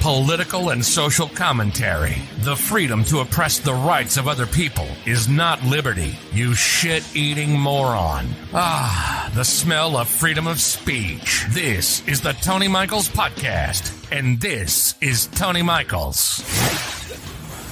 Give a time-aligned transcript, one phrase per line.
[0.00, 2.16] political and social commentary.
[2.38, 7.58] The freedom to oppress the rights of other people is not liberty, you shit eating
[7.58, 8.26] moron.
[8.54, 11.44] Ah, the smell of freedom of speech.
[11.50, 16.40] This is the Tony Michaels Podcast, and this is Tony Michaels.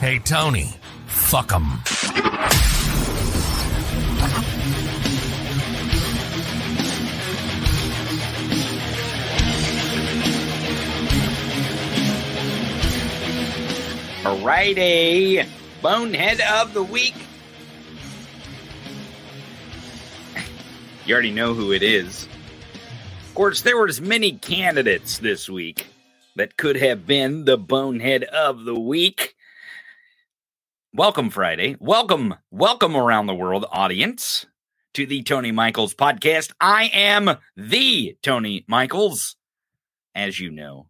[0.01, 0.74] Hey, Tony,
[1.06, 1.82] fuck 'em.
[14.37, 15.46] Friday,
[15.80, 17.14] Bonehead of the Week.
[21.07, 22.29] You already know who it is.
[23.26, 25.87] Of course, there were as many candidates this week
[26.37, 29.34] that could have been the Bonehead of the Week.
[30.93, 31.76] Welcome, Friday.
[31.80, 34.45] Welcome, welcome around the world, audience,
[34.95, 36.52] to the Tony Michaels podcast.
[36.60, 39.37] I am the Tony Michaels,
[40.15, 40.88] as you know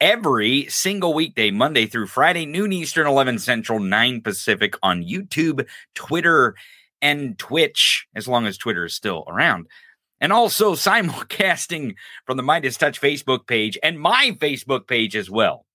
[0.00, 6.54] every single weekday, Monday through Friday, noon Eastern, 11 Central, 9 Pacific on YouTube, Twitter,
[7.02, 9.66] and Twitch, as long as Twitter is still around.
[10.20, 15.66] And also simulcasting from the MeidasTouch Facebook page and my Facebook page as well.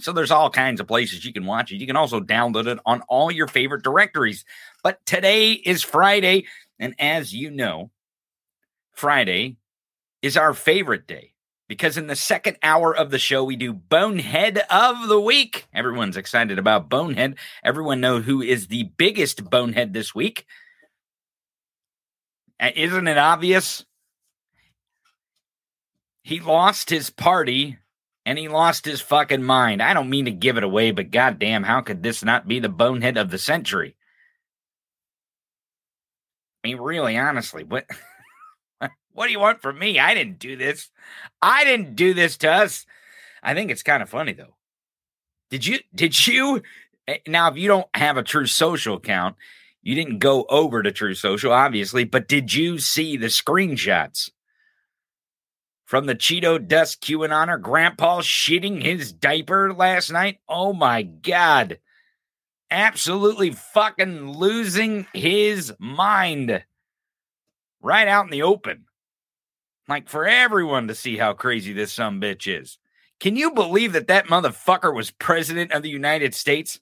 [0.00, 1.76] So there's all kinds of places you can watch it.
[1.76, 4.44] You can also download it on all your favorite directories.
[4.82, 6.46] But today is Friday.
[6.78, 7.90] And as you know,
[8.94, 9.56] Friday
[10.22, 11.31] is our favorite day
[11.72, 15.66] because in the second hour of the show we do bonehead of the week.
[15.72, 17.36] Everyone's excited about bonehead.
[17.64, 20.44] Everyone know who is the biggest bonehead this week.
[22.60, 23.86] Uh, isn't it obvious?
[26.22, 27.78] He lost his party
[28.26, 29.82] and he lost his fucking mind.
[29.82, 32.68] I don't mean to give it away but goddamn how could this not be the
[32.68, 33.96] bonehead of the century?
[36.62, 37.86] I mean really honestly what
[39.12, 39.98] What do you want from me?
[39.98, 40.90] I didn't do this.
[41.40, 42.86] I didn't do this to us.
[43.42, 44.56] I think it's kind of funny though.
[45.50, 46.62] Did you did you
[47.06, 49.36] eh, now if you don't have a Truth Social account,
[49.82, 54.30] you didn't go over to Truth Social, obviously, but did you see the screenshots
[55.84, 60.38] from the Cheeto Dust QAnoner grandpa shitting his diaper last night?
[60.48, 61.78] Oh my god.
[62.70, 66.64] Absolutely fucking losing his mind
[67.82, 68.86] right out in the open
[69.88, 72.78] like for everyone to see how crazy this some bitch is.
[73.20, 76.80] Can you believe that that motherfucker was president of the United States?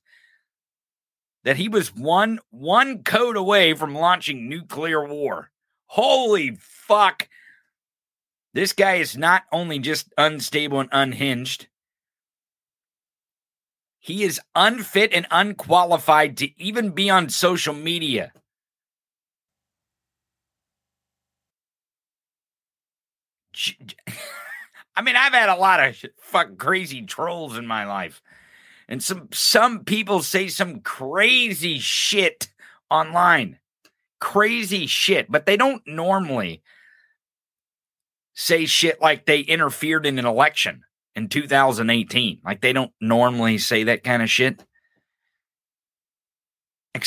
[1.44, 5.50] That he was one one code away from launching nuclear war.
[5.86, 7.28] Holy fuck.
[8.52, 11.68] This guy is not only just unstable and unhinged,
[13.98, 18.32] he is unfit and unqualified to even be on social media.
[24.96, 28.20] I mean, I've had a lot of fucking crazy trolls in my life.
[28.88, 32.48] And some some people say some crazy shit
[32.90, 33.58] online.
[34.18, 36.62] Crazy shit, but they don't normally
[38.34, 40.82] say shit like they interfered in an election
[41.14, 42.40] in 2018.
[42.44, 44.64] Like they don't normally say that kind of shit.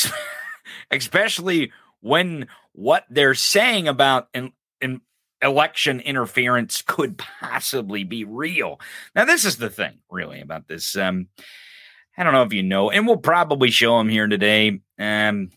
[0.92, 4.52] Especially when what they're saying about in
[5.44, 8.80] election interference could possibly be real.
[9.16, 10.96] Now, this is the thing, really, about this.
[10.96, 11.28] Um,
[12.18, 14.80] I don't know if you know, and we'll probably show them here today.
[15.00, 15.50] Um,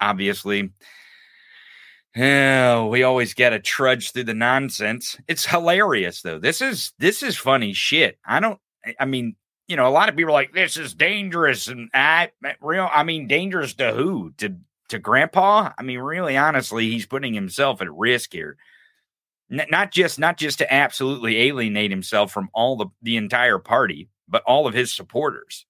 [0.00, 0.70] obviously,
[2.16, 5.16] oh, we always got to trudge through the nonsense.
[5.28, 6.38] It's hilarious, though.
[6.38, 8.18] This is this is funny shit.
[8.24, 8.58] I don't.
[8.98, 9.36] I mean,
[9.68, 12.88] you know, a lot of people are like, "This is dangerous," and I real.
[12.92, 14.32] I mean, dangerous to who?
[14.38, 14.56] To
[14.90, 15.72] to Grandpa?
[15.76, 18.56] I mean, really, honestly, he's putting himself at risk here
[19.50, 24.42] not just not just to absolutely alienate himself from all the the entire party, but
[24.44, 25.66] all of his supporters.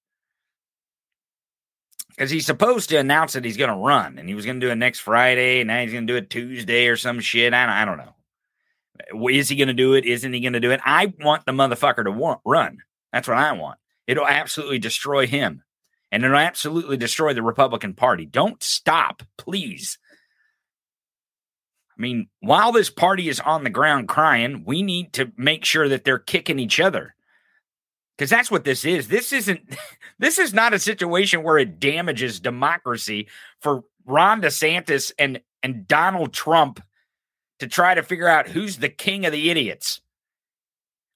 [2.09, 4.65] Because he's supposed to announce that he's going to run, and he was going to
[4.65, 7.53] do it next Friday, and now he's going to do it Tuesday or some shit.
[7.53, 9.29] I don't, I don't know.
[9.29, 10.05] Is he going to do it?
[10.05, 10.81] Isn't he going to do it?
[10.85, 12.79] I want the motherfucker to want, run.
[13.11, 13.79] That's what I want.
[14.07, 15.63] It'll absolutely destroy him,
[16.11, 18.25] and it'll absolutely destroy the Republican Party.
[18.25, 19.97] Don't stop, please.
[22.01, 25.87] I mean, while this party is on the ground crying, we need to make sure
[25.87, 27.13] that they're kicking each other.
[28.17, 29.07] Because that's what this is.
[29.07, 29.77] This isn't
[30.19, 33.27] this is not a situation where it damages democracy
[33.59, 36.81] for Ron DeSantis and and Donald Trump
[37.59, 40.01] to try to figure out who's the king of the idiots.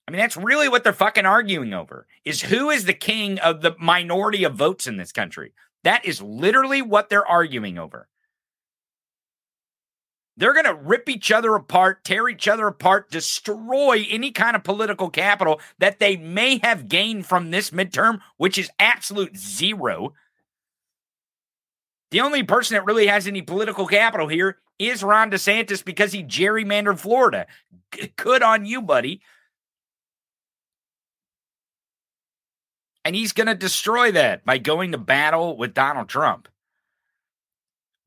[0.08, 3.64] I mean, that's really what they're fucking arguing over is who is the king of
[3.64, 5.54] the minority of votes in this country.
[5.84, 8.08] That is literally what they're arguing over.
[10.38, 14.64] They're going to rip each other apart, tear each other apart, destroy any kind of
[14.64, 20.14] political capital that they may have gained from this midterm, which is absolute zero.
[22.12, 26.24] The only person that really has any political capital here is Ron DeSantis because he
[26.24, 27.48] gerrymandered Florida.
[28.18, 29.22] Good on you, buddy.
[33.06, 36.50] And he's going to destroy that by going to battle with Donald Trump.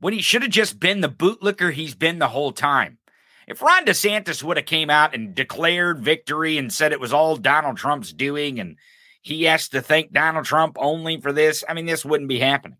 [0.00, 2.98] When he should have just been the bootlicker he's been the whole time.
[3.46, 7.36] If Ron DeSantis would have came out and declared victory and said it was all
[7.36, 8.76] Donald Trump's doing and
[9.22, 12.76] he has to thank Donald Trump only for this, I mean, this wouldn't be happening.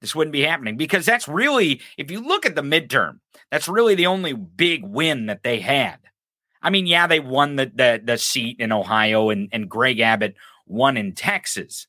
[0.00, 3.18] This wouldn't be happening because that's really, if you look at the midterm,
[3.50, 5.98] that's really the only big win that they had.
[6.62, 10.36] I mean, yeah, they won the the, the seat in Ohio and, and Greg Abbott
[10.66, 11.86] won in Texas.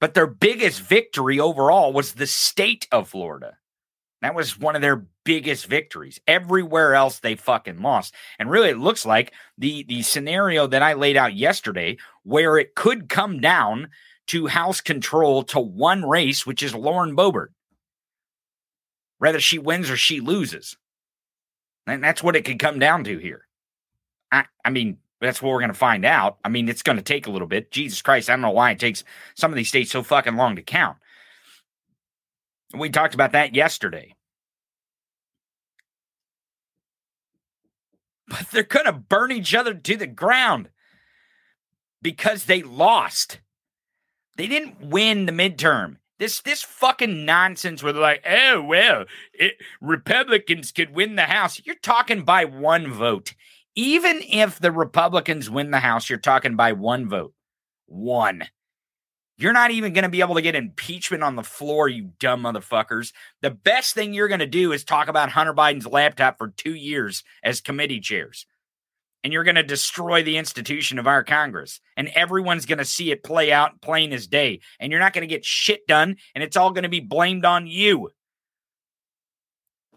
[0.00, 3.56] But their biggest victory overall was the state of Florida.
[4.22, 6.20] That was one of their biggest victories.
[6.26, 8.14] Everywhere else they fucking lost.
[8.38, 12.74] And really it looks like the the scenario that I laid out yesterday where it
[12.74, 13.90] could come down
[14.28, 17.48] to house control to one race, which is Lauren Boebert.
[19.18, 20.76] Whether she wins or she loses.
[21.86, 23.46] And that's what it could come down to here.
[24.30, 26.38] I, I mean, that's what we're going to find out.
[26.44, 27.70] I mean, it's going to take a little bit.
[27.70, 29.04] Jesus Christ, I don't know why it takes
[29.34, 30.96] some of these states so fucking long to count.
[32.76, 34.14] We talked about that yesterday.
[38.28, 40.68] But they're going to burn each other to the ground
[42.02, 43.40] because they lost.
[44.36, 45.96] They didn't win the midterm.
[46.18, 51.60] This this fucking nonsense where they're like, oh well, it, Republicans could win the House.
[51.64, 53.34] You're talking by one vote.
[53.78, 57.32] Even if the Republicans win the House, you're talking by one vote.
[57.86, 58.42] One.
[59.36, 62.42] You're not even going to be able to get impeachment on the floor, you dumb
[62.42, 63.12] motherfuckers.
[63.40, 66.74] The best thing you're going to do is talk about Hunter Biden's laptop for two
[66.74, 68.46] years as committee chairs.
[69.22, 71.80] And you're going to destroy the institution of our Congress.
[71.96, 74.58] And everyone's going to see it play out plain as day.
[74.80, 76.16] And you're not going to get shit done.
[76.34, 78.10] And it's all going to be blamed on you.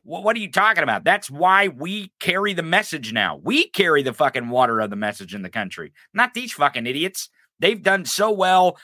[0.03, 1.03] What are you talking about?
[1.03, 3.39] That's why we carry the message now.
[3.43, 7.29] We carry the fucking water of the message in the country, not these fucking idiots.
[7.59, 8.77] They've done so well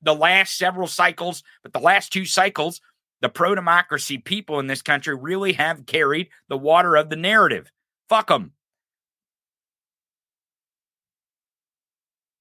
[0.00, 2.80] the last several cycles, but the last two cycles,
[3.20, 7.70] the pro democracy people in this country really have carried the water of the narrative.
[8.08, 8.52] Fuck them.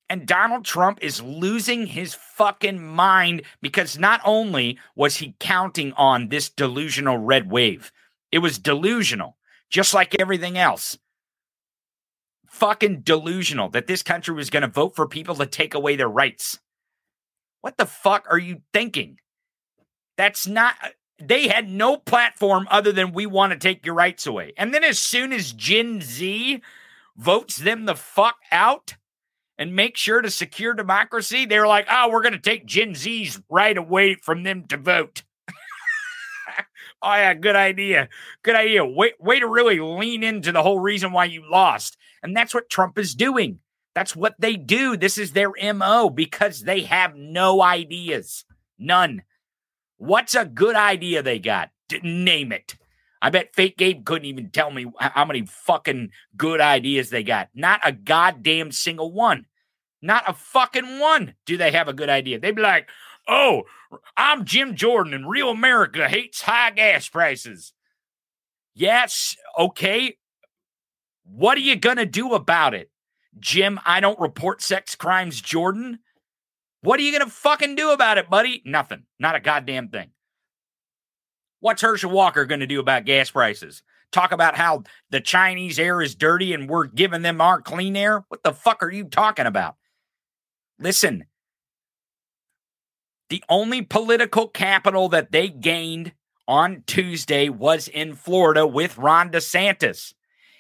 [0.10, 6.28] And Donald Trump is losing his fucking mind because not only was he counting on
[6.28, 7.92] this delusional red wave,
[8.32, 9.38] it was delusional,
[9.70, 10.98] just like everything else.
[12.48, 16.10] Fucking delusional that this country was going to vote for people to take away their
[16.10, 16.60] rights.
[17.62, 19.18] What the fuck are you thinking?
[20.18, 20.76] That's not.
[21.20, 24.54] They had no platform other than we want to take your rights away.
[24.58, 26.62] And then as soon as Gen Z
[27.16, 28.96] votes them the fuck out
[29.58, 33.40] and make sure to secure democracy, they're like, oh, we're going to take Gen Z's
[33.50, 35.24] right away from them to vote.
[37.04, 38.10] Oh yeah, good idea.
[38.44, 38.86] Good idea.
[38.86, 41.98] Way, way to really lean into the whole reason why you lost.
[42.22, 43.60] And that's what Trump is doing.
[43.96, 44.96] That's what they do.
[44.96, 48.46] This is their MO because they have no ideas.
[48.78, 49.24] None.
[49.98, 51.70] What's a good idea they got?
[52.04, 52.76] name it.
[53.22, 57.50] I bet Fake Gabe couldn't even tell me how many fucking good ideas they got.
[57.54, 59.46] Not a goddamn single one.
[60.02, 62.40] Not a fucking one do they have a good idea.
[62.40, 62.90] They'd be like,
[63.28, 63.64] oh,
[64.18, 67.74] I'm Jim Jordan and real America hates high gas prices.
[68.74, 70.18] Yes, okay.
[71.24, 72.90] What are you going to do about it?
[73.40, 76.00] Jim, I don't report sex crimes, Jordan.
[76.82, 78.62] What are you going to fucking do about it, buddy?
[78.66, 79.04] Nothing.
[79.20, 80.10] Not a goddamn thing.
[81.60, 83.84] What's Herschel Walker going to do about gas prices?
[84.12, 88.26] Talk about how the Chinese air is dirty and we're giving them our clean air?
[88.28, 89.76] What the fuck are you talking about?
[90.80, 91.26] Listen,
[93.32, 96.12] the only political capital that they gained
[96.50, 100.14] on Tuesday was in Florida with Ron DeSantis.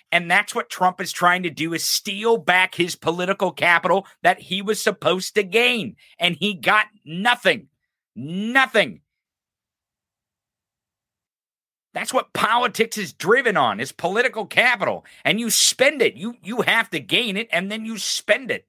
[0.09, 4.39] And that's what Trump is trying to do is steal back his political capital that
[4.39, 5.97] he was supposed to gain.
[6.17, 7.67] And he got nothing.
[8.15, 9.01] Nothing.
[11.93, 15.03] That's what politics is driven on, is political capital.
[15.25, 16.15] And you spend it.
[16.15, 18.65] You you have to gain it and then you spend it.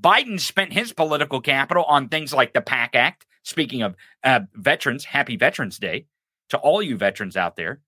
[0.00, 3.26] Biden spent his political capital on things like the PACT Act.
[3.44, 6.06] Speaking of uh, veterans, happy Veterans Day
[6.50, 7.80] to all you veterans out there,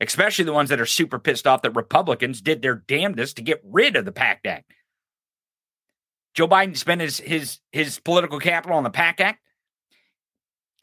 [0.00, 3.60] especially the ones that are super pissed off that Republicans did their damnedest to get
[3.64, 4.72] rid of the PACT Act.
[6.34, 9.40] Joe Biden spent his his his political capital on the PACT Act.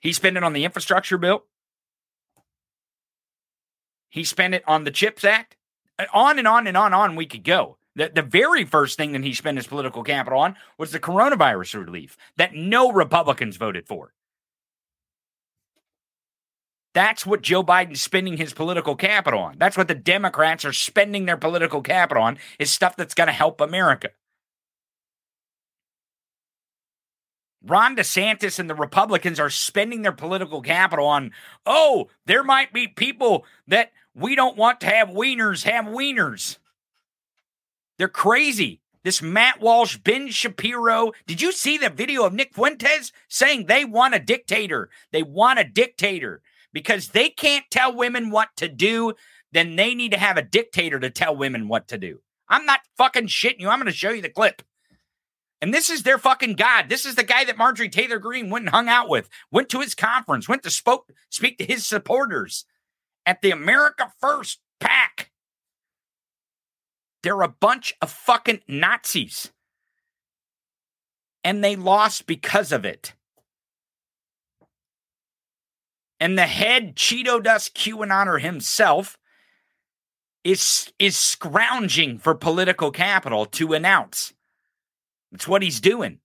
[0.02, 1.44] He spent it on the infrastructure bill.
[4.10, 5.56] He spent it on the CHIPS Act.
[6.12, 7.78] On and on and on and on we could go.
[7.96, 11.86] The, the very first thing that he spent his political capital on was the coronavirus
[11.86, 14.14] relief that no Republicans voted for.
[16.94, 19.56] That's what Joe Biden's spending his political capital on.
[19.58, 23.34] That's what the Democrats are spending their political capital on is stuff that's going to
[23.34, 24.10] help America.
[27.66, 31.32] Ron DeSantis and the Republicans are spending their political capital on,
[31.66, 36.58] oh, there might be people that we don't want to have wieners have wieners.
[37.98, 38.82] They're crazy.
[39.04, 41.12] This Matt Walsh, Ben Shapiro.
[41.28, 44.90] Did you see the video of Nick Fuentes saying they want a dictator?
[45.12, 49.14] They want a dictator because they can't tell women what to do.
[49.52, 52.22] Then they need to have a dictator to tell women what to do.
[52.48, 53.70] I'm not fucking shitting you.
[53.70, 54.62] I'm going to show you the clip.
[55.62, 56.90] And this is their fucking God.
[56.90, 59.80] This is the guy that Marjorie Taylor Greene went and hung out with, went to
[59.80, 62.66] his conference, went to spoke, speak to his supporters
[63.26, 65.32] at the America First PAC.
[67.24, 69.52] They're a bunch of fucking Nazis.
[71.44, 73.14] And they lost because of it.
[76.20, 79.18] And the head Cheeto Dust QAnoner himself
[80.44, 84.34] is, is scrounging for political capital to announce.
[85.32, 86.20] That's what he's doing.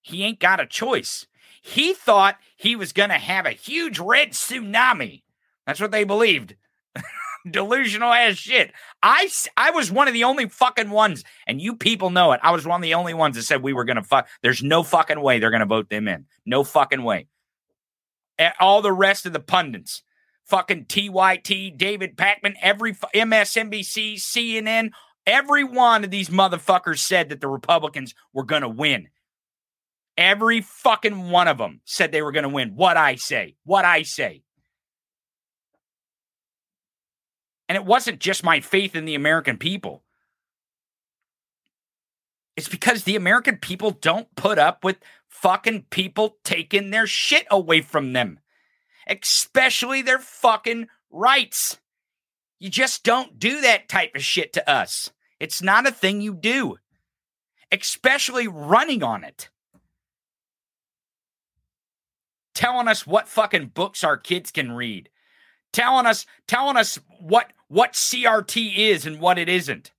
[0.00, 1.26] He ain't got a choice.
[1.60, 5.22] He thought he was going to have a huge red tsunami.
[5.66, 6.56] That's what they believed
[7.50, 8.72] delusional ass shit.
[9.02, 12.40] I, I was one of the only fucking ones, and you people know it.
[12.42, 14.28] I was one of the only ones that said we were to fuck.
[14.42, 16.26] There's no fucking way they're to vote them in.
[16.46, 17.26] No fucking way.
[18.38, 20.02] And All the rest of the pundits,
[20.44, 24.90] fucking TYT, David Pakman, every MSNBC, CNN,
[25.26, 29.08] every one of these motherfuckers said that the Republicans were to win.
[30.16, 32.74] Every fucking one of them said they were to win.
[32.74, 34.42] What I say, what I say.
[37.72, 40.02] And it wasn't just my faith in the American people.
[42.54, 47.80] It's because the American people don't put up with fucking people taking their shit away
[47.80, 48.40] from them,
[49.06, 51.78] especially their fucking rights.
[52.58, 55.10] You just don't do that type of shit to us.
[55.40, 56.76] It's not a thing you do,
[57.72, 59.48] especially running on it.
[62.54, 65.08] Telling us what fucking books our kids can read,
[65.72, 69.92] telling us telling us what what CRT is and what it isn't.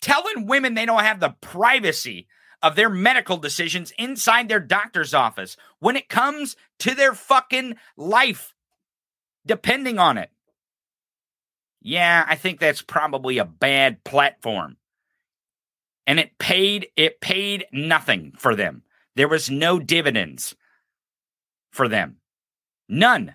[0.00, 2.26] Telling women they don't have the privacy
[2.62, 8.54] of their medical decisions inside their doctor's office when it comes to their fucking life,
[9.44, 10.30] depending on it.
[11.80, 14.76] Yeah, I think that's probably a bad platform.
[16.06, 18.82] And it paid it paid nothing for them.
[19.16, 20.54] There was no dividends
[21.70, 22.18] for them.
[22.88, 23.34] None.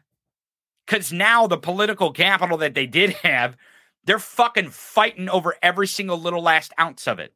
[0.87, 3.57] Because now the political capital that they did have,
[4.05, 7.33] they're fucking fighting over every single little last ounce of it.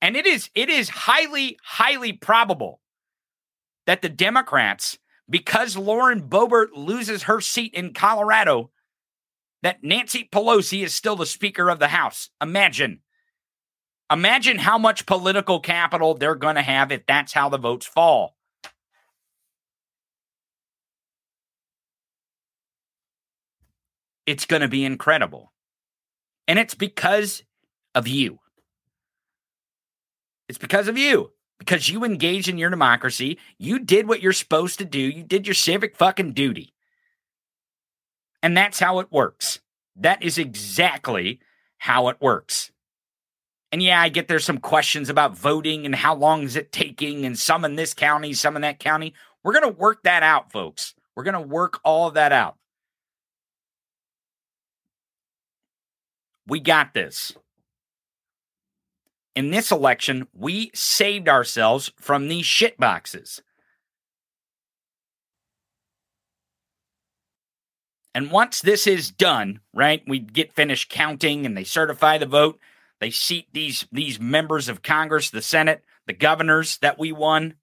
[0.00, 2.80] And it is it is highly, highly probable
[3.86, 8.70] that the Democrats, because Lauren Boebert loses her seat in Colorado,
[9.62, 12.30] that Nancy Pelosi is still the Speaker of the House.
[12.40, 13.00] Imagine.
[14.10, 18.37] Imagine how much political capital they're going to have if that's how the votes fall.
[24.28, 25.54] It's going to be incredible.
[26.46, 27.42] And it's because
[27.94, 28.38] of you.
[30.50, 31.32] It's because of you.
[31.58, 33.38] Because you engaged in your democracy.
[33.56, 35.00] You did what you're supposed to do.
[35.00, 36.74] You did your civic fucking duty.
[38.42, 39.60] And that's how it works.
[39.96, 41.40] That is exactly
[41.78, 42.70] how it works.
[43.72, 47.24] And yeah, I get there's some questions about voting and how long is it taking,
[47.24, 49.14] and some in this county, some in that county.
[49.42, 50.94] We're going to work that out, folks.
[51.16, 52.57] We're going to work all of that out.
[56.48, 57.34] We got this.
[59.36, 63.42] In this election, we saved ourselves from these shit boxes.
[68.14, 72.58] And once this is done, right, we get finished counting and they certify the vote.
[72.98, 77.54] They seat these these members of Congress, the Senate, the governors that we won.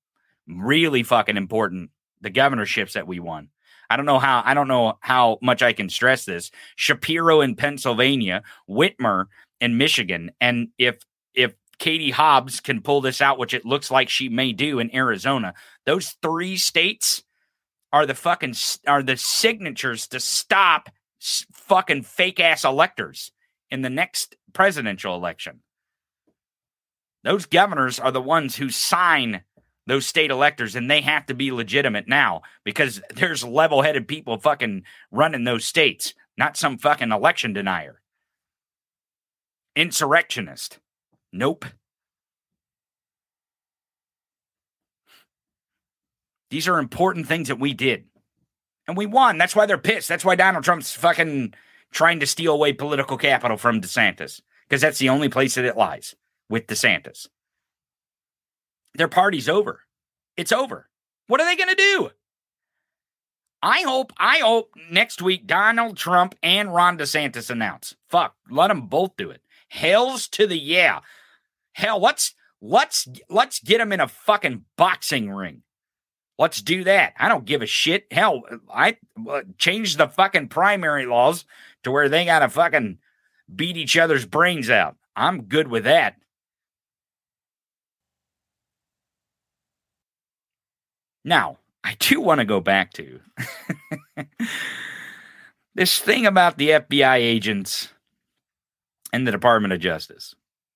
[0.47, 1.89] Really fucking important.
[2.21, 3.49] The governorships that we won.
[3.89, 6.51] I don't know how I don't know how much I can stress this.
[6.75, 9.25] Shapiro in Pennsylvania, Whitmer
[9.61, 10.99] in Michigan, and if
[11.33, 14.93] if Katie Hobbs can pull this out, which it looks like she may do in
[14.95, 15.53] Arizona.
[15.85, 17.23] Those three states
[17.91, 18.55] are the fucking
[18.87, 20.89] are the signatures to stop
[21.19, 23.31] fucking fake ass electors
[23.69, 25.61] in the next presidential election.
[27.23, 29.41] Those governors are the ones who sign
[29.87, 34.37] those state electors, and they have to be legitimate now because there's level headed people
[34.37, 38.01] fucking running those states, not some fucking election denier.
[39.75, 40.79] Insurrectionist.
[41.33, 41.65] Nope.
[46.49, 48.05] These are important things that we did.
[48.87, 49.37] And we won.
[49.37, 50.07] That's why they're pissed.
[50.07, 51.53] That's why Donald Trump's fucking
[51.91, 55.77] trying to steal away political capital from DeSantis because that's the only place that it
[55.77, 56.15] lies
[56.49, 57.27] with DeSantis.
[58.97, 59.81] Their party's over.
[60.37, 60.89] It's over.
[61.27, 62.09] What are they going to do?
[63.61, 67.95] I hope, I hope next week Donald Trump and Ron DeSantis announce.
[68.09, 69.41] Fuck, let them both do it.
[69.69, 70.99] Hells to the yeah.
[71.73, 75.63] Hell, let's let's let's get them in a fucking boxing ring.
[76.37, 77.13] Let's do that.
[77.17, 78.07] I don't give a shit.
[78.11, 78.97] Hell, I
[79.27, 81.45] uh, change the fucking primary laws
[81.83, 82.99] to where they got to fucking
[83.53, 84.95] beat each other's brains out.
[85.15, 86.17] I'm good with that.
[91.25, 93.19] Now, I do want to go back to
[95.75, 97.89] this thing about the FBI agents
[99.11, 100.35] and the Department of Justice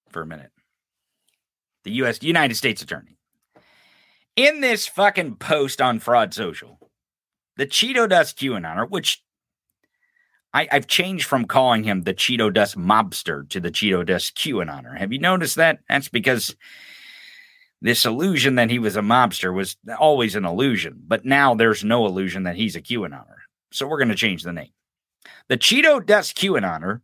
[0.09, 0.51] for a minute.
[1.83, 3.15] The US United States Attorney.
[4.35, 6.79] In this fucking post on Fraud Social,
[7.55, 9.23] the Cheeto Dust QAnoner, which
[10.51, 14.97] I, have changed from calling him the Cheeto Dust mobster to the Cheeto Dust QAnoner.
[14.97, 15.79] Have you noticed that?
[15.87, 16.55] That's because
[17.81, 22.05] this illusion that he was a mobster was always an illusion, but now there's no
[22.05, 23.37] illusion that he's a QAnoner.
[23.71, 24.71] So we're going to change the name.
[25.47, 27.01] The Cheeto Dust QAnoner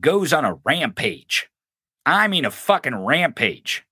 [0.00, 1.48] goes on a rampage.
[2.06, 3.84] I mean, a fucking rampage.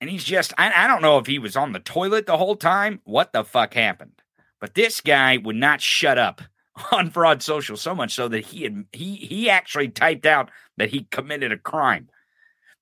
[0.00, 2.56] And he's just, I, I don't know if he was on the toilet the whole
[2.56, 4.22] time, what the fuck happened.
[4.60, 6.42] But this guy would not shut up
[6.92, 10.90] on fraud social so much so that he had he he actually typed out that
[10.90, 12.08] he committed a crime.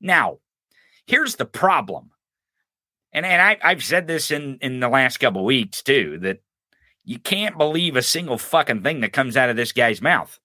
[0.00, 0.38] Now,
[1.10, 2.10] here's the problem.
[3.12, 6.38] And and I, I've said this in in the last couple weeks too that
[7.04, 10.38] you can't believe a single fucking thing that comes out of this guy's mouth.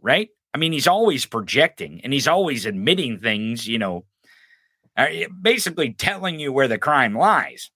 [0.00, 0.30] Right?
[0.54, 4.04] I mean, he's always projecting and he's always admitting things, you know,
[4.96, 5.08] uh,
[5.42, 7.70] basically telling you where the crime lies.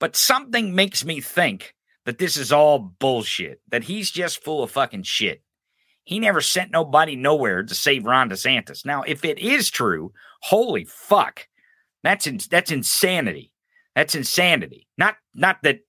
[0.00, 4.70] But something makes me think that this is all bullshit, that he's just full of
[4.70, 5.42] fucking shit.
[6.02, 8.84] He never sent nobody nowhere to save Ron DeSantis.
[8.84, 10.12] Now, if it is true,
[10.44, 11.48] holy fuck,
[12.02, 13.52] that's in, that's insanity.
[13.94, 14.88] That's insanity.
[14.98, 15.80] Not not that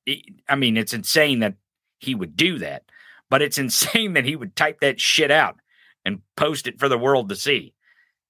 [0.48, 1.56] I mean, it's insane that
[2.00, 2.84] he would do that,
[3.30, 5.56] but it's insane that he would type that shit out
[6.04, 7.74] and post it for the world to see.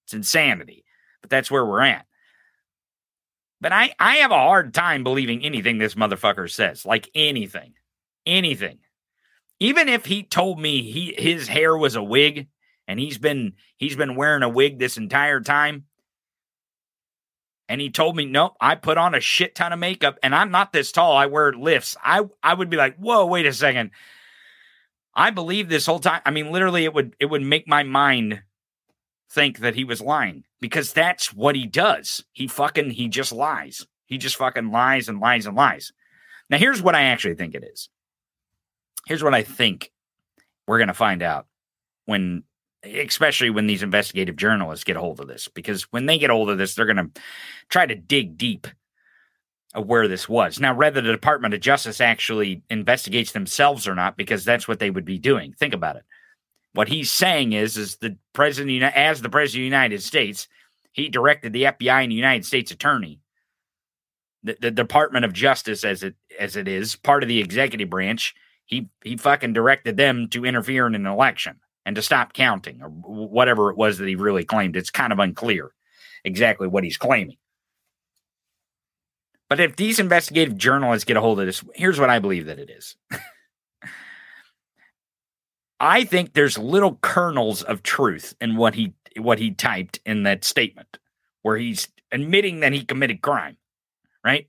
[0.05, 0.85] It's insanity.
[1.21, 2.05] But that's where we're at.
[3.59, 6.85] But I I have a hard time believing anything this motherfucker says.
[6.85, 7.73] Like anything.
[8.25, 8.79] Anything
[9.59, 12.47] even if he told me he his hair was a wig
[12.87, 15.85] and he's been he's been wearing a wig this entire time
[17.67, 20.51] and he told me nope i put on a shit ton of makeup and i'm
[20.51, 21.15] not this tall.
[21.15, 21.95] I wear lifts.
[22.03, 23.91] I i would be like whoa wait a second.
[25.13, 28.41] I believe this whole time i mean literally it would it would make my mind
[29.29, 32.23] think that he was lying because that's what he does.
[32.31, 33.85] He fucking he just lies.
[34.05, 35.91] He just fucking lies and lies and lies.
[36.49, 37.89] Now here's what i actually think it is.
[39.05, 39.91] Here's what I think
[40.67, 41.45] we're going to find out
[42.05, 42.43] when,
[42.85, 46.49] especially when these investigative journalists get a hold of this, because when they get hold
[46.49, 47.21] of this, they're going to
[47.69, 48.67] try to dig deep
[49.73, 50.59] of where this was.
[50.59, 54.89] Now, whether the Department of Justice actually investigates themselves or not, because that's what they
[54.89, 55.53] would be doing.
[55.53, 56.03] Think about it.
[56.73, 60.47] What he's saying is, is the president, as the president of the United States,
[60.91, 63.19] he directed the FBI and the United States Attorney,
[64.43, 68.35] the, the Department of Justice, as it as it is, part of the executive branch,
[68.65, 72.89] he he fucking directed them to interfere in an election and to stop counting or
[72.89, 74.75] whatever it was that he really claimed.
[74.75, 75.71] It's kind of unclear
[76.23, 77.37] exactly what he's claiming.
[79.49, 82.57] But if these investigative journalists get a hold of this, here's what I believe that
[82.57, 82.95] it is.
[85.79, 90.43] I think there's little kernels of truth in what he what he typed in that
[90.43, 90.97] statement
[91.41, 93.57] where he's admitting that he committed crime,
[94.23, 94.47] right?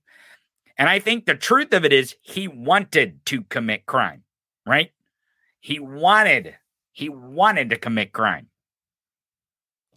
[0.78, 4.22] And I think the truth of it is he wanted to commit crime,
[4.66, 4.92] right?
[5.60, 6.54] He wanted,
[6.96, 8.48] he wanted to commit crime.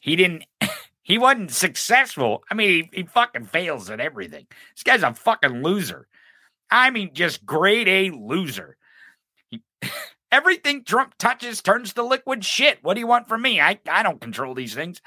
[0.02, 0.44] He didn't,
[1.02, 2.44] he wasn't successful.
[2.52, 4.48] I mean, he, he fucking fails at everything.
[4.76, 6.10] This guy's a fucking loser.
[6.70, 8.76] I mean, just grade A loser.
[9.50, 9.64] He,
[10.32, 12.80] Everything Trump touches turns to liquid shit.
[12.82, 13.62] What do you want from me?
[13.62, 15.02] I, I don't control these things.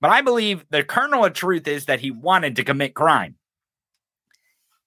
[0.00, 3.34] But I believe the kernel of truth is that he wanted to commit crime.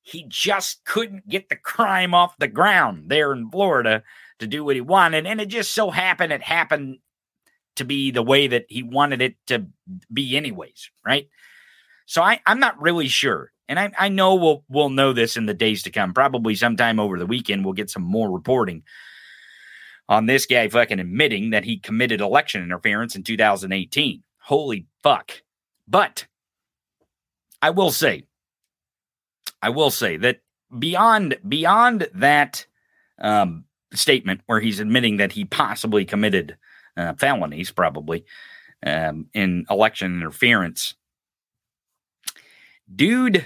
[0.01, 4.03] He just couldn't get the crime off the ground there in Florida
[4.39, 5.25] to do what he wanted.
[5.25, 6.99] And it just so happened it happened
[7.75, 9.65] to be the way that he wanted it to
[10.11, 11.27] be, anyways, right?
[12.05, 13.51] So I, I'm not really sure.
[13.67, 16.13] And I, I know we'll we'll know this in the days to come.
[16.13, 18.83] Probably sometime over the weekend, we'll get some more reporting
[20.07, 24.23] on this guy fucking admitting that he committed election interference in 2018.
[24.37, 25.41] Holy fuck.
[25.87, 26.27] But
[27.61, 28.23] I will say,
[29.61, 30.41] I will say that
[30.77, 32.67] beyond beyond that
[33.19, 33.65] um,
[33.97, 36.57] statement where he's admitting that he possibly committed
[36.97, 38.25] uh, felonies, probably
[38.85, 40.95] um, in election interference,
[42.93, 43.43] dude,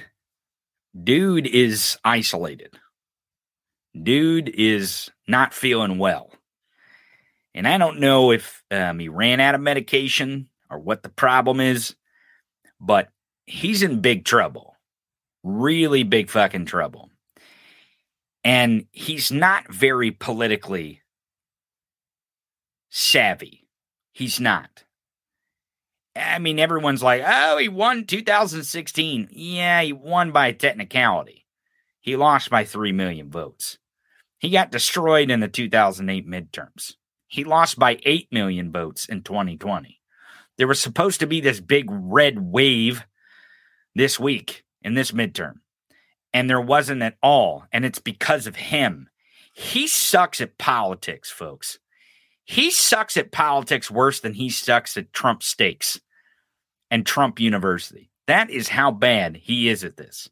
[1.02, 2.78] dude is isolated.
[4.02, 6.32] Dude is not feeling well.
[7.56, 11.60] And I don't know if um, he ran out of medication or what the problem
[11.60, 11.96] is,
[12.80, 13.10] but
[13.46, 14.76] he's in big trouble.
[15.44, 17.09] Really big fucking trouble.
[18.50, 21.04] And he's not very politically
[22.90, 23.68] savvy.
[24.12, 24.86] He's not.
[26.16, 29.30] I mean, everyone's like, oh, he won 2016.
[29.34, 31.46] Yeah, he won by technicality.
[32.00, 33.78] He lost by 3 million votes.
[34.40, 36.94] He got destroyed in the 2008 midterms.
[37.28, 40.02] He lost by 8 million votes in 2020.
[40.58, 43.06] There was supposed to be this big red wave
[43.94, 45.58] this week in this midterm,
[46.34, 47.66] and there wasn't at all.
[47.72, 49.10] And it's because of him.
[49.54, 51.80] He sucks at politics, folks.
[52.46, 56.00] He sucks at politics worse than he sucks at Trump Steaks
[56.90, 58.10] and Trump University.
[58.28, 60.30] That is how bad he is at this.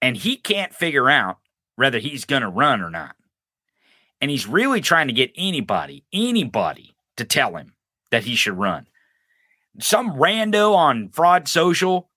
[0.00, 1.38] And he can't figure out
[1.76, 3.16] whether he's going to run or not.
[4.20, 7.74] And he's really trying to get anybody, anybody to tell him
[8.10, 8.86] that he should run.
[9.78, 12.08] Some rando on Fraud Social,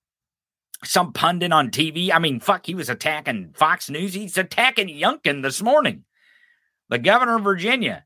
[0.83, 2.11] some pundit on TV.
[2.11, 4.13] I mean, fuck, he was attacking Fox News.
[4.13, 6.05] He's attacking Youngkin this morning
[6.89, 8.05] the governor of Virginia,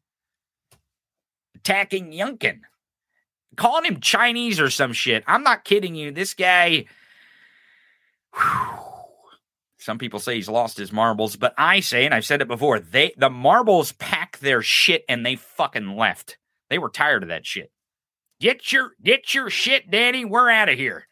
[1.55, 2.59] attacking Youngkin,
[3.55, 5.23] calling him Chinese or some shit.
[5.25, 6.12] I'm not kidding you.
[6.12, 6.86] This guy,
[8.36, 8.79] whew,
[9.77, 12.79] some people say he's lost his marbles, but I say, and I've said it before,
[12.79, 16.38] they the marbles packed their shit and they fucking left.
[16.69, 17.71] They were tired of that shit.
[18.39, 20.25] Get your get your shit, Danny.
[20.25, 21.07] We're out of here.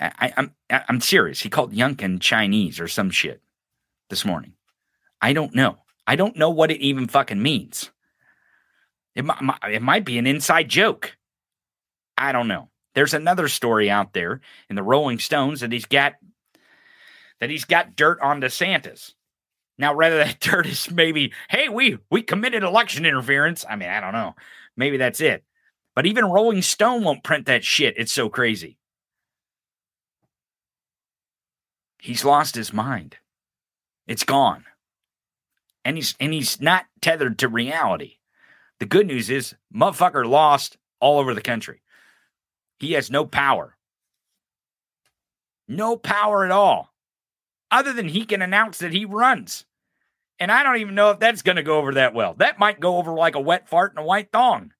[0.00, 1.40] I, am I'm, I'm serious.
[1.40, 3.42] He called Youngkin Chinese or some shit
[4.08, 4.54] this morning.
[5.20, 5.76] I don't know.
[6.06, 7.90] I don't know what it even fucking means.
[9.14, 9.24] It,
[9.70, 11.16] it might be an inside joke.
[12.16, 12.70] I don't know.
[12.94, 16.14] There's another story out there in the Rolling Stones that he's got
[17.40, 19.14] that he's got dirt on DeSantis.
[19.78, 23.64] Now, rather that dirt is maybe, hey, we we committed election interference.
[23.68, 24.34] I mean, I don't know.
[24.76, 25.44] Maybe that's it.
[25.94, 27.94] But even Rolling Stone won't print that shit.
[27.96, 28.78] It's so crazy.
[32.00, 33.16] He's lost his mind.
[34.06, 34.64] It's gone.
[35.84, 38.16] And he's and he's not tethered to reality.
[38.78, 41.82] The good news is motherfucker lost all over the country.
[42.78, 43.76] He has no power.
[45.68, 46.92] No power at all.
[47.70, 49.64] Other than he can announce that he runs.
[50.40, 52.34] And I don't even know if that's going to go over that well.
[52.34, 54.72] That might go over like a wet fart and a white thong.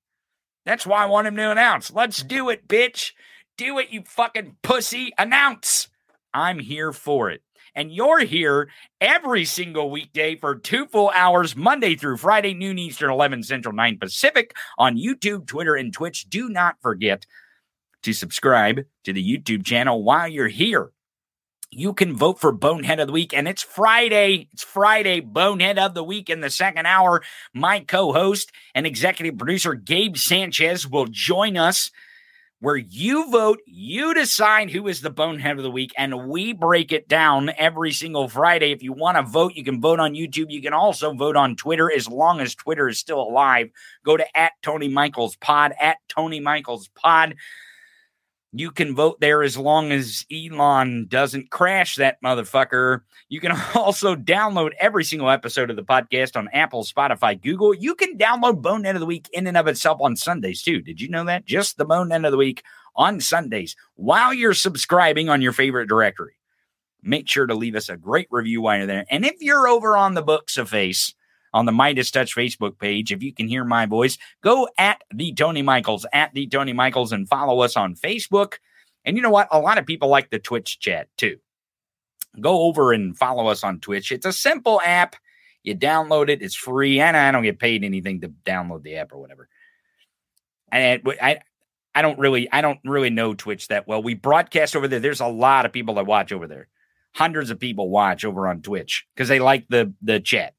[0.65, 1.93] That's why I want him to announce.
[1.93, 3.13] Let's do it, bitch.
[3.59, 5.13] Do it, you fucking pussy.
[5.19, 5.89] Announce.
[6.33, 7.43] I'm here for it.
[7.75, 8.69] And you're here
[9.01, 13.99] every single weekday for two full hours, Monday through Friday, noon Eastern, 11 Central, 9
[13.99, 16.29] Pacific on YouTube, Twitter, and Twitch.
[16.29, 17.27] Do not forget
[18.03, 20.91] to subscribe to the YouTube channel while you're here.
[21.73, 24.49] You can vote for Bonehead of the Week, and it's Friday.
[24.53, 27.23] It's Friday, Bonehead of the Week in the second hour.
[27.55, 31.93] My co host and executive producer, Gabe Sanchez, will join us
[32.61, 36.93] where you vote, you decide who is the bonehead of the week, and we break
[36.93, 38.71] it down every single Friday.
[38.71, 40.51] If you want to vote, you can vote on YouTube.
[40.51, 43.71] You can also vote on Twitter as long as Twitter is still alive.
[44.05, 47.35] Go to at Tony Michaels Pod, at Tony Michaels Pod.
[48.53, 53.03] You can vote there as long as Elon doesn't crash that motherfucker.
[53.29, 57.73] You can also download every single episode of the podcast on Apple, Spotify, Google.
[57.73, 60.81] You can download Bonehead of the Week in and of itself on Sundays too.
[60.81, 61.45] Did you know that?
[61.45, 62.65] Just the Bonehead of the Week
[62.97, 66.35] on Sundays while you're subscribing on your favorite directory.
[67.03, 69.07] Make sure to leave us a great review while you're there.
[69.11, 71.15] And if you're over on the books of face,
[71.53, 73.13] on the MeidasTouch Facebook page.
[73.13, 77.13] If you can hear my voice, go at the Tony Michaels, at the Tony Michaels,
[77.13, 78.55] and follow us on Facebook.
[79.05, 79.49] And you know what?
[79.51, 81.39] A lot of people like the Twitch chat too.
[82.41, 84.13] go over and follow us on Twitch.
[84.13, 85.17] It's a simple app.
[85.63, 89.13] You download it, it's free, and I don't get paid anything to download the app
[89.13, 89.49] or whatever.
[90.73, 91.41] And I,
[91.95, 94.03] I don't really, I don't really know Twitch that well.
[94.03, 95.01] We broadcast over there.
[95.01, 96.69] There's a lot of people that watch over there.
[97.15, 100.55] Hundreds of people watch over on Twitch because they like the the chat.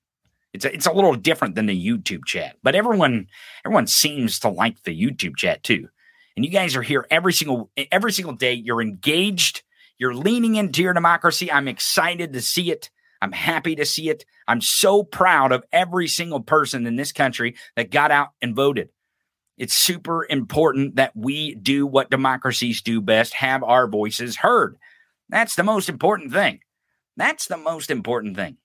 [0.54, 3.28] It's a, it's a little different than the YouTube chat, but everyone
[3.66, 5.88] everyone seems to like the YouTube chat too.
[6.36, 8.54] And you guys are here every single every single day.
[8.54, 9.64] You're engaged.
[9.98, 11.52] You're leaning into your democracy.
[11.52, 12.90] I'm excited to see it.
[13.22, 14.26] I'm happy to see it.
[14.48, 18.90] I'm so proud of every single person in this country that got out and voted.
[19.58, 24.78] It's super important that we do what democracies do best, have our voices heard.
[25.30, 26.62] That's the most important thing.
[27.16, 28.58] That's the most important thing.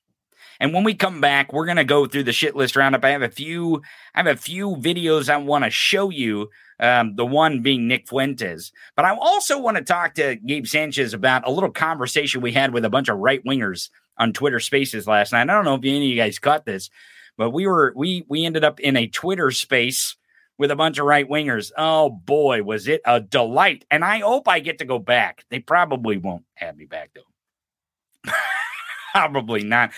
[0.61, 3.05] And when we come back, we're to go through the shit list roundup.
[3.05, 3.83] I have a few
[4.15, 8.09] I have a few videos I want to show you um, the one being Nick
[8.09, 8.73] Fuentes.
[8.95, 12.73] But I also want to talk to Gabe Sanchez about a little conversation we had
[12.73, 15.49] with a bunch of right wingers on Twitter Spaces last night.
[15.49, 16.91] I don't know if any of you guys caught this,
[17.37, 20.17] but we were we we ended up in a Twitter space
[20.59, 21.71] with a bunch of right wingers.
[21.77, 23.85] Oh boy, was it a delight!
[23.91, 25.45] And I hope I get to go back.
[25.51, 28.33] They probably won't have me back though.
[29.13, 29.93] probably not.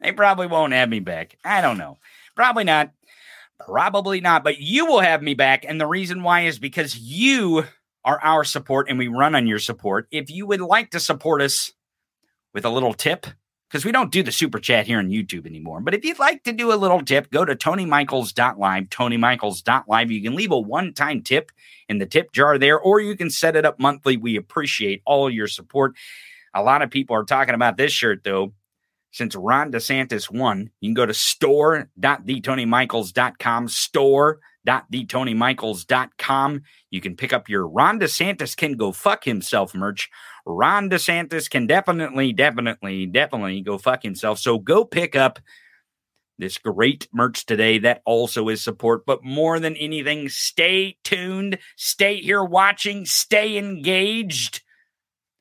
[0.00, 1.36] They probably won't have me back.
[1.44, 1.98] I don't know.
[2.36, 2.92] Probably not.
[3.58, 5.64] Probably not, but you will have me back.
[5.66, 7.64] And the reason why is because you
[8.04, 10.06] are our support and we run on your support.
[10.12, 11.72] If you would like to support us
[12.54, 13.26] with a little tip,
[13.68, 15.80] because we don't do the super chat here on YouTube anymore.
[15.80, 20.10] But if you'd like to do a little tip, go to TonyMichaels.live, TonyMichaels.live.
[20.10, 21.52] You can leave a one time tip
[21.88, 24.16] in the tip jar there, or you can set it up monthly.
[24.16, 25.96] We appreciate all your support.
[26.54, 28.54] A lot of people are talking about this shirt, though
[29.10, 30.70] since Ron DeSantis won.
[30.80, 36.62] You can go to store.theTonyMichaels.com, store.theTonyMichaels.com.
[36.90, 40.10] You can pick up your Ron DeSantis can go fuck himself merch.
[40.44, 44.38] Ron DeSantis can definitely, definitely, definitely go fuck himself.
[44.38, 45.38] So go pick up
[46.38, 49.04] this great merch today that also is support.
[49.04, 54.62] But more than anything, stay tuned, stay here watching, stay engaged.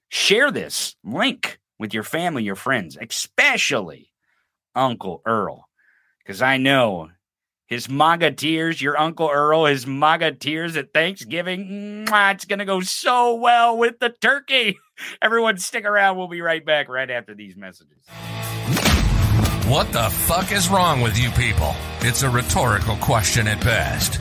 [0.10, 4.12] Share this link with your family, your friends, especially
[4.76, 5.68] Uncle Earl.
[6.20, 7.10] Because I know
[7.68, 12.66] his MAGA tears, your Uncle Earl, his MAGA tears at Thanksgiving, mwah, it's going to
[12.66, 14.78] go so well with the turkey.
[15.22, 16.18] Everyone, stick around.
[16.18, 18.06] We'll be right back right after these messages.
[19.68, 21.76] What the fuck is wrong with you people?
[22.00, 24.18] It's a rhetorical question at best.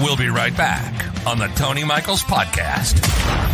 [0.00, 3.51] We'll be right back on the Tony Michaels Podcast.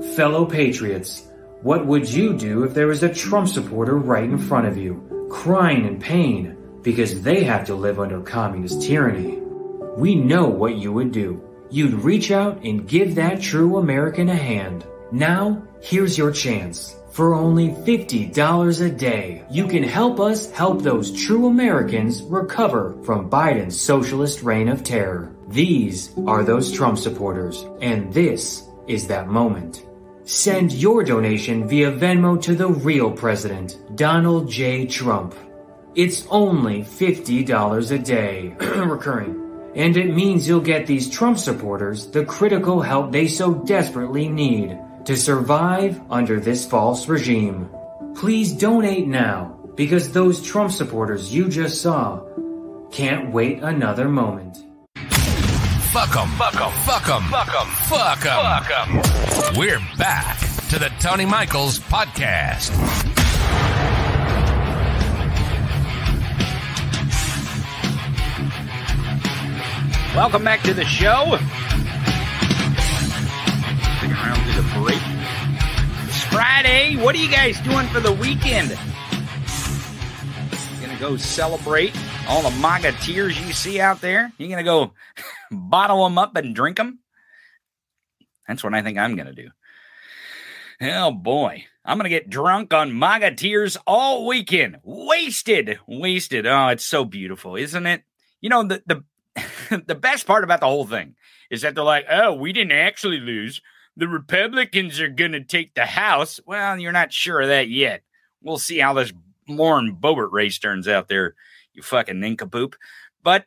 [0.00, 1.28] Fellow patriots,
[1.60, 5.28] what would you do if there was a Trump supporter right in front of you,
[5.30, 9.36] crying in pain because they have to live under communist tyranny?
[9.98, 11.42] We know what you would do.
[11.70, 14.86] You'd reach out and give that true American a hand.
[15.12, 16.96] Now, here's your chance.
[17.12, 23.28] For only $50 a day, you can help us help those true Americans recover from
[23.28, 25.34] Biden's socialist reign of terror.
[25.48, 29.84] These are those Trump supporters, and this is that moment.
[30.30, 34.86] Send your donation via Venmo to the real president, Donald J.
[34.86, 35.34] Trump.
[35.96, 39.72] It's only $50 a day, recurring.
[39.74, 44.78] And it means you'll get these Trump supporters the critical help they so desperately need
[45.04, 47.68] to survive under this false regime.
[48.14, 52.22] Please donate now, because those Trump supporters you just saw
[52.92, 54.69] can't wait another moment.
[55.92, 56.28] Fuck them.
[56.38, 56.70] Fuck them.
[56.84, 57.22] Fuck them.
[57.24, 57.66] Fuck them.
[57.88, 58.62] Fuck them.
[58.62, 59.58] Fuck them.
[59.58, 62.70] We're back to the Tony Michaels podcast.
[70.14, 71.36] Welcome back to the show.
[73.98, 75.02] Sticking around through the break.
[76.06, 76.94] It's Friday.
[77.02, 78.78] What are you guys doing for the weekend?
[80.80, 81.96] Gonna go celebrate
[82.28, 84.32] all the MAGA tears you see out there?
[84.38, 84.92] You gonna go
[85.50, 87.00] bottle them up and drink them?
[88.46, 89.48] That's what I think I'm gonna do.
[90.80, 94.78] Oh boy, I'm gonna get drunk on MAGA tears all weekend.
[94.82, 96.46] Wasted, wasted.
[96.46, 98.02] Oh, it's so beautiful, isn't it?
[98.40, 99.04] You know the the
[99.86, 101.14] the best part about the whole thing
[101.50, 103.60] is that they're like, oh, we didn't actually lose.
[103.96, 106.40] The Republicans are gonna take the House.
[106.46, 108.02] Well, you're not sure of that yet.
[108.42, 109.12] We'll see how this
[109.48, 111.34] Lauren Boebert race turns out there
[111.74, 112.76] you fucking nincompoop.
[113.22, 113.44] But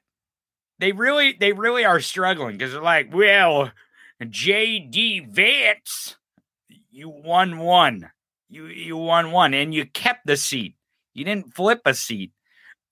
[0.79, 3.71] they really, they really are struggling because they're like, well,
[4.21, 6.17] JD Vance,
[6.91, 8.11] you won one.
[8.49, 10.75] You you won one and you kept the seat.
[11.13, 12.31] You didn't flip a seat.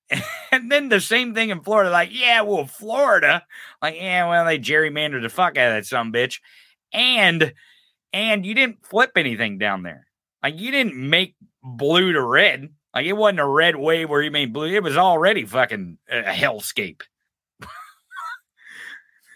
[0.52, 3.44] and then the same thing in Florida, like, yeah, well, Florida,
[3.82, 6.40] like, yeah, well, they gerrymandered the fuck out of that some bitch.
[6.92, 7.54] And
[8.12, 10.08] and you didn't flip anything down there.
[10.44, 12.70] Like you didn't make blue to red.
[12.94, 14.68] Like it wasn't a red wave where you made blue.
[14.68, 17.02] It was already fucking a hellscape.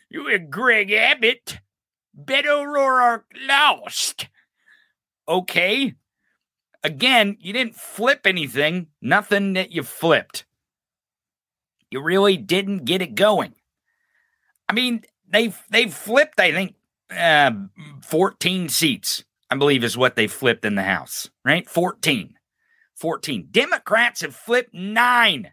[0.10, 1.60] you and Greg Abbott,
[2.18, 4.28] Beto O'Rourke lost.
[5.28, 5.96] Okay.
[6.84, 8.88] Again, you didn't flip anything.
[9.02, 10.46] Nothing that you flipped.
[11.90, 13.56] You really didn't get it going.
[14.68, 16.40] I mean, they they flipped.
[16.40, 16.76] I think
[17.10, 17.52] uh,
[18.02, 19.24] 14 seats.
[19.50, 21.30] I believe is what they flipped in the House.
[21.44, 22.36] Right, 14.
[22.96, 23.50] 14.
[23.52, 25.52] Democrats have flipped nine.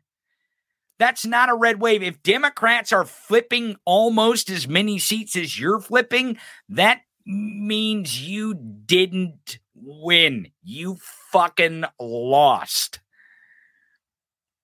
[0.98, 2.02] That's not a red wave.
[2.02, 9.59] If Democrats are flipping almost as many seats as you're flipping, that means you didn't
[9.74, 10.52] win.
[10.62, 10.98] You
[11.33, 13.00] fucking lost.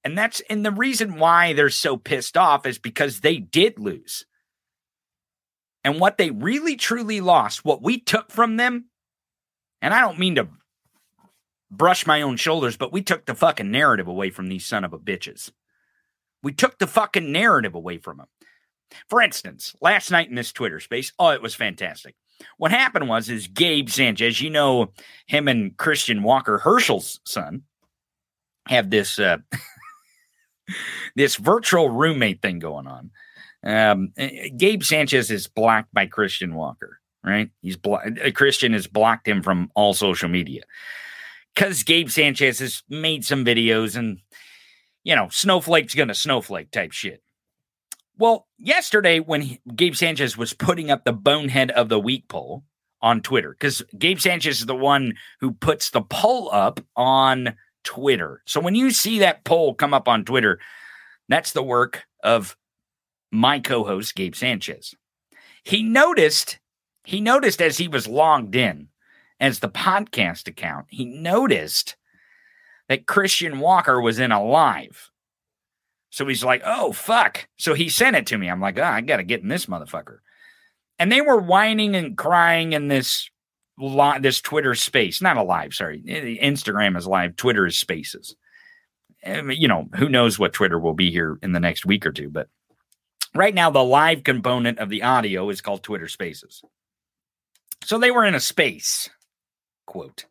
[0.05, 4.25] And that's and the reason why they're so pissed off is because they did lose.
[5.85, 8.87] And what they really truly lost, what we took from them,
[9.81, 10.49] and I don't mean to
[11.71, 14.93] brush my own shoulders, but we took the fucking narrative away from these son of
[14.93, 15.51] a bitches.
[16.43, 18.29] We took the fucking narrative away from them.
[19.09, 22.15] For instance, last night in this Twitter space, oh, it was fantastic.
[22.57, 24.93] What happened was is Gabe Sanchez, you know
[25.27, 27.63] him and Christian Walker, Herschel's son,
[28.69, 29.39] have this uh,
[31.17, 33.11] this virtual roommate thing going on.
[33.65, 37.51] Um, eh, Gabe Sanchez is blocked by Christian Walker, right?
[37.61, 40.63] He's blo- uh, Christian has blocked him from all social media
[41.59, 44.21] because Gabe Sanchez has made some videos and
[45.03, 47.21] you know snowflake's gonna snowflake type shit.
[48.17, 52.63] Well, yesterday when he, Gabe Sanchez was putting up the bonehead of the week poll
[53.01, 58.43] on Twitter, because Gabe Sanchez is the one who puts the poll up on Twitter.
[58.47, 60.61] So when you see that poll come up on Twitter,
[61.29, 62.57] that's the work of
[63.33, 64.95] my co-host Gabe Sanchez.
[65.65, 66.61] He noticed
[67.05, 68.91] he noticed as he was logged in
[69.41, 71.97] as the podcast account, he noticed
[72.89, 75.11] that Christian Walker was in a live.
[76.11, 78.49] So he's like, "Oh fuck." So he sent it to me.
[78.49, 80.19] I'm like, oh, I got to get in this motherfucker."
[80.99, 83.31] And they were whining and crying in this
[84.21, 85.23] this Twitter space.
[85.23, 86.03] Not a live, sorry.
[86.03, 88.35] Instagram is live, Twitter is spaces.
[89.25, 92.31] You know, who knows what Twitter will be here in the next week or two,
[92.31, 92.49] but
[93.35, 96.63] Right now, the live component of the audio is called Twitter Spaces.
[97.85, 99.11] So they were in a space,
[99.89, 100.27] quote.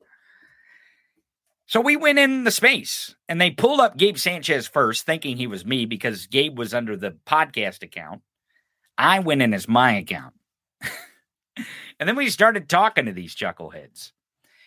[1.65, 5.47] So we went in the space and they pulled up Gabe Sanchez first, thinking he
[5.47, 8.21] was me because Gabe was under the podcast account.
[8.97, 10.33] I went in as my account.
[11.99, 14.13] and then we started talking to these chuckleheads.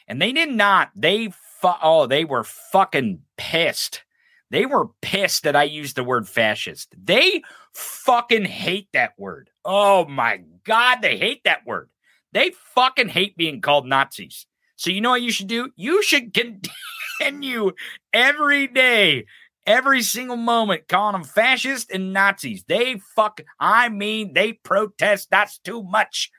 [0.07, 4.03] And they did not, they, fu- oh, they were fucking pissed
[4.50, 6.94] they were pissed that I used the word fascist.
[7.00, 9.50] They fucking hate that word.
[9.64, 11.88] Oh my God, they hate that word.
[12.33, 14.46] They fucking hate being called Nazis.
[14.80, 15.68] So, you know what you should do?
[15.76, 17.72] You should continue
[18.14, 19.26] every day,
[19.66, 22.64] every single moment, calling them fascists and Nazis.
[22.66, 25.28] They fuck, I mean, they protest.
[25.30, 26.30] That's too much.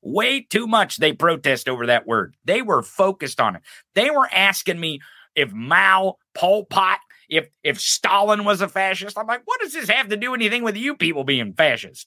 [0.00, 2.36] Way too much they protest over that word.
[2.44, 3.62] They were focused on it.
[3.96, 5.00] They were asking me
[5.34, 9.18] if Mao, Pol Pot, if if Stalin was a fascist.
[9.18, 12.06] I'm like, what does this have to do anything with you people being fascist?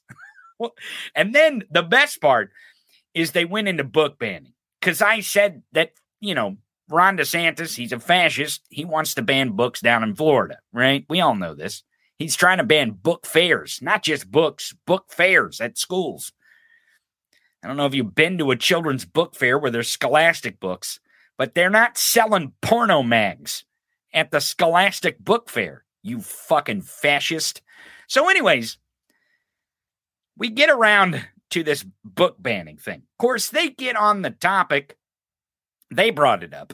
[1.14, 2.50] and then the best part
[3.12, 6.56] is they went into book banning because I said that you know
[6.90, 8.62] Ron DeSantis, he's a fascist.
[8.68, 11.06] He wants to ban books down in Florida, right?
[11.08, 11.84] We all know this.
[12.18, 16.32] He's trying to ban book fairs, not just books, book fairs at schools.
[17.62, 21.00] I don't know if you've been to a children's book fair where there's scholastic books,
[21.38, 23.64] but they're not selling porno mags
[24.12, 27.62] at the Scholastic Book Fair, you fucking fascist.
[28.08, 28.78] So, anyways,
[30.36, 32.98] we get around to this book banning thing.
[32.98, 34.96] Of course, they get on the topic,
[35.90, 36.72] they brought it up,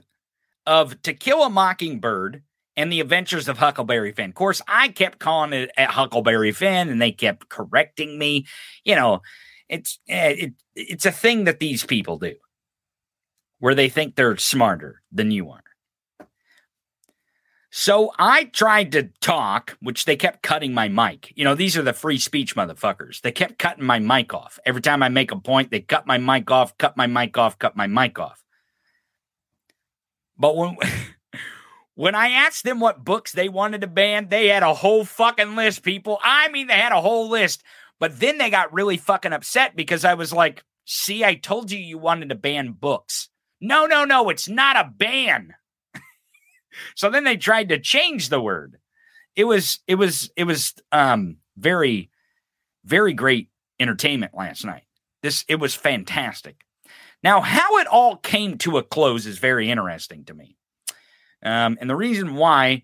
[0.66, 2.42] of To Kill a Mockingbird
[2.76, 4.30] and the Adventures of Huckleberry Finn.
[4.30, 8.46] Of course, I kept calling it at Huckleberry Finn and they kept correcting me.
[8.84, 9.22] You know,
[9.68, 12.36] it's eh, it, it's a thing that these people do
[13.58, 15.64] where they think they're smarter than you are.
[17.70, 21.32] So I tried to talk, which they kept cutting my mic.
[21.36, 23.20] You know, these are the free speech motherfuckers.
[23.20, 24.58] They kept cutting my mic off.
[24.64, 27.58] Every time I make a point, they cut my mic off, cut my mic off,
[27.58, 28.42] cut my mic off.
[30.38, 30.76] But when
[31.94, 35.54] when I asked them what books they wanted to ban, they had a whole fucking
[35.54, 36.18] list, people.
[36.22, 37.62] I mean, they had a whole list.
[38.00, 41.78] But then they got really fucking upset because I was like, see, I told you
[41.78, 43.28] you wanted to ban books.
[43.60, 45.54] No, no, no, it's not a ban.
[46.94, 48.78] So then they tried to change the word.
[49.36, 52.10] it was it was it was um very
[52.84, 53.48] very great
[53.78, 54.84] entertainment last night.
[55.22, 56.64] This it was fantastic.
[57.22, 60.56] Now, how it all came to a close is very interesting to me.
[61.42, 62.82] Um, and the reason why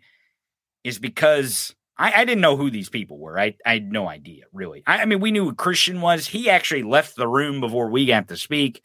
[0.83, 3.39] is because I, I, didn't know who these people were.
[3.39, 4.83] I, I had no idea, really.
[4.87, 6.27] I, I, mean, we knew who Christian was.
[6.27, 8.83] He actually left the room before we got to speak,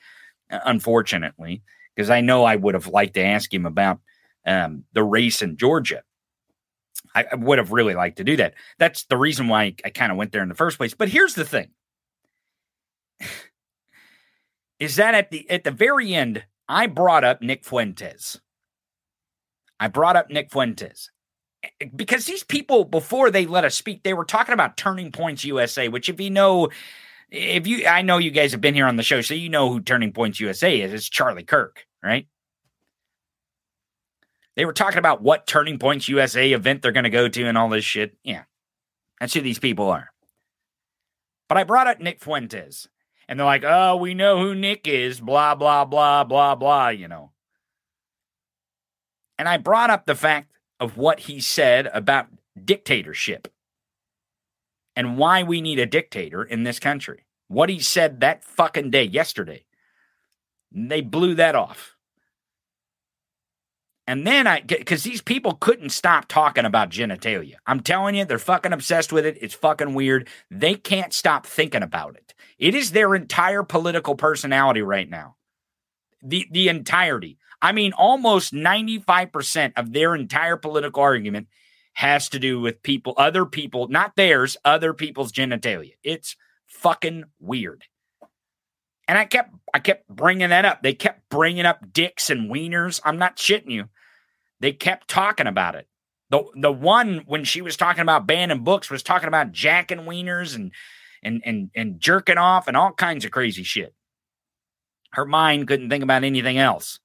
[0.51, 1.61] uh, unfortunately,
[1.95, 3.99] because I know I would have liked to ask him about
[4.45, 6.03] um, the race in Georgia.
[7.15, 8.53] I, I, would have really liked to do that.
[8.77, 10.93] That's the reason why I, I kind of went there in the first place.
[10.93, 11.69] But here's the thing
[14.79, 18.39] is that at the at the very end, I brought up Nick Fuentes.
[19.79, 21.09] I brought up Nick Fuentes
[21.63, 25.43] eh, because these people before they let us speak, they were talking about Turning Points
[25.45, 26.69] USA, which if you know,
[27.31, 29.69] if you I know you guys have been here on the show, so you know
[29.71, 30.93] who Turning Points USA is.
[30.93, 32.27] It's Charlie Kirk, right?
[34.59, 37.57] They were talking about what Turning Points USA event they're going to go to and
[37.57, 38.17] all this shit.
[38.25, 38.43] Yeah,
[39.17, 40.11] that's who these people are.
[41.47, 42.89] But I brought up Nick Fuentes
[43.29, 47.07] and they're like, oh, we know who Nick is, blah, blah, blah, blah, blah, you
[47.07, 47.31] know.
[49.37, 52.27] And I brought up the fact of what he said about
[52.61, 53.47] dictatorship
[54.93, 57.23] and why we need a dictator in this country.
[57.47, 59.63] What he said that fucking day, yesterday.
[60.69, 61.95] They blew that off.
[64.09, 67.57] And then I, because these people couldn't stop talking about genitalia.
[67.67, 69.37] I'm telling you, they're fucking obsessed with it.
[69.39, 70.27] It's fucking weird.
[70.49, 72.33] They can't stop thinking about it.
[72.57, 75.35] It is their entire political personality right now.
[76.23, 77.37] The the entirety.
[77.61, 81.47] I mean, almost 95% of their entire political argument
[81.93, 85.93] has to do with people, other people, not theirs, other people's genitalia.
[86.01, 86.35] It's
[86.65, 87.83] fucking weird.
[89.07, 90.81] And I kept I kept bringing that up.
[90.81, 92.99] They kept bringing up dicks and wieners.
[93.05, 93.85] I'm not shitting you.
[94.59, 95.87] They kept talking about it.
[96.29, 100.55] The the one when she was talking about banning books was talking about jacking wieners
[100.55, 100.71] and
[101.23, 103.95] and and and jerking off and all kinds of crazy shit.
[105.11, 106.99] Her mind couldn't think about anything else.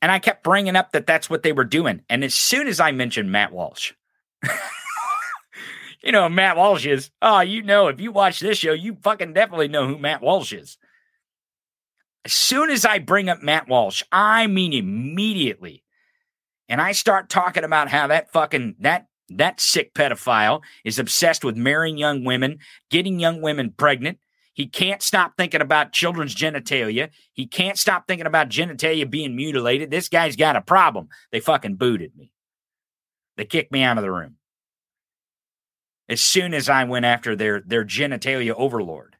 [0.00, 2.02] And I kept bringing up that that's what they were doing.
[2.08, 3.92] And as soon as I mentioned Matt Walsh,
[6.02, 9.32] you know, Matt Walsh is, oh, you know, if you watch this show, you fucking
[9.32, 10.76] definitely know who Matt Walsh is.
[12.24, 15.82] As soon as I bring up Matt Walsh, I mean immediately.
[16.68, 21.56] And I start talking about how that fucking that that sick pedophile is obsessed with
[21.56, 22.58] marrying young women,
[22.90, 24.18] getting young women pregnant.
[24.54, 27.10] He can't stop thinking about children's genitalia.
[27.32, 29.90] He can't stop thinking about genitalia being mutilated.
[29.90, 31.08] This guy's got a problem.
[31.30, 32.32] They fucking booted me.
[33.36, 34.36] They kicked me out of the room.
[36.08, 39.16] As soon as I went after their their genitalia overlord.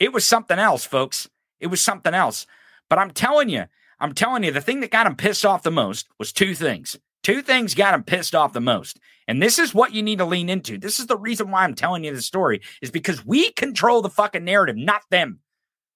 [0.00, 1.28] It was something else, folks.
[1.60, 2.46] It was something else.
[2.88, 3.64] But I'm telling you,
[4.00, 6.96] I'm telling you, the thing that got him pissed off the most was two things.
[7.22, 8.98] Two things got him pissed off the most.
[9.26, 10.78] And this is what you need to lean into.
[10.78, 14.08] This is the reason why I'm telling you the story is because we control the
[14.08, 15.40] fucking narrative, not them.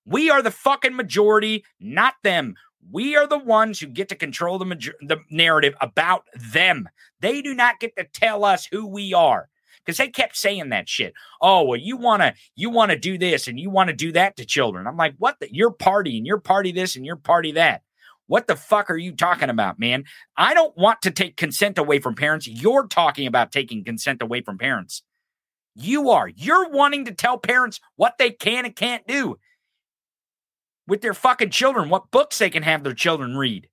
[0.04, 2.56] We are the fucking majority, not them.
[2.90, 6.88] We are the ones who get to control the, major- the narrative about them.
[7.20, 9.48] They do not get to tell us who we are
[9.84, 11.14] because they kept saying that shit.
[11.40, 14.12] Oh, well, you want to you want to do this and you want to do
[14.12, 14.86] that to children.
[14.86, 15.40] I'm like, what?
[15.40, 17.82] The, your party and your party this and your party that.
[18.26, 20.04] What the fuck are you talking about, man?
[20.36, 22.46] I don't want to take consent away from parents.
[22.46, 25.02] You're talking about taking consent away from parents.
[25.74, 26.28] You are.
[26.28, 29.38] You're wanting to tell parents what they can and can't do
[30.86, 33.68] with their fucking children, what books they can have their children read.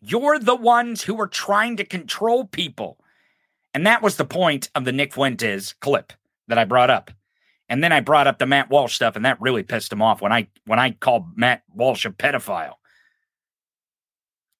[0.00, 2.98] You're the ones who are trying to control people.
[3.76, 6.14] And that was the point of the Nick Fuentes clip
[6.48, 7.10] that I brought up.
[7.68, 10.22] And then I brought up the Matt Walsh stuff, and that really pissed him off
[10.22, 12.76] when I when I called Matt Walsh a pedophile.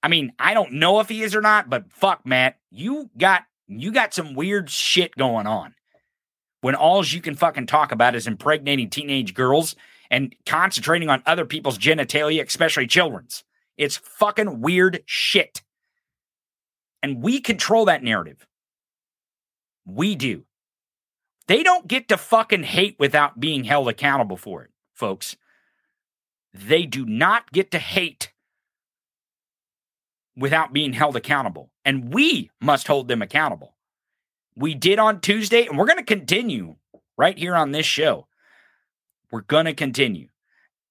[0.03, 3.45] I mean, I don't know if he is or not, but fuck, Matt, you got
[3.67, 5.75] you got some weird shit going on.
[6.61, 9.77] When all you can fucking talk about is impregnating teenage girls
[10.11, 13.45] and concentrating on other people's genitalia, especially children's.
[13.79, 15.63] It's fucking weird shit.
[17.03, 18.47] And we control that narrative.
[19.87, 20.45] We do.
[21.47, 25.37] They don't get to fucking hate without being held accountable for it, folks.
[26.53, 28.33] They do not get to hate
[30.37, 31.71] without being held accountable.
[31.85, 33.77] And we must hold them accountable.
[34.57, 36.77] We did on Tuesday, and we're going to continue
[37.17, 38.27] right here on this show.
[39.31, 40.29] We're going to continue.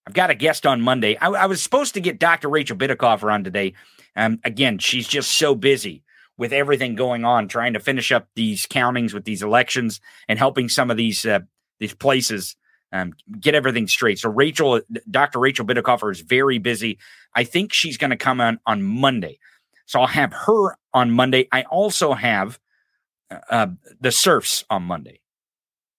[0.07, 1.17] I've got a guest on Monday.
[1.17, 2.47] I, I was supposed to get Dr.
[2.47, 3.73] Rachel Bitecofer on today.
[4.15, 6.04] Um, again, she's just so busy
[6.37, 10.69] with everything going on, trying to finish up these countings with these elections and helping
[10.69, 11.39] some of these uh,
[11.79, 12.55] these places
[12.91, 14.19] um, get everything straight.
[14.19, 15.39] So Rachel, Dr.
[15.39, 16.97] Rachel Bitecofer is very busy.
[17.35, 19.39] I think she's going to come on on Monday.
[19.85, 21.47] So I'll have her on Monday.
[21.51, 22.59] I also have
[23.29, 23.67] uh, uh
[23.99, 25.21] the Serfs on Monday.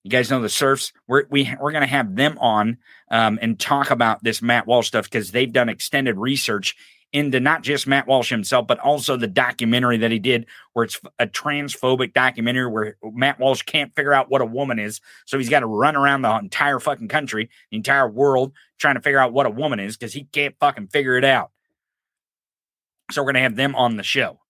[0.05, 0.93] You guys know the Serfs.
[1.09, 2.79] We're we, we're going to have them on
[3.11, 6.77] um, and talk about this Matt Walsh stuff because they've done extended research
[7.13, 11.01] into not just Matt Walsh himself, but also the documentary that he did, where it's
[11.19, 15.01] a transphobic documentary where Matt Walsh can't figure out what a woman is.
[15.25, 19.01] So he's got to run around the entire fucking country, the entire world, trying to
[19.01, 21.51] figure out what a woman is because he can't fucking figure it out.
[23.13, 24.41] So we're going to have them on the show.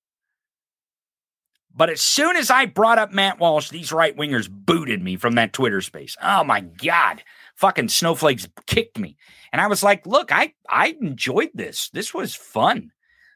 [1.76, 5.34] But as soon as I brought up Matt Walsh, these right wingers booted me from
[5.34, 6.16] that Twitter space.
[6.22, 7.22] Oh my God.
[7.56, 9.16] Fucking snowflakes kicked me.
[9.52, 11.90] And I was like, look, I, I enjoyed this.
[11.90, 12.92] This was fun.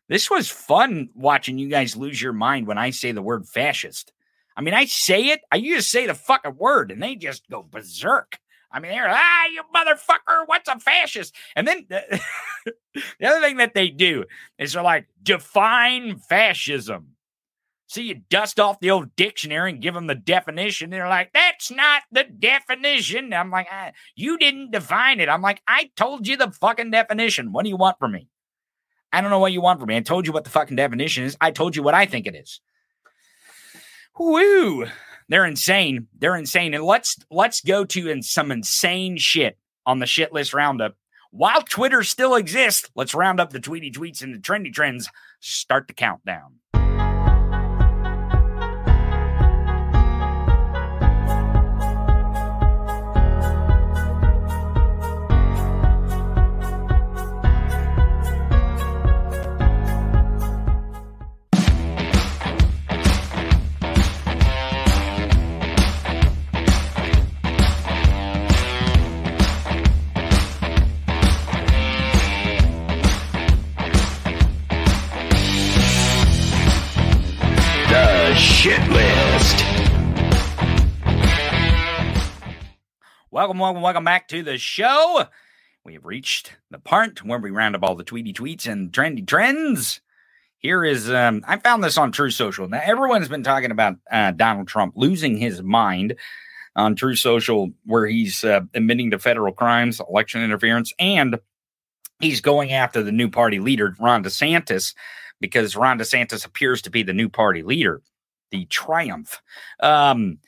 [0.08, 4.12] This was fun watching you guys lose your mind when I say the word fascist.
[4.56, 7.62] I mean, I say it, I just say the fucking word and they just go
[7.62, 8.38] berserk.
[8.72, 11.34] I mean, they're, ah, you motherfucker, what's a fascist?
[11.56, 12.20] And then the,
[13.20, 14.24] the other thing that they do
[14.58, 17.14] is they're like, define fascism.
[17.90, 20.90] So you dust off the old dictionary and give them the definition.
[20.90, 23.34] They're like, that's not the definition.
[23.34, 25.28] I'm like, ah, you didn't define it.
[25.28, 27.50] I'm like, I told you the fucking definition.
[27.50, 28.28] What do you want from me?
[29.12, 29.96] I don't know what you want from me.
[29.96, 31.36] I told you what the fucking definition is.
[31.40, 32.60] I told you what I think it is.
[34.16, 34.86] Woo!
[35.28, 36.06] They're insane.
[36.16, 36.74] They're insane.
[36.74, 40.94] And let's let's go to in some insane shit on the shit list roundup.
[41.32, 45.08] While Twitter still exists, let's round up the tweety tweets and the trendy trends.
[45.40, 46.59] Start the countdown.
[83.30, 85.24] Welcome, welcome, welcome back to the show.
[85.82, 89.26] We have reached the part where we round up all the tweety tweets and trendy
[89.26, 90.02] trends.
[90.58, 92.68] Here is, um, I found this on Truth Social.
[92.68, 96.16] Now, everyone's been talking about uh, Donald Trump losing his mind
[96.76, 101.38] on Truth Social, where he's uh, admitting to federal crimes, election interference, and
[102.20, 104.92] he's going after the new party leader, Ron DeSantis,
[105.40, 108.02] because Ron DeSantis appears to be the new party leader,
[108.50, 109.40] the triumph.
[109.80, 110.38] Um,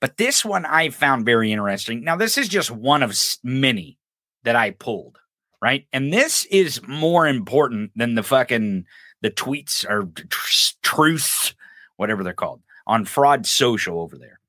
[0.00, 2.04] but this one I found very interesting.
[2.04, 3.98] Now, this is just one of many
[4.42, 5.18] that I pulled,
[5.62, 5.86] right?
[5.92, 8.84] And this is more important than the fucking
[9.22, 11.54] the tweets or tr- truths,
[11.96, 14.40] whatever they're called, on fraud social over there.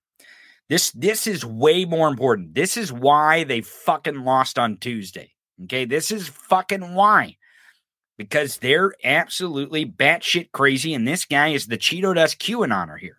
[0.68, 2.56] This this is way more important.
[2.56, 5.34] This is why they fucking lost on Tuesday.
[5.64, 7.38] Okay, this is fucking why.
[8.18, 13.18] Because they're absolutely batshit crazy, and this guy is the Cheeto Dust QAnoner here.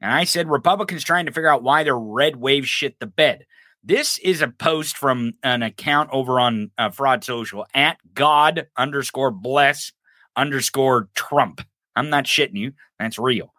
[0.00, 3.46] And I said Republicans trying to figure out why their red wave shit the bed.
[3.82, 9.30] This is a post from an account over on uh, Fraud Social at God underscore
[9.30, 9.92] bless
[10.36, 11.62] underscore Trump.
[11.96, 12.72] I'm not shitting you.
[12.98, 13.52] That's real.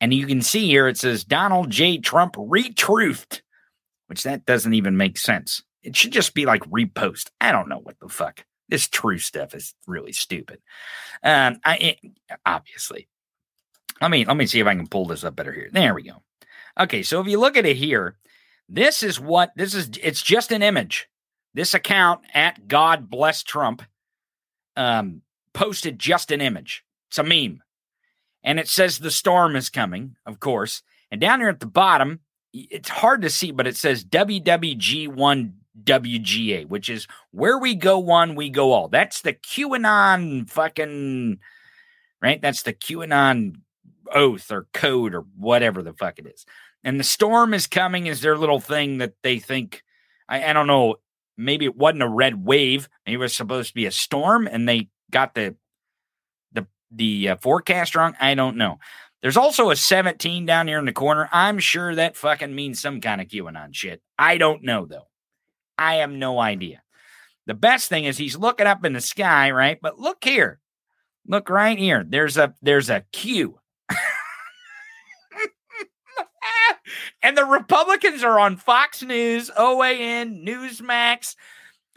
[0.00, 1.98] And you can see here it says Donald J.
[1.98, 3.40] Trump retruthed,
[4.06, 5.62] which that doesn't even make sense.
[5.82, 7.30] It should just be like repost.
[7.40, 8.44] I don't know what the fuck.
[8.68, 10.60] This true stuff is really stupid.
[11.22, 11.98] Um, I it,
[12.44, 13.08] obviously
[14.00, 15.68] let me let me see if I can pull this up better here.
[15.72, 16.22] There we go.
[16.78, 18.16] Okay, so if you look at it here,
[18.68, 19.90] this is what this is.
[20.02, 21.08] It's just an image.
[21.54, 23.82] This account at God bless Trump
[24.76, 26.84] um, posted just an image.
[27.08, 27.62] It's a meme,
[28.44, 30.82] and it says the storm is coming, of course.
[31.10, 32.20] And down here at the bottom,
[32.52, 35.52] it's hard to see, but it says WWG1
[35.84, 38.88] WGA, which is where we go one, we go all.
[38.88, 41.38] That's the QAnon fucking
[42.22, 42.40] right.
[42.40, 43.56] That's the QAnon
[44.12, 46.46] oath or code or whatever the fuck it is.
[46.84, 49.82] And the storm is coming is their little thing that they think.
[50.28, 50.96] I, I don't know.
[51.36, 52.88] Maybe it wasn't a red wave.
[53.06, 55.56] Maybe it was supposed to be a storm, and they got the
[56.52, 58.14] the the uh, forecast wrong.
[58.20, 58.78] I don't know.
[59.20, 61.28] There's also a 17 down here in the corner.
[61.32, 64.00] I'm sure that fucking means some kind of QAnon shit.
[64.18, 65.07] I don't know though.
[65.78, 66.82] I have no idea.
[67.46, 69.78] The best thing is he's looking up in the sky, right?
[69.80, 70.60] But look here.
[71.26, 72.04] Look right here.
[72.06, 73.58] There's a there's a Q.
[77.22, 81.36] and the Republicans are on Fox News, OAN, Newsmax.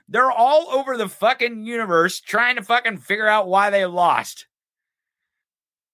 [0.08, 4.48] They're all over the fucking universe trying to fucking figure out why they lost.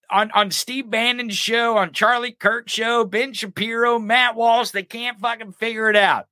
[0.10, 5.20] On on Steve Bannon's show, on Charlie Kirk show, Ben Shapiro, Matt Walsh, they can't
[5.20, 6.28] fucking figure it out.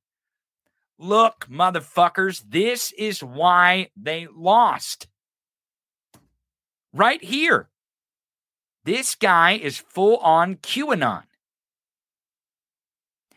[0.98, 5.08] Look, motherfuckers, this is why they lost.
[6.92, 7.68] Right here.
[8.84, 11.24] This guy is full on QAnon.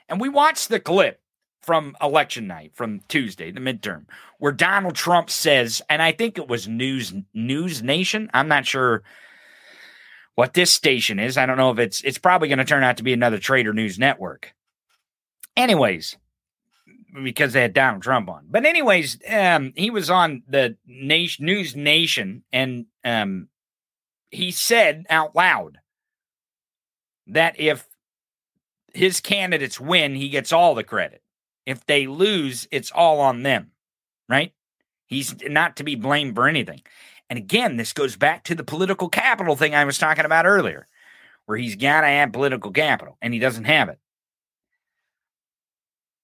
[0.07, 1.20] And we watched the clip
[1.62, 4.05] from election night from Tuesday, the midterm,
[4.39, 8.30] where Donald Trump says, and I think it was News News Nation.
[8.34, 9.03] I'm not sure
[10.36, 11.38] what this station is.
[11.38, 13.74] I don't know if it's it's probably going to turn out to be another Trader
[13.74, 14.53] News Network.
[15.57, 16.18] Anyways,
[17.24, 18.45] because they had Donald Trump on.
[18.49, 23.49] But anyways, um, he was on the nation, News Nation, and um,
[24.30, 25.80] he said out loud
[27.28, 27.88] that if
[28.93, 31.22] his candidates win, he gets all the credit.
[31.66, 33.72] If they lose, it's all on them,
[34.28, 34.53] right?
[35.05, 36.82] He's not to be blamed for anything.
[37.30, 40.88] And again, this goes back to the political capital thing I was talking about earlier,
[41.45, 43.99] where he's got to have political capital and he doesn't have it.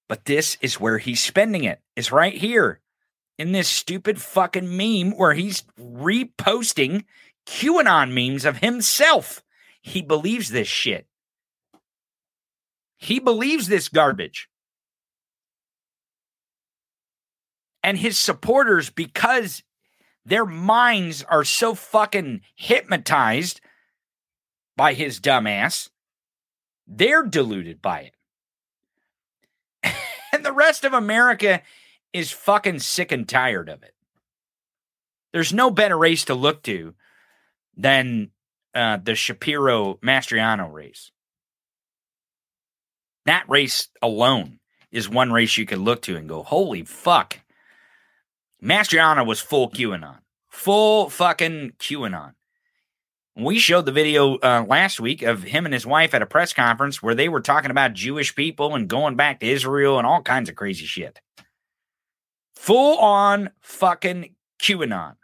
[0.08, 1.80] But this is where he's spending it.
[1.96, 2.80] It's right here
[3.38, 7.04] in this stupid fucking meme where he's reposting
[7.46, 9.42] QAnon memes of himself.
[9.80, 11.06] He believes this shit.
[12.96, 14.48] He believes this garbage.
[17.82, 19.62] And his supporters, because
[20.24, 23.60] their minds are so fucking hypnotized
[24.76, 25.88] by his dumbass,
[26.86, 28.15] they're deluded by it.
[30.32, 31.62] And the rest of America
[32.12, 33.94] is fucking sick and tired of it.
[35.32, 36.94] There's no better race to look to
[37.76, 38.30] than
[38.74, 41.10] uh, the Shapiro Mastriano race.
[43.26, 44.60] That race alone
[44.90, 47.40] is one race you can look to and go, holy fuck.
[48.62, 50.18] Mastriano was full QAnon,
[50.48, 52.32] full fucking QAnon.
[53.38, 56.54] We showed the video uh, last week of him and his wife at a press
[56.54, 60.22] conference where they were talking about Jewish people and going back to Israel and all
[60.22, 61.20] kinds of crazy shit.
[62.54, 65.16] Full on fucking QAnon.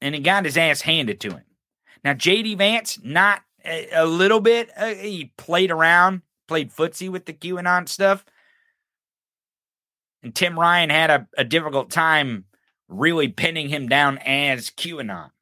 [0.00, 1.44] And he got his ass handed to him.
[2.02, 4.70] Now, JD Vance, not a, a little bit.
[4.74, 8.24] Uh, he played around, played footsie with the QAnon stuff.
[10.22, 12.46] And Tim Ryan had a, a difficult time
[12.88, 15.32] really pinning him down as QAnon.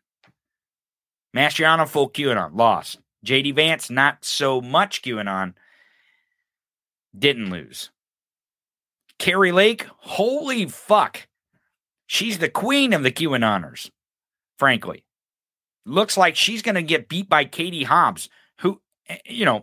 [1.37, 2.99] Mastriano, full QAnon, lost.
[3.25, 5.55] JD Vance, not so much QAnon,
[7.17, 7.91] didn't lose.
[9.19, 11.27] Kari Lake, holy fuck.
[12.07, 13.91] She's the queen of the QAnoners,
[14.59, 15.05] frankly.
[15.85, 18.29] Looks like she's going to get beat by Katie Hobbs,
[18.61, 18.81] who,
[19.25, 19.63] you know,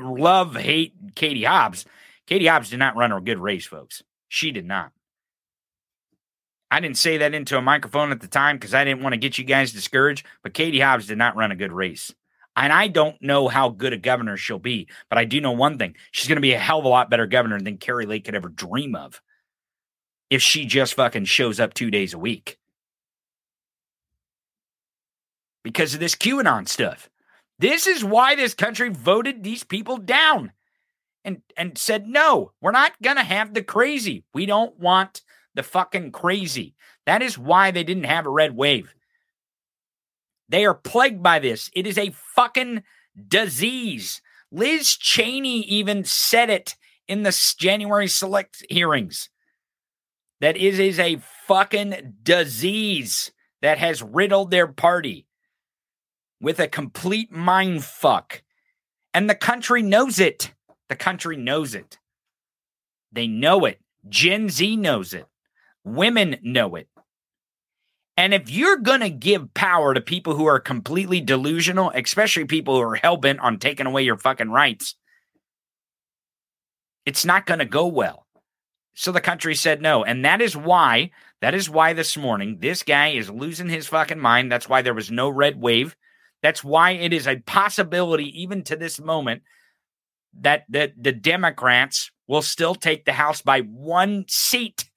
[0.00, 1.84] love, hate Katie Hobbs.
[2.26, 4.02] Katie Hobbs did not run a good race, folks.
[4.28, 4.92] She did not.
[6.70, 9.18] I didn't say that into a microphone at the time because I didn't want to
[9.18, 12.14] get you guys discouraged, but Katie Hobbs did not run a good race.
[12.56, 15.78] And I don't know how good a governor she'll be, but I do know one
[15.78, 15.96] thing.
[16.10, 18.34] She's going to be a hell of a lot better governor than Kari Lake could
[18.34, 19.20] ever dream of
[20.30, 22.58] if she just fucking shows up two days a week.
[25.62, 27.10] Because of this QAnon stuff.
[27.58, 30.52] This is why this country voted these people down
[31.24, 34.24] and, and said, no, we're not going to have the crazy.
[34.32, 35.22] We don't want
[35.54, 36.74] the fucking crazy.
[37.06, 38.94] That is why they didn't have a red wave.
[40.48, 41.70] They are plagued by this.
[41.74, 42.82] It is a fucking
[43.28, 44.20] disease.
[44.50, 46.76] Liz Cheney even said it
[47.06, 49.30] in the January select hearings
[50.40, 53.30] that it is a fucking disease
[53.62, 55.26] that has riddled their party
[56.40, 58.42] with a complete mind fuck.
[59.12, 60.54] And the country knows it.
[60.88, 61.98] The country knows it.
[63.12, 63.80] They know it.
[64.08, 65.26] Gen Z knows it.
[65.84, 66.88] Women know it.
[68.16, 72.76] And if you're going to give power to people who are completely delusional, especially people
[72.76, 74.94] who are hell bent on taking away your fucking rights,
[77.06, 78.26] it's not going to go well.
[78.94, 80.04] So the country said no.
[80.04, 84.18] And that is why, that is why this morning, this guy is losing his fucking
[84.18, 84.52] mind.
[84.52, 85.96] That's why there was no red wave.
[86.42, 89.42] That's why it is a possibility, even to this moment,
[90.40, 94.89] that the, the Democrats will still take the House by one seat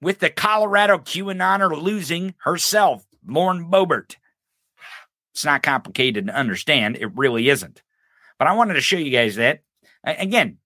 [0.00, 4.16] with the Colorado QAnoner losing herself, Lauren Boebert.
[5.34, 6.96] It's not complicated to understand.
[6.96, 7.82] It really isn't.
[8.38, 9.62] But I wanted to show you guys that.
[10.04, 10.58] Again,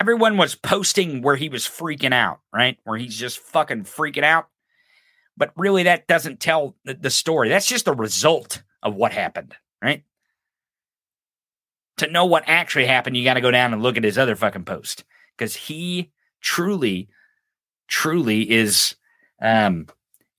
[0.00, 2.78] everyone was posting where he was freaking out, right?
[2.84, 4.48] Where he's just fucking freaking out.
[5.36, 7.48] But really, that doesn't tell the story.
[7.48, 10.04] That's just a result of what happened, right?
[11.98, 14.36] To know what actually happened, you got to go down and look at his other
[14.36, 15.04] fucking post
[15.36, 17.08] because he truly
[17.90, 18.94] truly is
[19.42, 19.86] um,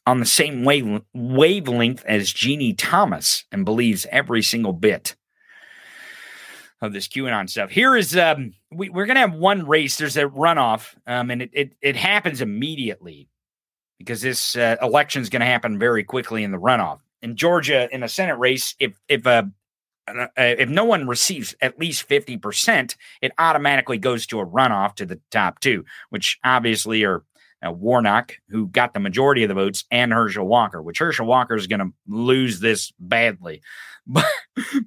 [0.07, 5.15] on the same wave, wavelength as Ginni Thomas and believes every single bit
[6.81, 7.69] of this QAnon stuff.
[7.69, 9.97] Here is um, we, we're gonna have one race.
[9.97, 13.29] There's a runoff, um, and it, it it happens immediately
[13.99, 17.87] because this uh, election is going to happen very quickly in the runoff in Georgia
[17.91, 18.75] in a Senate race.
[18.79, 19.43] If if uh,
[20.07, 25.05] uh, if no one receives at least 50%, it automatically goes to a runoff to
[25.05, 27.23] the top two, which obviously are
[27.65, 31.55] uh, Warnock, who got the majority of the votes, and Herschel Walker, which Herschel Walker
[31.55, 33.61] is going to lose this badly.
[34.07, 34.25] But,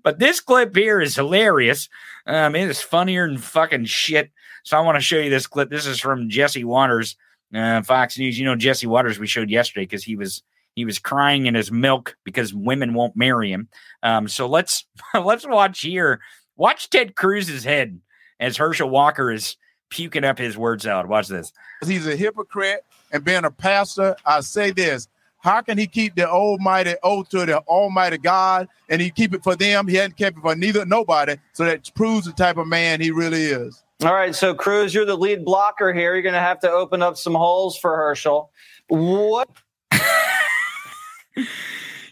[0.03, 1.89] but this clip here is hilarious.
[2.27, 4.33] Um, it is funnier than fucking shit.
[4.64, 5.70] So I want to show you this clip.
[5.70, 7.16] This is from Jesse Watters,
[7.55, 8.37] uh, Fox News.
[8.37, 10.43] You know Jesse Watters we showed yesterday because he was
[10.75, 13.68] he was crying in his milk because women won't marry him.
[14.03, 16.20] Um, so let's let's watch here.
[16.57, 18.01] Watch Ted Cruz's head
[18.41, 19.57] as Herschel Walker is
[19.95, 21.07] puking up his words out.
[21.07, 21.53] Watch this.
[21.86, 26.28] He's a hypocrite, and being a pastor, I say this: How can he keep the
[26.28, 29.86] Almighty oath to the Almighty God, and he keep it for them?
[29.86, 31.36] He hadn't kept it for neither nobody.
[31.53, 33.82] So that proves the type of man he really is.
[34.03, 36.14] All right, so Cruz, you're the lead blocker here.
[36.14, 38.51] You're going to have to open up some holes for Herschel.
[38.88, 39.49] What?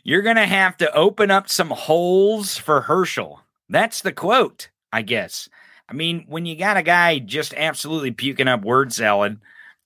[0.05, 3.41] you're going to have to open up some holes for Herschel.
[3.69, 5.49] That's the quote, I guess.
[5.93, 9.39] I mean, when you got a guy just absolutely puking up word salad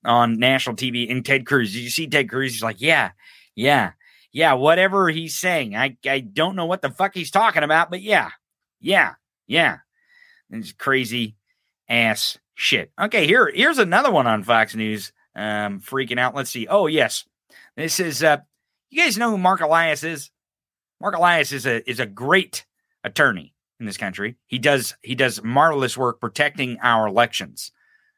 [0.05, 3.11] on national TV and Ted Cruz, did you see Ted Cruz, he's like, yeah,
[3.57, 3.91] yeah,
[4.31, 5.75] yeah, whatever he's saying.
[5.75, 8.31] I, I don't know what the fuck he's talking about, but yeah,
[8.81, 9.15] yeah,
[9.49, 9.79] yeah.
[10.49, 11.35] It's crazy
[11.89, 12.93] ass shit.
[13.01, 15.13] Okay, here, here's another one on Fox News.
[15.35, 16.37] Um, freaking out.
[16.37, 16.69] Let's see.
[16.69, 17.25] Oh, yes.
[17.77, 18.39] This is uh
[18.91, 20.31] you guys know who Marc Elias is?
[21.01, 22.65] Marc Elias is a is a great
[23.03, 24.37] attorney in this country.
[24.47, 27.73] He does he does marvelous work protecting our elections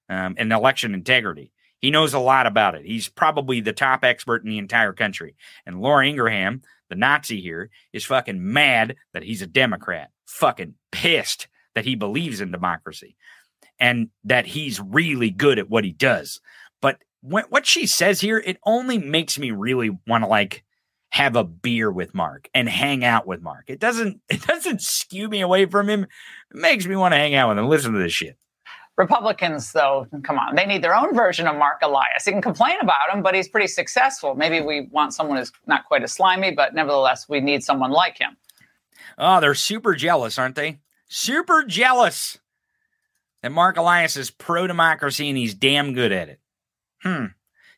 [0.09, 1.53] um, and election integrity.
[1.81, 2.85] He knows a lot about it.
[2.85, 5.37] He's probably the top expert in the entire country.
[5.65, 10.11] And Laura Ingraham, the Nazi here, is fucking mad that he's a Democrat.
[10.27, 13.17] Fucking pissed that he believes in democracy
[13.79, 16.41] and that he's really good at what he does.
[16.81, 20.65] But what she says here, it only makes me really want to like
[21.11, 23.65] have a beer with Mark and hang out with Mark.
[23.69, 26.05] It doesn't it doesn't skew me away from him.
[26.05, 28.37] It makes me want to hang out with him, listen to this shit.
[28.97, 32.27] Republicans, though, come on, they need their own version of Marc Elias.
[32.27, 34.35] You can complain about him, but he's pretty successful.
[34.35, 38.19] Maybe we want someone who's not quite as slimy, but nevertheless, we need someone like
[38.19, 38.37] him.
[39.17, 40.81] Oh, they're super jealous, aren't they?
[41.07, 42.39] Super jealous
[43.43, 46.41] that Marc Elias is pro democracy and he's damn good at it.
[47.05, 47.27] Hmm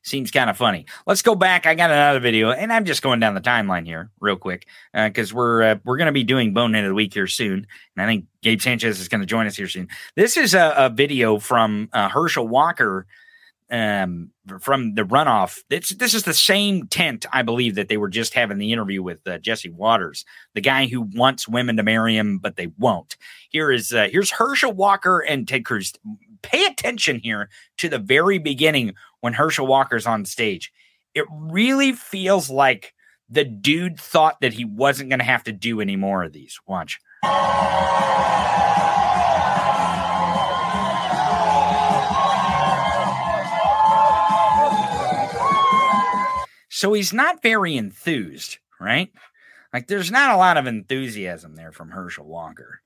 [0.02, 0.86] seems kind of funny.
[1.06, 1.66] Let's go back.
[1.66, 5.32] I got another video, and I'm just going down the timeline here real quick because
[5.32, 8.02] uh, we're uh, we're going to be doing Bonehead of the Week here soon, and
[8.02, 9.88] I think Gabe Sanchez is going to join us here soon.
[10.16, 13.06] This is a, a video from uh, Herschel Walker
[13.70, 15.60] um, from the runoff.
[15.70, 19.02] It's, this is the same tent, I believe, that they were just having the interview
[19.02, 20.24] with uh, Jesse Watters,
[20.54, 23.16] the guy who wants women to marry him, but they won't.
[23.48, 25.92] Here is uh, here's Herschel Walker and Ted Cruz.
[26.42, 30.72] Pay attention here to the very beginning when Herschel Walker's on stage.
[31.14, 32.94] It really feels like
[33.28, 36.58] the dude thought that he wasn't going to have to do any more of these.
[36.66, 36.98] Watch.
[46.72, 49.12] So he's not very enthused, right?
[49.72, 52.80] Like there's not a lot of enthusiasm there from Herschel Walker.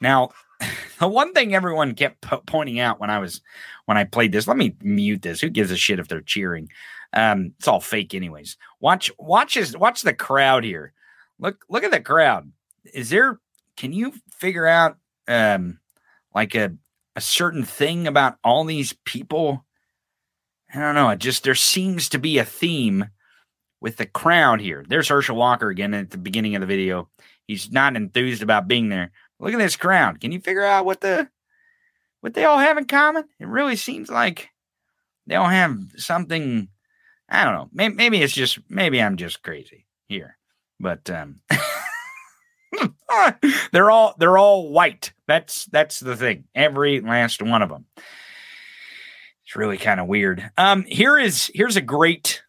[0.00, 0.30] Now,
[0.98, 3.40] the one thing everyone kept po- pointing out when I was
[3.86, 5.40] when I played this, let me mute this.
[5.40, 6.68] Who gives a shit if they're cheering?
[7.12, 8.56] Um, it's all fake, anyways.
[8.80, 10.92] Watch, watch this, watch the crowd here.
[11.38, 12.50] Look, look at the crowd.
[12.92, 13.40] Is there?
[13.76, 14.96] Can you figure out
[15.28, 15.78] um
[16.34, 16.74] like a
[17.14, 19.64] a certain thing about all these people?
[20.74, 21.10] I don't know.
[21.10, 23.06] It just there seems to be a theme
[23.80, 24.84] with the crowd here.
[24.88, 27.08] There's Herschel Walker again at the beginning of the video.
[27.46, 29.12] He's not enthused about being there.
[29.38, 30.20] Look at this crowd.
[30.20, 31.28] Can you figure out what the
[32.20, 33.24] what they all have in common?
[33.38, 34.50] It really seems like
[35.26, 36.68] they all have something.
[37.28, 37.68] I don't know.
[37.72, 40.38] Maybe, maybe it's just maybe I'm just crazy here,
[40.80, 41.40] but um,
[43.72, 45.12] they're all they're all white.
[45.26, 46.44] That's that's the thing.
[46.54, 47.86] Every last one of them.
[49.44, 50.50] It's really kind of weird.
[50.56, 52.42] Um, here is here's a great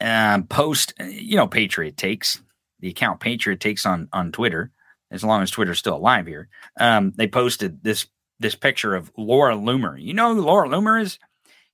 [0.00, 0.94] um, post.
[0.98, 2.42] You know, Patriot takes
[2.80, 4.72] the account Patriot takes on on Twitter
[5.10, 6.48] as long as Twitter's still alive here.
[6.78, 8.06] Um, they posted this
[8.38, 10.00] this picture of Laura Loomer.
[10.00, 11.18] You know who Laura Loomer is?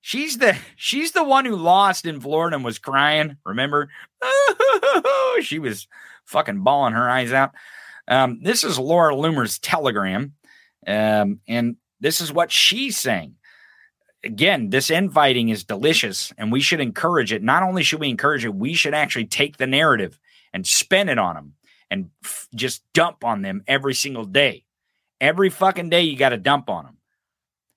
[0.00, 3.36] She's the she's the one who lost in Florida and was crying.
[3.44, 3.88] Remember?
[5.40, 5.86] she was
[6.24, 7.52] fucking bawling her eyes out.
[8.08, 10.34] Um, this is Laura Loomer's telegram,
[10.86, 13.34] um, and this is what she's saying.
[14.22, 17.42] Again, this infighting is delicious, and we should encourage it.
[17.42, 20.18] Not only should we encourage it, we should actually take the narrative
[20.52, 21.54] and spin it on them
[21.90, 24.64] and f- just dump on them every single day.
[25.20, 26.96] Every fucking day you got to dump on them.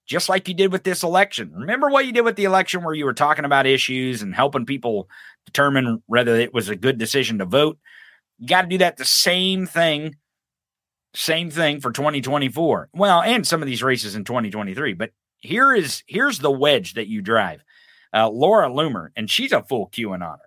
[0.05, 1.53] Just like you did with this election.
[1.53, 4.65] Remember what you did with the election where you were talking about issues and helping
[4.65, 5.07] people
[5.45, 7.77] determine whether it was a good decision to vote?
[8.39, 10.15] You got to do that the same thing
[11.15, 12.89] same thing for 2024.
[12.93, 14.93] Well, and some of these races in 2023.
[14.93, 17.63] But here is here's the wedge that you drive.
[18.13, 20.37] Uh, Laura Loomer, and she's a full QAnoner.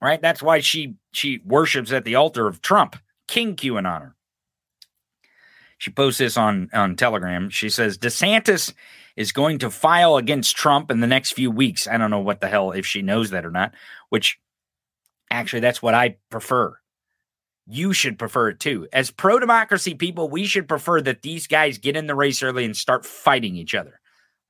[0.00, 0.20] Right?
[0.20, 2.96] That's why she she worships at the altar of Trump,
[3.28, 4.14] King QAnoner.
[5.78, 7.50] She posts this on on Telegram.
[7.50, 8.72] She says DeSantis
[9.16, 11.86] is going to file against Trump in the next few weeks.
[11.86, 13.74] I don't know what the hell if she knows that or not,
[14.08, 14.38] which
[15.30, 16.76] actually that's what I prefer
[17.66, 18.88] you should prefer it too.
[18.92, 22.64] As pro democracy people, we should prefer that these guys get in the race early
[22.64, 24.00] and start fighting each other.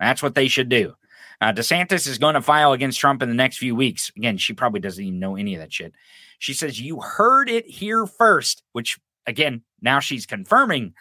[0.00, 0.94] That's what they should do.
[1.42, 4.12] Uh, DeSantis is going to file against Trump in the next few weeks.
[4.16, 5.92] Again, she probably doesn't even know any of that shit.
[6.38, 10.94] She says, You heard it here first, which again, now she's confirming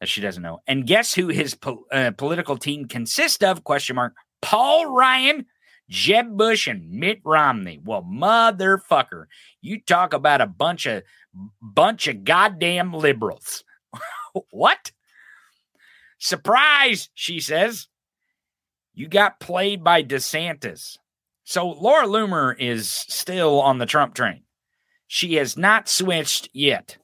[0.00, 0.60] that she doesn't know.
[0.66, 3.62] And guess who his po- uh, political team consists of?
[3.62, 4.14] Question mark.
[4.40, 5.44] Paul Ryan,
[5.86, 7.78] Jeb Bush, and Mitt Romney.
[7.84, 9.26] Well, motherfucker,
[9.60, 11.02] you talk about a bunch of
[11.60, 13.64] bunch of goddamn liberals.
[14.50, 14.92] what?
[16.16, 17.88] Surprise, she says.
[18.94, 20.98] You got played by DeSantis.
[21.44, 24.42] So Laura Loomer is still on the Trump train.
[25.06, 26.98] She has not switched yet.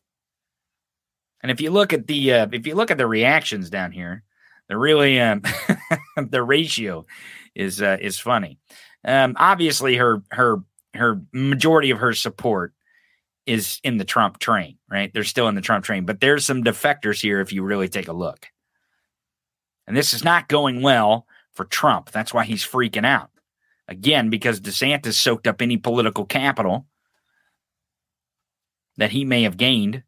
[1.43, 4.23] And if you look at the uh, if you look at the reactions down here,
[4.69, 5.43] they're really um,
[6.17, 7.07] the ratio
[7.55, 8.59] is uh, is funny.
[9.05, 10.59] Um, obviously, her her
[10.95, 12.73] her majority of her support
[13.47, 15.13] is in the Trump train, right?
[15.13, 18.09] They're still in the Trump train, but there's some defectors here if you really take
[18.09, 18.47] a look.
[19.87, 21.27] And this is not going well
[21.59, 22.13] for Trump.
[22.13, 23.31] That's why he's freaking out.
[23.89, 26.87] Again, because DeSantis soaked up any political capital
[28.97, 30.05] that he may have gained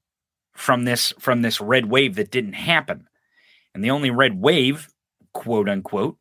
[0.53, 3.09] from this from this red wave that didn't happen.
[3.75, 4.89] And the only red wave,
[5.35, 6.19] quote unquote,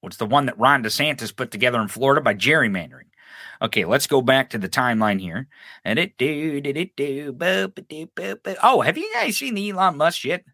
[0.00, 3.10] was the one that Ron DeSantis put together in Florida by gerrymandering.
[3.60, 5.48] Okay, let's go back to the timeline here.
[5.84, 7.36] And it do, did it do,
[8.62, 10.44] oh, have you guys seen the Elon Musk shit?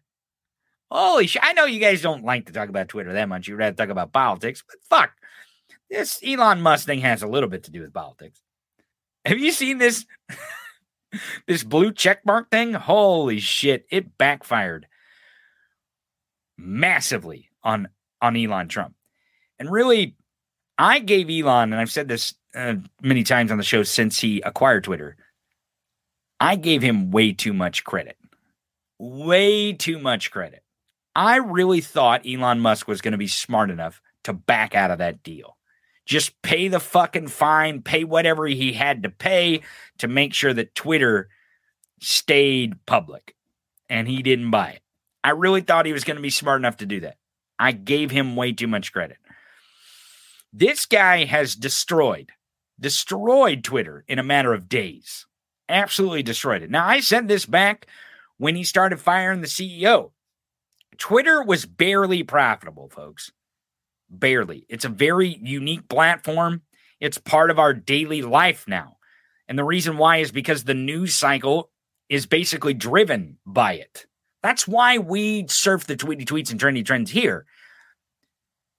[0.91, 1.41] Holy shit.
[1.43, 3.47] I know you guys don't like to talk about Twitter that much.
[3.47, 5.11] You'd rather talk about politics, but fuck.
[5.89, 8.41] This Elon Musk thing has a little bit to do with politics.
[9.25, 10.05] Have you seen this?
[11.47, 12.73] this blue checkmark thing?
[12.73, 13.85] Holy shit.
[13.89, 14.87] It backfired
[16.57, 17.87] massively on
[18.21, 18.93] on Elon Trump.
[19.59, 20.17] And really,
[20.77, 24.41] I gave Elon, and I've said this uh, many times on the show since he
[24.41, 25.15] acquired Twitter,
[26.39, 28.17] I gave him way too much credit.
[28.99, 30.63] Way too much credit.
[31.15, 34.99] I really thought Elon Musk was going to be smart enough to back out of
[34.99, 35.57] that deal.
[36.05, 39.61] Just pay the fucking fine, pay whatever he had to pay
[39.99, 41.29] to make sure that Twitter
[41.99, 43.35] stayed public.
[43.89, 44.81] And he didn't buy it.
[45.23, 47.17] I really thought he was going to be smart enough to do that.
[47.59, 49.17] I gave him way too much credit.
[50.51, 52.31] This guy has destroyed,
[52.79, 55.27] destroyed Twitter in a matter of days.
[55.69, 56.71] Absolutely destroyed it.
[56.71, 57.87] Now, I sent this back
[58.37, 60.11] when he started firing the CEO.
[60.97, 63.31] Twitter was barely profitable, folks.
[64.09, 64.65] Barely.
[64.69, 66.61] It's a very unique platform.
[66.99, 68.97] It's part of our daily life now.
[69.47, 71.71] And the reason why is because the news cycle
[72.09, 74.05] is basically driven by it.
[74.43, 77.45] That's why we surf the tweety tweets and trendy trends here,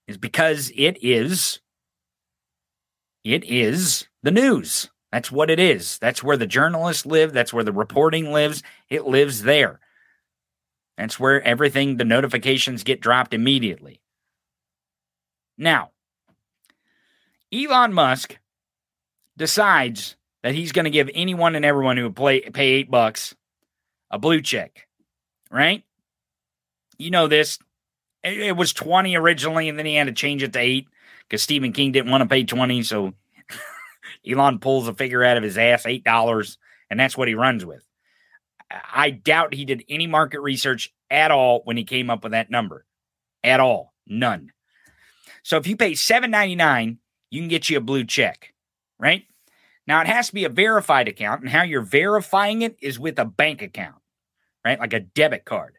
[0.06, 1.60] is because it is
[3.24, 4.90] it is the news.
[5.12, 5.98] That's what it is.
[5.98, 7.32] That's where the journalists live.
[7.32, 8.62] That's where the reporting lives.
[8.88, 9.78] It lives there.
[10.96, 14.00] That's where everything, the notifications get dropped immediately.
[15.56, 15.90] Now,
[17.52, 18.38] Elon Musk
[19.36, 23.34] decides that he's going to give anyone and everyone who would play, pay eight bucks
[24.10, 24.86] a blue check,
[25.50, 25.82] right?
[26.98, 27.58] You know this.
[28.22, 30.86] It, it was 20 originally, and then he had to change it to eight
[31.28, 32.82] because Stephen King didn't want to pay 20.
[32.82, 33.14] So
[34.28, 36.56] Elon pulls a figure out of his ass, $8,
[36.90, 37.82] and that's what he runs with.
[38.92, 42.50] I doubt he did any market research at all when he came up with that
[42.50, 42.86] number.
[43.44, 43.92] At all.
[44.06, 44.52] None.
[45.42, 46.98] So if you pay $7.99,
[47.30, 48.52] you can get you a blue check,
[48.98, 49.24] right?
[49.86, 53.18] Now it has to be a verified account, and how you're verifying it is with
[53.18, 53.96] a bank account,
[54.64, 54.78] right?
[54.78, 55.78] Like a debit card.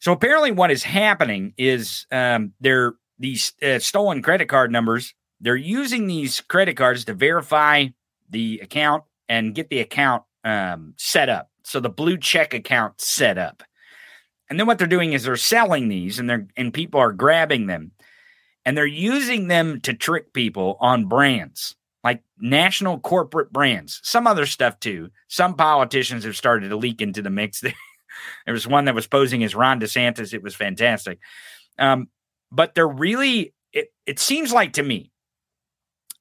[0.00, 5.14] So apparently, what is happening is um, they're these uh, stolen credit card numbers.
[5.40, 7.86] They're using these credit cards to verify
[8.28, 11.47] the account and get the account um, set up.
[11.68, 13.62] So the blue check account set up.
[14.50, 17.66] And then what they're doing is they're selling these and they're and people are grabbing
[17.66, 17.92] them
[18.64, 24.46] and they're using them to trick people on brands like national corporate brands, some other
[24.46, 25.10] stuff too.
[25.28, 27.60] Some politicians have started to leak into the mix.
[27.60, 27.74] There
[28.46, 30.32] was one that was posing as Ron DeSantis.
[30.32, 31.18] It was fantastic.
[31.78, 32.08] Um,
[32.50, 35.12] but they're really, it, it seems like to me,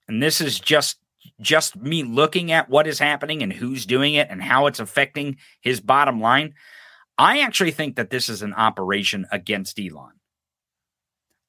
[0.08, 0.98] and this is just
[1.40, 5.38] just me looking at what is happening and who's doing it and how it's affecting
[5.62, 6.54] his bottom line.
[7.18, 10.14] I actually think that this is an operation against Elon.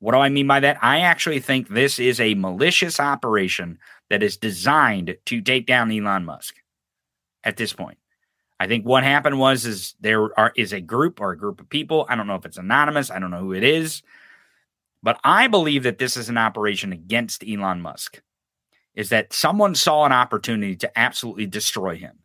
[0.01, 0.79] What do I mean by that?
[0.83, 3.79] I actually think this is a malicious operation
[4.11, 6.55] that is designed to take down Elon Musk
[7.43, 7.99] at this point.
[8.61, 11.69] I think what happened was is there are is a group or a group of
[11.69, 12.07] people.
[12.09, 13.11] I don't know if it's anonymous.
[13.11, 14.03] I don't know who it is.
[15.03, 18.21] But I believe that this is an operation against Elon Musk.
[18.99, 22.19] Is that someone saw an opportunity to absolutely destroy him.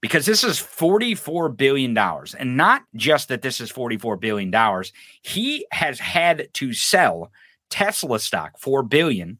[0.00, 1.96] Because this is $44 billion.
[1.96, 4.82] And not just that this is $44 billion,
[5.20, 7.30] he has had to sell
[7.68, 9.38] Tesla stock, 4 billion,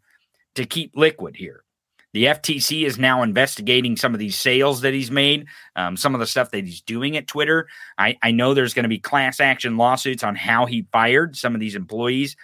[0.54, 1.64] to keep liquid here.
[2.12, 6.20] The FTC is now investigating some of these sales that he's made, um, some of
[6.20, 7.66] the stuff that he's doing at Twitter.
[7.96, 11.54] I, I know there's going to be class action lawsuits on how he fired some
[11.54, 12.36] of these employees.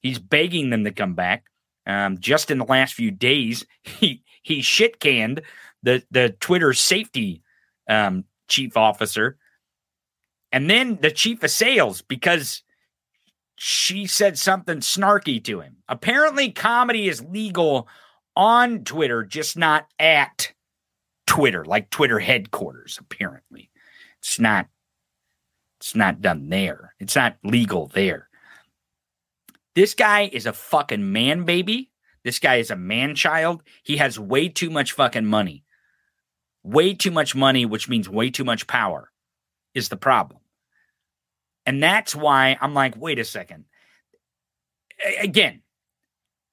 [0.00, 1.44] He's begging them to come back.
[1.86, 5.42] Um, just in the last few days, he he shit canned
[5.82, 7.42] the the Twitter safety
[7.88, 9.38] um, chief officer,
[10.52, 12.62] and then the chief of sales because
[13.56, 15.76] she said something snarky to him.
[15.88, 17.88] Apparently, comedy is legal
[18.34, 20.52] on Twitter, just not at
[21.26, 23.70] Twitter, like Twitter headquarters, apparently.
[24.18, 24.66] It's not
[25.78, 26.94] it's not done there.
[26.98, 28.29] It's not legal there.
[29.80, 31.90] This guy is a fucking man baby.
[32.22, 33.62] This guy is a man child.
[33.82, 35.64] He has way too much fucking money.
[36.62, 39.10] Way too much money, which means way too much power,
[39.74, 40.42] is the problem.
[41.64, 43.64] And that's why I'm like, wait a second.
[45.18, 45.62] Again,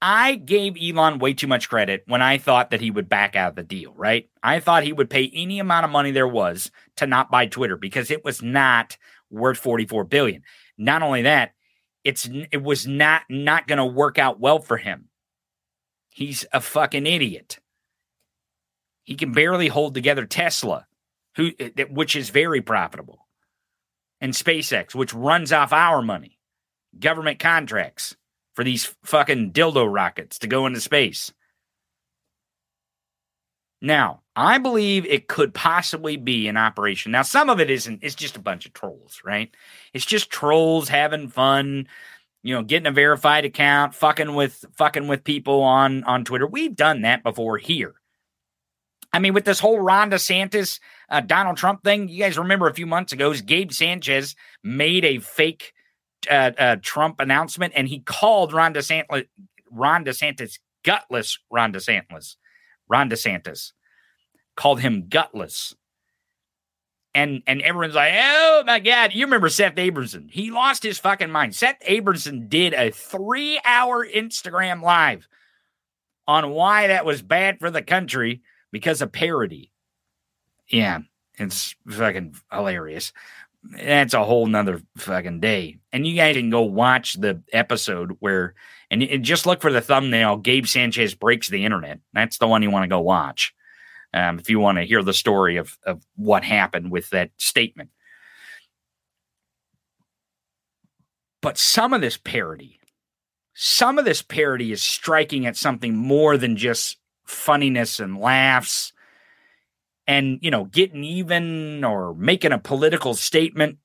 [0.02, 3.50] I gave Elon way too much credit when I thought that he would back out
[3.50, 4.30] of the deal, right?
[4.42, 7.76] I thought he would pay any amount of money there was to not buy Twitter
[7.76, 8.98] because it was not
[9.30, 10.44] worth 44 billion.
[10.78, 11.56] Not only that,
[12.04, 15.10] it's it was not not going to work out well for him.
[16.10, 17.60] He's a fucking idiot.
[19.04, 20.88] He can barely hold together Tesla,
[21.36, 23.28] who uh, which is very profitable,
[24.20, 26.40] and SpaceX, which runs off our money,
[27.00, 28.16] government contracts
[28.56, 31.32] for these fucking dildo rockets to go into space.
[33.82, 37.12] Now, I believe it could possibly be an operation.
[37.12, 39.50] Now, some of it isn't, it's just a bunch of trolls, right?
[39.94, 41.88] It's just trolls having fun,
[42.44, 46.46] you know, getting a verified account, fucking with fucking with people on on Twitter.
[46.46, 47.96] We've done that before here.
[49.12, 50.80] I mean, with this whole Ron DeSantis,
[51.10, 55.18] uh, Donald Trump thing, you guys remember a few months ago, Gabe Sanchez made a
[55.18, 55.74] fake
[56.30, 59.26] uh, uh, Trump announcement, and he called Ron DeSantis,
[59.72, 61.40] Ron DeSantis gutless.
[61.50, 62.36] Ron DeSantis,
[62.88, 63.72] Ron DeSantis
[64.58, 65.74] called him gutless,
[67.16, 70.30] and and everyone's like, oh my god, you remember Seth Abramson?
[70.30, 71.56] He lost his fucking mind.
[71.56, 75.30] Seth Abramson did a three-hour Instagram live
[76.28, 78.42] on why that was bad for the country
[78.74, 79.72] because of parody.
[80.68, 81.00] Yeah,
[81.38, 83.14] it's fucking hilarious
[83.64, 85.78] that's a whole nother fucking day.
[85.92, 88.56] And you guys can go watch the episode where,
[88.90, 90.38] and, and just look for the thumbnail.
[90.38, 92.00] Gabe Sanchez breaks the internet.
[92.14, 93.54] That's the one you want to go watch.
[94.18, 97.92] Um, if you want to hear the story of, of what happened with that statement.
[101.40, 102.80] But some of this parody,
[103.54, 108.92] some of this parody is striking at something more than just funniness and laughs
[110.08, 113.78] and, you know, getting even or making a political statement.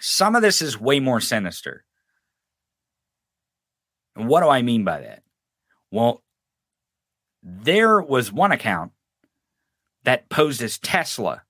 [0.00, 1.84] Some of this is way more sinister.
[4.14, 5.24] And what do I mean by that?
[5.90, 6.22] Well,
[7.42, 8.92] there was one account
[10.04, 11.42] that posed as Tesla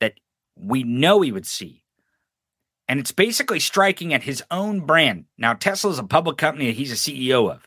[0.00, 0.14] that
[0.56, 1.84] we know he would see.
[2.88, 5.26] And it's basically striking at his own brand.
[5.38, 7.66] Now, Tesla is a public company that he's a CEO of.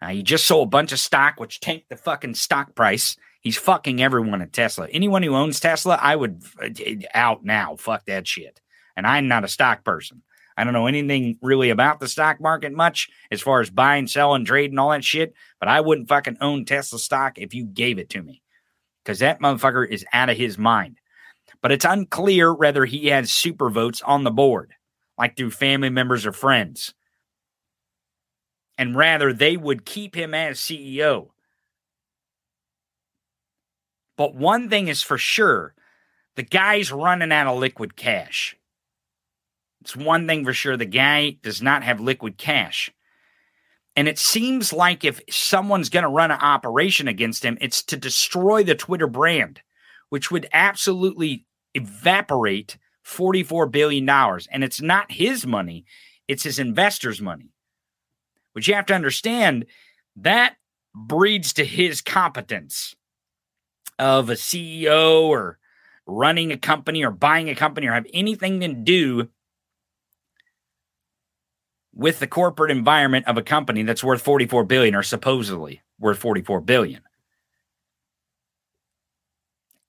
[0.00, 3.16] Uh, he just sold a bunch of stock, which tanked the fucking stock price.
[3.40, 4.88] He's fucking everyone at Tesla.
[4.90, 6.68] Anyone who owns Tesla, I would uh,
[7.14, 7.76] out now.
[7.76, 8.60] Fuck that shit.
[8.96, 10.22] And I'm not a stock person.
[10.56, 14.44] I don't know anything really about the stock market much as far as buying, selling,
[14.44, 15.34] trading, all that shit.
[15.60, 18.42] But I wouldn't fucking own Tesla stock if you gave it to me
[19.04, 20.98] because that motherfucker is out of his mind.
[21.60, 24.74] But it's unclear whether he has super votes on the board,
[25.16, 26.94] like through family members or friends.
[28.76, 31.30] And rather, they would keep him as CEO.
[34.16, 35.74] But one thing is for sure
[36.36, 38.56] the guy's running out of liquid cash.
[39.80, 42.92] It's one thing for sure the guy does not have liquid cash.
[43.98, 47.96] And it seems like if someone's going to run an operation against him, it's to
[47.96, 49.60] destroy the Twitter brand,
[50.08, 54.08] which would absolutely evaporate $44 billion.
[54.08, 55.84] And it's not his money,
[56.28, 57.50] it's his investors' money.
[58.54, 59.66] But you have to understand
[60.14, 60.58] that
[60.94, 62.94] breeds to his competence
[63.98, 65.58] of a CEO or
[66.06, 69.28] running a company or buying a company or have anything to do
[71.98, 76.60] with the corporate environment of a company that's worth 44 billion or supposedly worth 44
[76.60, 77.02] billion.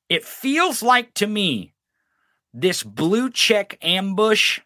[0.10, 1.76] It feels like to me
[2.51, 4.60] this blue check ambush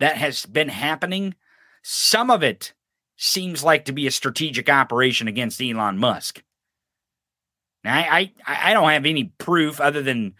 [0.00, 1.34] that has been happening,
[1.82, 2.72] some of it
[3.16, 6.42] seems like to be a strategic operation against Elon Musk.
[7.84, 10.34] Now, I, I, I don't have any proof other than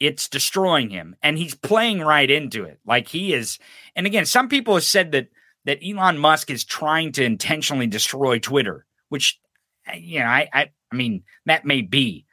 [0.00, 2.80] it's destroying him, and he's playing right into it.
[2.84, 3.60] Like he is.
[3.94, 5.28] And again, some people have said that
[5.64, 9.38] that Elon Musk is trying to intentionally destroy Twitter, which
[9.86, 12.26] eh, you know, I, I, I mean, that may be,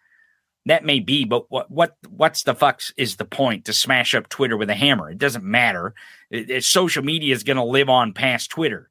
[0.66, 4.30] that may be, but what, what, what's the fucks is the point to smash up
[4.30, 5.10] Twitter with a hammer?
[5.10, 5.94] It doesn't matter.
[6.30, 8.90] It, it, social media is going to live on past Twitter.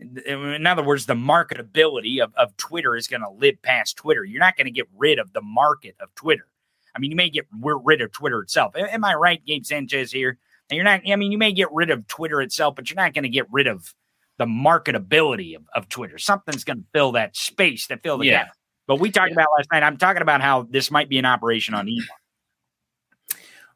[0.00, 4.24] Eh, in other words, the marketability of, of Twitter is going to live past Twitter.
[4.24, 6.46] You're not going to get rid of the market of Twitter.
[6.94, 8.74] I mean, you may get rid of Twitter itself.
[8.74, 10.38] Am I right, Gabe Sanchez here?
[10.68, 13.14] And you're not, I mean, you may get rid of Twitter itself, but you're not
[13.14, 13.94] going to get rid of
[14.38, 16.18] the marketability of, of Twitter.
[16.18, 18.44] Something's going to fill that space, that fill the yeah.
[18.44, 18.56] gap.
[18.86, 19.34] But we talked yeah.
[19.34, 19.82] about last night.
[19.82, 22.06] I'm talking about how this might be an operation on Elon.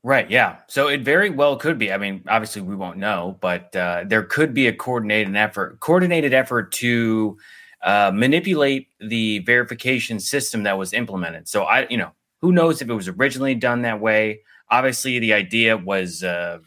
[0.02, 0.30] Right.
[0.30, 0.56] Yeah.
[0.66, 1.92] So it very well could be.
[1.92, 6.32] I mean, obviously we won't know, but uh, there could be a coordinated effort, coordinated
[6.32, 7.36] effort to
[7.82, 11.48] uh, manipulate the verification system that was implemented.
[11.48, 14.40] So I, you know, who knows if it was originally done that way?
[14.70, 16.60] Obviously, the idea was uh,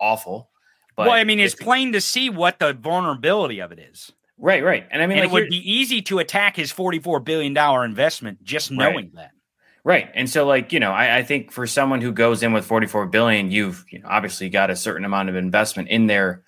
[0.00, 0.50] awful.
[0.96, 4.12] But well, I mean, it's plain to see what the vulnerability of it is.
[4.36, 4.86] Right, right.
[4.90, 8.42] And I mean, and like it would be easy to attack his $44 billion investment
[8.42, 9.14] just knowing right.
[9.14, 9.30] that.
[9.84, 10.10] Right.
[10.14, 13.06] And so, like, you know, I, I, think for someone who goes in with 44
[13.06, 16.42] billion, you've you know, obviously got a certain amount of investment in there,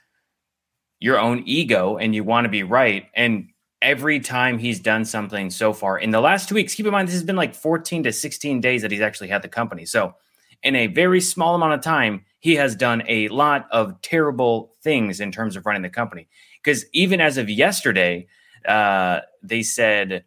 [0.99, 3.07] your own ego, and you want to be right.
[3.15, 3.49] And
[3.81, 7.09] every time he's done something so far in the last two weeks, keep in mind,
[7.09, 9.87] this has been like 14 to 16 days that he's actually had the company.
[9.87, 10.15] So,
[10.63, 15.21] in a very small amount of time, he has done a lot of terrible things
[15.21, 16.27] in terms of running the company.
[16.63, 18.27] Because even as of yesterday,
[18.67, 20.25] uh, they said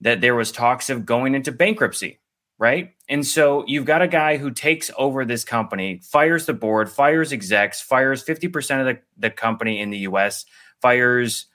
[0.00, 2.20] that there was talks of going into bankruptcy,
[2.58, 2.92] right?
[3.08, 7.32] And so you've got a guy who takes over this company, fires the board, fires
[7.32, 10.44] execs, fires 50% of the, the company in the US,
[10.80, 11.46] fires,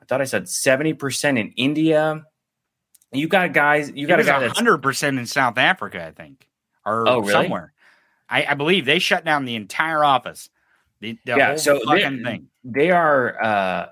[0.00, 2.24] I thought I said 70% in India.
[3.12, 6.48] You got guys, you got a guy 100% in South Africa, I think,
[6.84, 7.32] or oh, really?
[7.32, 7.71] somewhere.
[8.32, 10.48] I, I, believe they shut down the entire office.
[11.00, 12.48] The, the yeah, so they, thing.
[12.64, 13.86] they are uh,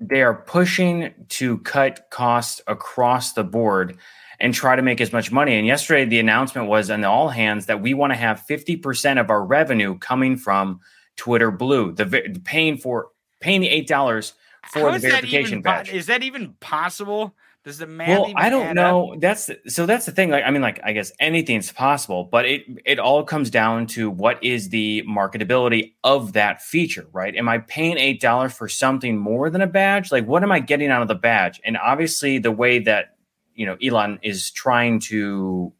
[0.00, 3.98] they are pushing to cut costs across the board
[4.40, 5.56] and try to make as much money.
[5.56, 9.18] And yesterday, the announcement was on all hands that we want to have fifty percent
[9.18, 10.80] of our revenue coming from
[11.16, 13.08] Twitter Blue, the, the paying for
[13.40, 14.32] paying the eight dollars
[14.72, 15.92] for How the verification badge.
[15.92, 17.34] Is that even possible?
[17.64, 18.08] Does the man?
[18.08, 19.12] Well, I don't know.
[19.12, 19.20] Up?
[19.20, 19.86] That's so.
[19.86, 20.30] That's the thing.
[20.30, 24.10] Like, I mean, like, I guess anything's possible, but it it all comes down to
[24.10, 27.36] what is the marketability of that feature, right?
[27.36, 30.10] Am I paying eight dollars for something more than a badge?
[30.10, 31.60] Like, what am I getting out of the badge?
[31.64, 33.14] And obviously, the way that
[33.54, 35.72] you know Elon is trying to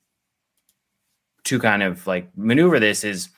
[1.44, 3.28] to kind of like maneuver this is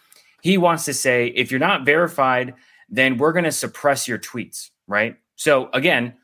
[0.43, 2.53] he wants to say if you're not verified,
[2.91, 5.17] then we're going to suppress your tweets, right?
[5.37, 6.15] So again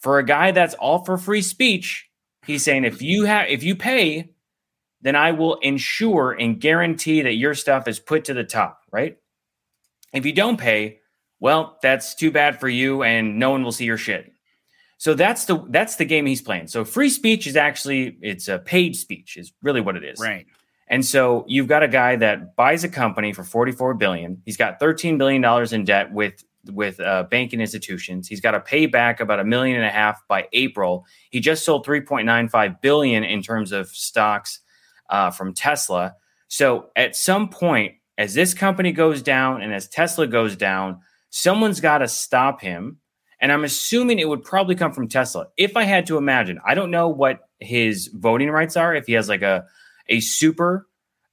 [0.00, 2.08] for a guy that's all for free speech,
[2.46, 4.32] he's saying if you have if you pay,
[5.02, 9.16] then I will ensure and guarantee that your stuff is put to the top, right?
[10.12, 11.00] If you don't pay,
[11.38, 14.32] well, that's too bad for you and no one will see your shit.
[14.98, 16.66] So that's the that's the game he's playing.
[16.68, 20.20] So free speech is actually it's a paid speech is really what it is.
[20.20, 20.46] Right.
[20.88, 24.42] And so you've got a guy that buys a company for 44 billion.
[24.44, 28.28] He's got 13 billion dollars in debt with with uh, banking institutions.
[28.28, 31.06] He's got to pay back about a million and a half by April.
[31.30, 34.60] He just sold 3.95 billion in terms of stocks
[35.08, 36.14] uh, from Tesla.
[36.48, 41.00] So at some point, as this company goes down and as Tesla goes down,
[41.30, 42.98] someone's got to stop him.
[43.40, 45.46] And I'm assuming it would probably come from Tesla.
[45.56, 48.94] If I had to imagine, I don't know what his voting rights are.
[48.94, 49.64] If he has like a
[50.10, 50.86] a super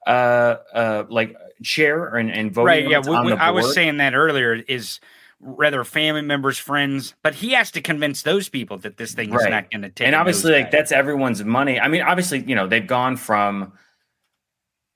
[0.06, 4.14] uh uh like chair and, and voting right yeah we, we, i was saying that
[4.14, 5.00] earlier is
[5.40, 9.46] rather family members, friends, but he has to convince those people that this thing right.
[9.46, 10.08] is not going to take.
[10.08, 11.80] And obviously, like that's everyone's money.
[11.80, 13.74] I mean, obviously, you know, they've gone from,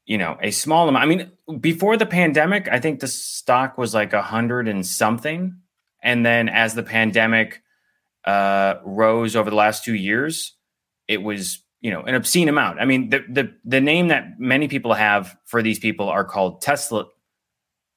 [0.05, 1.03] you know, a small amount.
[1.03, 5.57] I mean, before the pandemic, I think the stock was like a hundred and something,
[6.01, 7.61] and then as the pandemic
[8.26, 10.55] uh, rose over the last two years,
[11.07, 12.80] it was you know, an obscene amount.
[12.80, 16.61] I mean, the the the name that many people have for these people are called
[16.61, 17.07] Tesla,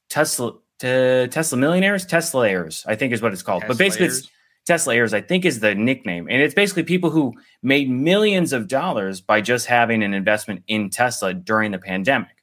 [0.08, 0.54] Tesla,
[0.84, 3.64] te- Tesla millionaires, Tesla heirs, I think is what it's called.
[3.66, 4.30] but basically, it's
[4.66, 8.68] Tesla heirs, I think, is the nickname, and it's basically people who made millions of
[8.68, 12.36] dollars by just having an investment in Tesla during the pandemic,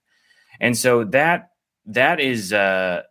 [0.60, 1.50] and so that
[1.86, 3.04] that is uh,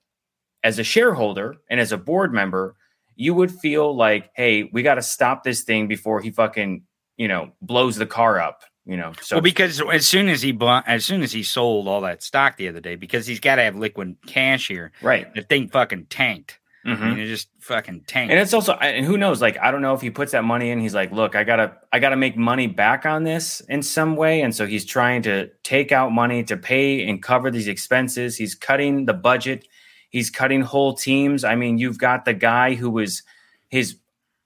[0.62, 2.76] as a shareholder and as a board member,
[3.16, 6.82] you would feel like, hey, we got to stop this thing before he fucking
[7.16, 10.52] you know blows the car up you know so well, because as soon as he
[10.52, 13.54] bought, as soon as he sold all that stock the other day, because he's got
[13.56, 16.58] to have liquid cash here, right the thing fucking tanked.
[16.86, 17.00] Mhm.
[17.02, 18.30] I mean, it just fucking tanked.
[18.32, 20.70] and it's also and who knows like i don't know if he puts that money
[20.70, 24.16] in he's like look i gotta i gotta make money back on this in some
[24.16, 28.34] way and so he's trying to take out money to pay and cover these expenses
[28.38, 29.68] he's cutting the budget
[30.08, 33.22] he's cutting whole teams i mean you've got the guy who was
[33.68, 33.98] his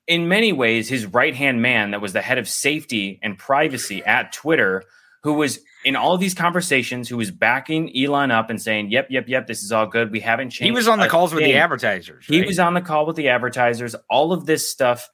[0.07, 4.05] in many ways his right hand man that was the head of safety and privacy
[4.05, 4.83] at twitter
[5.23, 9.07] who was in all of these conversations who was backing elon up and saying yep
[9.11, 11.43] yep yep this is all good we haven't changed he was on the calls with
[11.43, 12.27] the thing." advertisers.
[12.27, 13.95] He was on the call with the advertisers.
[14.11, 15.09] All of this stuff,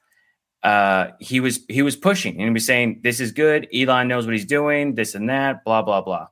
[0.63, 3.67] uh, he was he was pushing and he was saying, "This is good.
[3.73, 4.95] Elon knows what he's doing.
[4.95, 5.63] This and that.
[5.63, 6.27] Blah blah blah."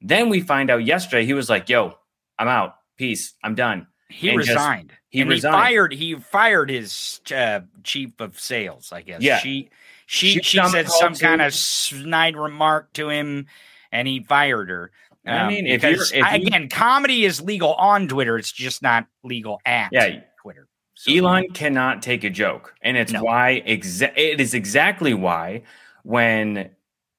[0.00, 1.94] Then we find out yesterday he was like, "Yo,
[2.38, 2.74] I'm out.
[2.96, 3.34] Peace.
[3.42, 4.92] I'm done." He and just- resigned.
[5.16, 5.54] He and resigned.
[5.56, 5.92] He fired.
[5.94, 8.92] He fired his uh, chief of sales.
[8.92, 9.20] I guess.
[9.22, 9.38] Yeah.
[9.38, 9.70] She
[10.06, 11.26] she She she was on the said some too.
[11.26, 13.46] kind of snide remark to him,
[13.92, 14.92] and he fired her.
[15.26, 18.38] I Um, mean, if you're- if you- again, comedy is legal on Twitter.
[18.38, 20.20] It's just not legal at Yeah.
[20.40, 20.68] Twitter.
[20.94, 23.24] So- Elon cannot take a joke, and it's No.
[23.24, 25.62] why exa- it is exactly why
[26.04, 26.70] when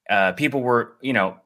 [0.10, 1.38] uh, people were, you know,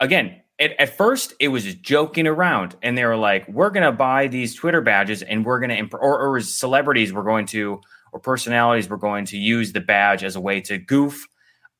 [0.00, 0.42] again.
[0.60, 3.92] At, at first, it was just joking around, and they were like, "We're going to
[3.92, 7.80] buy these Twitter badges, and we're going to, imp- or, or celebrities were going to,
[8.12, 11.26] or personalities were going to use the badge as a way to goof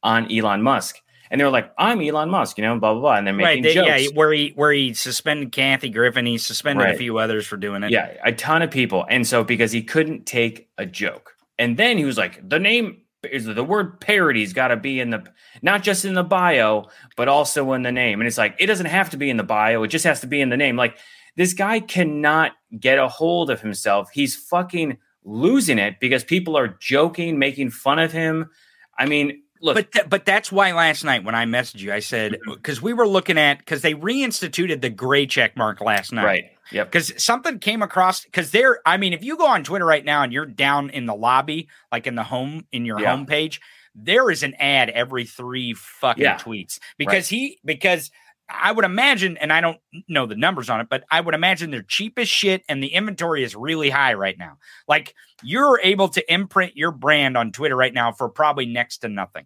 [0.03, 0.97] on Elon Musk."
[1.31, 3.61] And they were like, "I'm Elon Musk," you know, blah blah blah, and they're Right,
[3.61, 4.03] making they, jokes.
[4.05, 6.95] yeah, where he where he suspended Kathy Griffin, he suspended Right.
[6.95, 7.91] a few others for doing it.
[7.91, 9.05] Yeah, a ton of people.
[9.11, 11.35] And so because he couldn't take a joke.
[11.59, 13.03] And then he was like, the name
[13.33, 15.25] is the word parody's got to be in the
[15.63, 18.21] not just in the bio, but also in the name.
[18.21, 20.27] And it's like it doesn't have to be in the bio, it just has to
[20.27, 20.77] be in the name.
[20.77, 20.99] Like
[21.37, 24.11] this guy cannot get a hold of himself.
[24.13, 28.51] He's fucking losing it because people are joking, making fun of him.
[28.99, 32.01] I mean, look, But th- but that's why last night when I messaged you, I
[32.01, 32.55] said Mm-hmm.
[32.55, 36.25] because we were looking at because they reinstituted the gray check mark last night.
[36.25, 36.45] right.
[36.71, 36.93] Yep.
[36.93, 40.23] Because something came across because there, I mean, if you go on Twitter right now
[40.23, 43.17] and you're down in the lobby, like in the home in your Yeah.
[43.17, 43.59] homepage,
[43.95, 46.37] there is an ad every three fucking Yeah.
[46.39, 48.11] tweets because he because
[48.49, 51.71] I would imagine, and I don't know the numbers on it, but I would imagine
[51.71, 54.57] they're cheap as shit and the inventory is really high right now.
[54.87, 59.09] Like you're able to imprint your brand on Twitter right now for probably next to
[59.09, 59.45] nothing.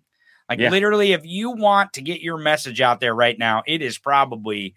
[0.48, 0.70] Like Yeah.
[0.70, 4.74] literally, if you want to get your message out there right now, it is probably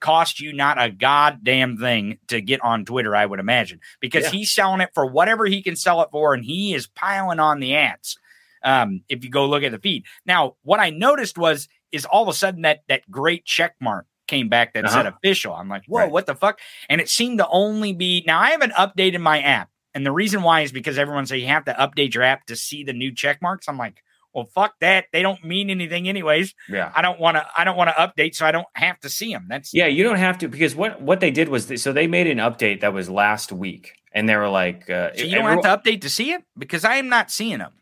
[0.00, 4.30] cost you not a goddamn thing to get on Twitter, I would imagine, because Yeah.
[4.32, 7.60] he's selling it for whatever he can sell it for, and he is piling on
[7.60, 8.18] the ads.
[8.64, 10.04] Um, if you go look at the feed.
[10.26, 14.06] Now, what I noticed was is all of a sudden that that great check mark
[14.28, 15.16] came back that said Uh-huh.
[15.22, 15.52] official.
[15.54, 16.10] I'm like, whoa, Right.
[16.10, 16.58] what the fuck?
[16.88, 19.68] And it seemed to only be now I haven't updated my app.
[19.94, 22.56] And the reason why is because everyone say you have to update your app to
[22.56, 23.68] see the new check marks.
[23.68, 24.02] I'm like,
[24.32, 25.04] well, fuck that.
[25.12, 26.54] They don't mean anything anyways.
[26.66, 26.90] Yeah.
[26.94, 27.46] I don't want to.
[27.54, 29.44] I don't want to update, so I don't have to see them.
[29.50, 32.06] That's Yeah, you don't have to because what what they did was they, so they
[32.06, 35.44] made an update that was last week, and they were like, uh, So you don't
[35.44, 37.72] everyone- have to update to see it because I am not seeing them.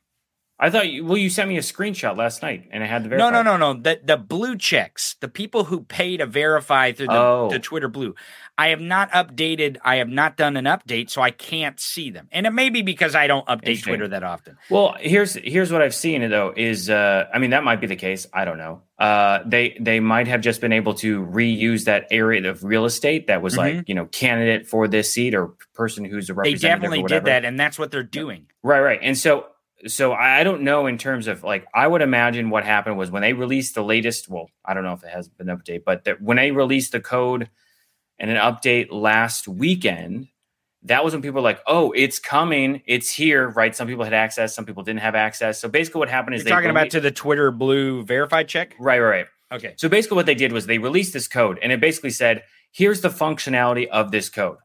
[0.63, 3.09] I thought you well, you sent me a screenshot last night, and I had the
[3.09, 3.43] No, verify.
[3.43, 3.81] no, no, no.
[3.81, 7.49] The the blue checks, the people who pay to verify through the, Oh.
[7.51, 8.15] the Twitter blue.
[8.59, 9.79] I have not updated.
[9.83, 12.29] I have not done an update, so I can't see them.
[12.31, 14.59] And it may be because I don't update Twitter that often.
[14.69, 17.97] Well, here's here's what I've seen though is uh, I mean that might be the
[17.97, 18.27] case.
[18.35, 18.83] I don't know.
[18.99, 23.29] Uh, they they might have just been able to reuse that area of real estate
[23.29, 26.43] that was like you know candidate for this seat or person who's a Mm-hmm.
[26.43, 28.49] They definitely did that, and that's what they're doing.
[28.63, 28.99] Right, right.
[29.01, 29.47] And so
[29.87, 33.23] so I don't know in terms of like I would imagine what happened was when
[33.23, 36.21] they released the latest, well, I don't know if it has been updated, but that
[36.21, 37.49] when they released the code
[38.19, 40.29] and an update last weekend,
[40.85, 43.75] that was when people were like, "Oh, it's coming, it's here." Right?
[43.75, 45.61] Some people had access, some people didn't have access.
[45.61, 48.75] So basically, what happened is You're they talking about to the Twitter blue verified check.
[48.79, 49.27] right, right, right.
[49.53, 49.75] Okay.
[49.77, 53.01] So basically, what they did was they released this code, and it basically said, "Here's
[53.01, 54.59] the functionality of this code."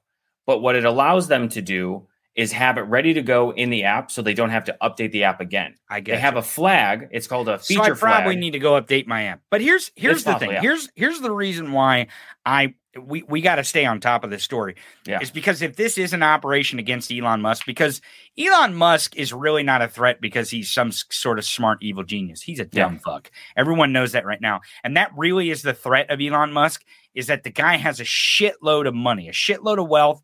[0.46, 3.84] But what it allows them to do is have it ready to go in the
[3.84, 5.76] app, so they don't have to update the app again.
[5.90, 7.08] I guess They have a flag.
[7.12, 8.40] It's called a feature so I probably flag.
[8.40, 9.42] need to go update my app.
[9.50, 10.52] But here's here's It's the thing.
[10.52, 10.62] yeah.
[10.62, 12.08] Here's here's the reason why
[12.46, 14.76] I we we got to stay on top of this story.
[15.06, 15.20] Yeah.
[15.22, 18.02] Is because if this is an operation against Elon Musk, because
[18.38, 22.42] Elon Musk is really not a threat because he's some sort of smart evil genius.
[22.42, 23.32] He's a dumb fuck.
[23.56, 26.84] Everyone knows that right now, and that really is the threat of Elon Musk.
[27.14, 30.22] Is that the guy has a shitload of money, a shitload of wealth,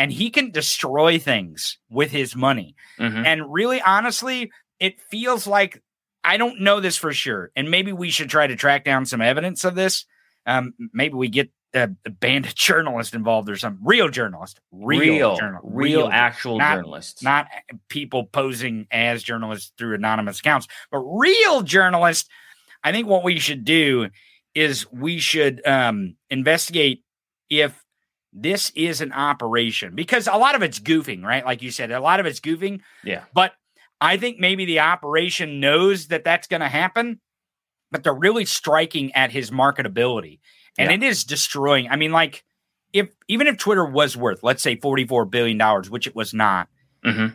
[0.00, 2.74] and he can destroy things with his money.
[2.98, 3.26] Mhm.
[3.26, 5.82] And really, honestly, it feels like
[6.24, 7.50] I don't know this for sure.
[7.56, 10.04] And maybe we should try to track down some evidence of this.
[10.46, 15.36] Um, maybe we get a, a bandit journalist involved or some real journalist, real, real,
[15.36, 17.22] journal, real, actual not- journalists.
[17.22, 17.46] not
[17.88, 22.28] people posing as journalists through anonymous accounts, but real journalists.
[22.84, 24.08] I think what we should do
[24.54, 27.02] is we should um, investigate
[27.48, 27.79] if
[28.32, 31.44] this is an operation because a lot of it's goofing, right?
[31.44, 32.80] Like you said, a lot of it's goofing.
[33.04, 33.24] yeah.
[33.34, 33.52] But
[34.00, 37.20] I think maybe the operation knows that that's going to happen,
[37.90, 40.38] but they're really striking at his marketability.
[40.78, 40.94] And Yeah.
[40.96, 41.88] it is destroying.
[41.88, 42.44] I mean, like,
[42.92, 45.58] if even if Twitter was worth, let's say, $44 billion,
[45.90, 46.68] which it was not,
[47.04, 47.26] hmm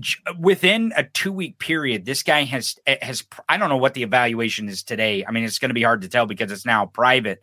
[0.00, 3.94] j- within a two week period, this guy has, eh, has, I don't know what
[3.94, 5.24] the evaluation is today.
[5.26, 7.40] I mean, it's going to be hard to tell because it's now private,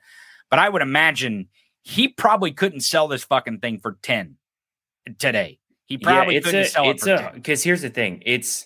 [0.50, 1.50] but I would imagine
[1.86, 4.38] he probably couldn't sell this fucking thing for 10
[5.20, 5.60] today.
[5.86, 7.34] He probably yeah, it's couldn't a, sell it for a 10.
[7.36, 8.66] because here's the thing it's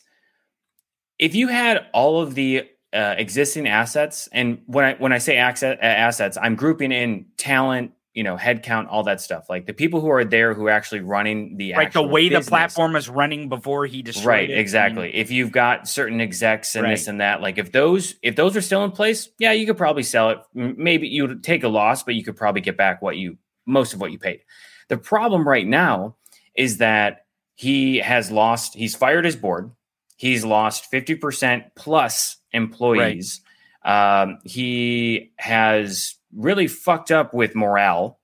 [1.19, 5.35] if you had all of the uh, existing assets and when i when i say
[5.35, 9.49] asset, uh, assets i'm grouping in talent you know headcount all that stuff.
[9.49, 12.41] Like the people who are there who are actually running the Right, the way the
[12.41, 14.53] platform is running before he destroyed right it.
[14.53, 15.15] Mean, exactly.
[15.15, 18.61] If you've got certain execs and this and that like if those if those are
[18.61, 20.39] still in place yeah you could probably sell it.
[20.53, 23.93] Maybe you would take a loss but you could probably get back what you most
[23.93, 24.41] of what you paid.
[24.87, 26.15] The problem right now
[26.55, 27.25] is that
[27.55, 29.71] he has lost he's fired his board.
[30.17, 33.39] He's lost 50% plus employees.
[33.85, 38.18] Um, he has really fucked up with morale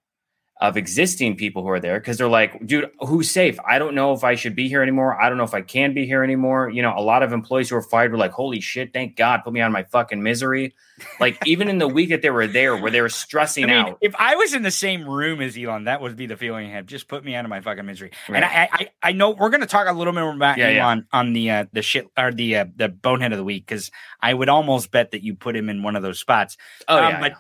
[0.68, 3.58] of existing people who are there because they're like, dude, who's safe?
[3.68, 5.20] I don't know if I should be here anymore.
[5.20, 6.70] I don't know if I can be here anymore.
[6.70, 9.42] You know, a lot of employees who are fired were like, holy shit, thank God,
[9.44, 10.74] put me on my fucking misery.
[11.20, 13.76] Like, even in the week that they were there, where they were stressing I mean,
[13.78, 13.98] out.
[14.02, 16.72] if I was in the same room as Elon, that would be the feeling I
[16.72, 16.86] have.
[16.86, 18.12] Just put me out of my fucking misery.
[18.28, 20.70] And I, I, I know we're going to talk a little bit more about Yeah,
[20.70, 20.84] yeah.
[20.86, 23.92] Elon on the uh, the shit or the uh, the bonehead of the week because
[24.22, 26.58] I would almost bet that you put him in one of those spots.
[26.88, 27.20] Oh, Um, yeah.
[27.20, 27.34] but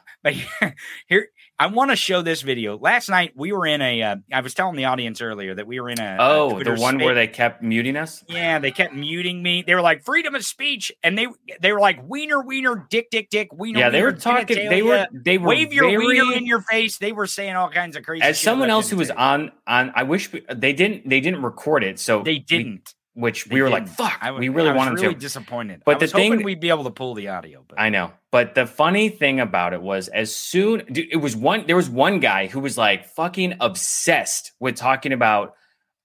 [0.61, 0.73] but
[1.07, 2.77] here I want to show this video.
[2.77, 4.01] Last night we were in a.
[4.01, 6.15] Uh, I was telling the audience earlier that we were in a.
[6.15, 8.23] a oh, the one spa- where they kept muting us?
[8.27, 9.63] Yeah, they kept muting me.
[9.65, 11.27] They were like freedom of speech, and they
[11.61, 13.79] they were like wiener wiener dick dick dick wiener.
[13.79, 14.69] Yeah, they were talking.
[14.69, 16.97] They were, they were wave your very, wiener in your face.
[16.97, 18.23] They were saying all kinds of crazy.
[18.23, 21.83] as someone else who was on, on, I wish we, they didn't, they didn't record
[21.83, 21.99] it.
[21.99, 22.94] So they didn't.
[23.15, 23.97] Which They we were like, didn't.
[23.97, 25.19] fuck, I we really I was wanted really to.
[25.19, 25.81] disappointed.
[25.85, 27.65] But I the thing- we'd be able to pull the audio.
[27.67, 28.11] But I know.
[28.31, 31.89] But the funny thing about it was as soon dude, it was one there was
[31.89, 35.55] one guy who was like fucking obsessed with talking about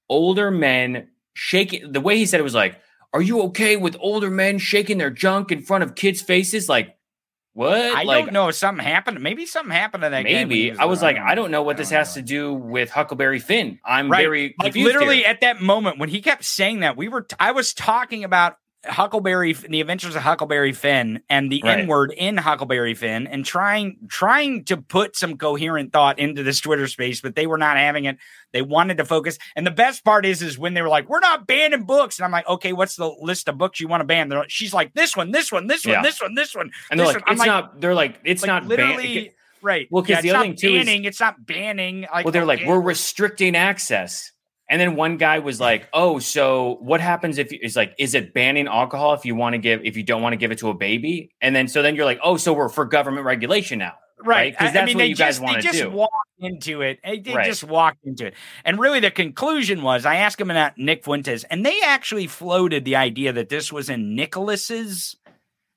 [0.08, 2.78] older men shaking the way he said it was like,
[3.12, 6.68] Are you okay with older men shaking their junk in front of kids' faces?
[6.68, 6.96] Like,
[7.60, 7.78] what?
[7.96, 9.20] I like don't know if something happened.
[9.20, 10.32] Maybe something happened to that when he
[10.68, 10.78] maybe.
[10.78, 12.22] I was like, I don't know what this don't has know.
[12.22, 13.78] to do with Huckleberry Finn.
[13.84, 14.22] I'm Right.
[14.22, 15.26] very like literally here.
[15.28, 18.56] at that moment when he kept saying that we were t- i was talking about
[18.86, 21.80] huckleberry the adventures of huckleberry finn and the Right.
[21.80, 26.60] n word in huckleberry finn and trying trying to put some coherent thought into this
[26.60, 28.16] twitter space but they were not having it.
[28.52, 29.38] They wanted to focus.
[29.54, 32.18] And the best part is is when they were like we're not banning books.
[32.18, 34.28] And i'm like okay what's the list of books you want to ban?
[34.30, 36.70] They're like, she's like this one this one this one this one this one.
[36.90, 37.32] And they're like, one.
[37.32, 39.32] It's like- not they're like, it's like, not ban- literally
[39.62, 39.88] right.
[39.90, 42.24] Well, 'cause Yeah, the it's other not thing, too, is- banning it's not banning like
[42.24, 44.32] well, they're like, we're restricting access.
[44.70, 48.32] And then one guy was like, "Oh, so what happens if it's like, is it
[48.32, 50.68] banning alcohol if you want to give if you don't want to give it to
[50.70, 53.94] a baby?" And then so then you're like, "Oh, so we're for government regulation now."
[54.22, 54.26] right?
[54.36, 54.56] right?
[54.58, 55.90] 'Cause I- that's mean, what you guys wanna they just do.
[55.90, 56.98] walked into it.
[57.02, 57.46] They, they Right.
[57.46, 58.34] just walked into it,
[58.66, 62.84] and really, the conclusion was I asked him about Nick Fuentes, and they actually floated
[62.84, 65.16] the idea that this was in Nicholas's,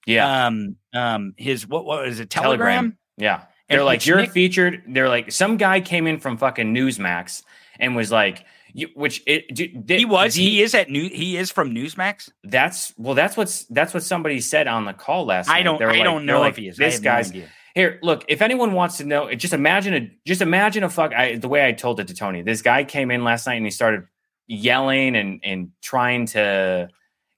[0.06, 2.98] Yeah, um, um, his what what was it, Telegram?
[3.18, 7.44] Yeah, they're like, "You're Nick- featured." They're like, some guy came in from fucking Newsmax
[7.80, 9.58] and was like, you, "Which it
[9.90, 10.36] He was.
[10.36, 11.10] the- he is at new.
[11.10, 12.30] He is from Newsmax.
[12.44, 15.58] That's well, that's what's that's what somebody said on the call last night.
[15.60, 15.78] I don't.
[15.80, 16.78] They were I like- don't know like, if he is.
[16.78, 17.34] This have no guy's.
[17.76, 18.26] Here, look.
[18.28, 21.14] If anyone wants to know, just imagine a just imagine a fuck.
[21.14, 23.66] I, the way I told it to Tony, this guy came in last night and
[23.66, 24.04] he started
[24.48, 26.90] yelling and and trying to.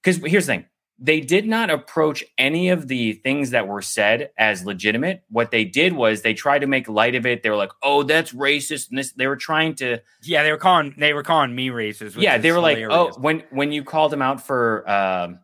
[0.04, 0.66] Because here's the thing,
[0.98, 5.24] they did not approach any of the things that were said as legitimate.
[5.30, 7.44] What they did was they tried to make light of it.
[7.44, 9.12] They were like, "Oh, that's racist," and this.
[9.12, 10.96] They were trying to Yeah, they were calling.
[10.98, 12.16] They were calling me racist.
[12.22, 15.40] yeah, they were like, oh, when when you called them out for um,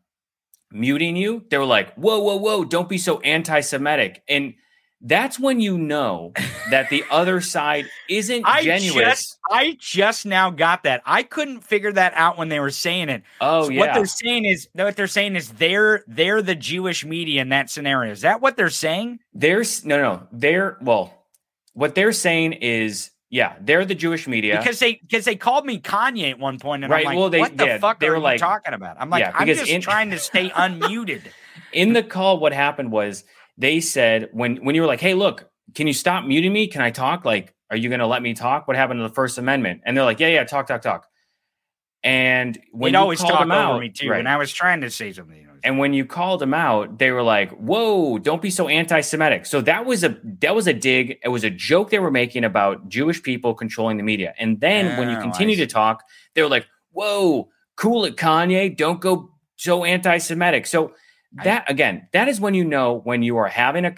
[0.71, 4.23] muting you, they were like, whoa, whoa, whoa, don't be so anti-Semitic.
[4.29, 4.53] And
[5.03, 6.31] That's when you know
[6.69, 9.03] that the other side isn't I genuine.
[9.05, 11.01] just I just now got that.
[11.05, 13.23] I couldn't figure that out when they were saying it.
[13.41, 17.03] oh So yeah, What they're saying is what they're saying is they're they're the Jewish
[17.03, 18.11] media in that scenario.
[18.11, 19.19] Is that what they're saying?
[19.33, 21.13] there's no no they're well,
[21.73, 24.57] what they're saying is yeah, they're the Jewish media.
[24.57, 27.29] Because they because they called me Kanye at one point, and Right, I'm like, well,
[27.29, 28.97] they- what the yeah, fuck they are were you like- talking about?
[28.99, 31.21] I'm like, Yeah, I'm just in- trying to stay unmuted.
[31.71, 33.23] in the call, what happened was
[33.57, 36.67] they said when when you were like, "Hey, look, can you stop muting me?
[36.67, 37.25] Can I talk?
[37.25, 38.67] Like, are you going to let me talk?
[38.67, 41.07] What happened to the First Amendment?" And they're like, "Yeah, yeah, talk, talk, talk."
[42.03, 44.37] And when They'd you always called talk them over out, me too, right, and I
[44.37, 45.37] was trying to say something.
[45.37, 48.67] You know, and when you called them out, they were like, "Whoa, don't be so
[48.67, 51.19] anti-Semitic." So that was a that was a dig.
[51.23, 54.33] It was a joke they were making about Jewish people controlling the media.
[54.39, 56.03] And then when you Oh, continue to talk,
[56.33, 58.75] they were like, "Whoa, cool it, Kanye.
[58.75, 60.93] Don't go so anti-Semitic." So
[61.33, 63.95] that again, that is when you know when you are having a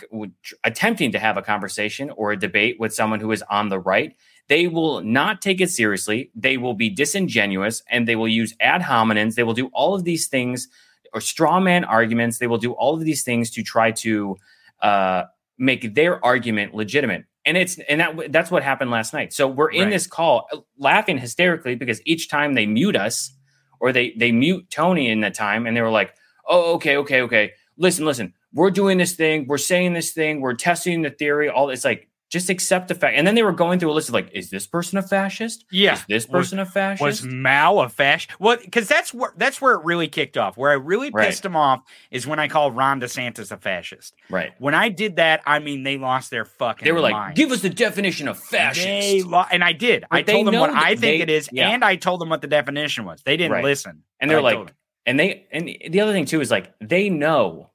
[0.63, 4.15] attempting to have a conversation or a debate with someone who is on the right.
[4.49, 6.31] They will not take it seriously.
[6.35, 9.35] They will be disingenuous and they will use ad hominems.
[9.35, 10.67] They will do all of these things
[11.13, 12.39] or straw man arguments.
[12.39, 14.37] They will do all of these things to try to
[14.81, 15.23] uh,
[15.57, 17.25] make their argument legitimate.
[17.45, 19.33] And it's and that that's what happened last night.
[19.33, 19.91] So we're in Right.
[19.91, 23.31] this call uh, laughing hysterically because each time they mute us
[23.79, 26.15] or they they mute Tony in the time and they were like,
[26.47, 27.51] "Oh, okay, okay, okay.
[27.77, 28.33] Listen, listen.
[28.53, 29.47] We're doing this thing.
[29.47, 30.39] We're saying this thing.
[30.41, 31.49] We're testing the theory.
[31.49, 34.09] All it's like just accept the fact." And then they were going through a list
[34.09, 35.65] of like, "Is this person a fascist?
[35.71, 35.93] Yeah.
[35.95, 38.29] Is this Was- person a fascist?" was Mao a fascist?
[38.39, 40.55] Well, because that's where that's where it really kicked off.
[40.55, 41.27] Where I really Right.
[41.27, 44.13] pissed him off is when I called Ron DeSantis a fascist.
[44.29, 44.51] right.
[44.59, 46.85] When I did that, I mean they lost their fucking.
[46.85, 47.35] They were like, mind.
[47.35, 50.03] "Give us the definition of fascist." They lo- and I did.
[50.11, 51.69] I But they told them what I think they- it is, yeah.
[51.69, 53.23] and I told them what the definition was.
[53.23, 53.63] They didn't Right.
[53.63, 54.75] listen, and they're like, them.
[55.05, 57.69] And they and the other thing too is like they know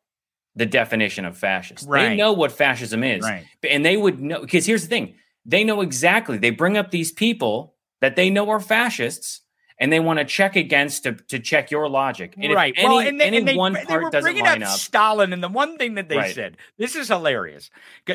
[0.54, 1.88] the definition of fascist.
[1.88, 5.14] They know what fascism is, right, and they would know because here's the thing:
[5.46, 6.38] they know exactly.
[6.38, 9.42] They bring up these people that they know are fascists,
[9.78, 12.34] and they want to check against to, to check your logic.
[12.36, 12.74] And right.
[12.76, 14.70] any, well, and, they, any and they, one they part were doesn't bringing line up,
[14.70, 16.34] up, Stalin, and the one thing that they Right.
[16.34, 17.70] said, this is hilarious,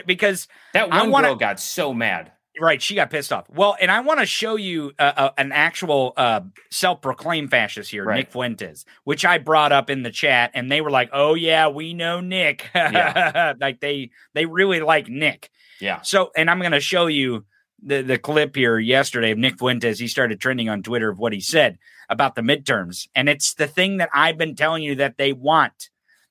[0.05, 2.32] because that one wanna- girl got so mad.
[2.59, 3.49] Right, she got pissed off.
[3.49, 8.05] Well, and I want to show you uh, uh, an actual uh, self-proclaimed fascist here,
[8.05, 8.17] Right.
[8.17, 11.67] Nick Fuentes, which I brought up in the chat, and they were like, "Oh yeah,
[11.69, 13.53] we know Nick." Yeah.
[13.59, 15.49] like they they really like Nick.
[15.81, 17.45] Yeah, So, and I'm going to show you
[17.81, 19.99] the the clip here yesterday of Nick Fuentes.
[19.99, 21.77] He started trending on Twitter of what he said
[22.09, 25.89] about the midterms, and it's the thing that I've been telling you that they want.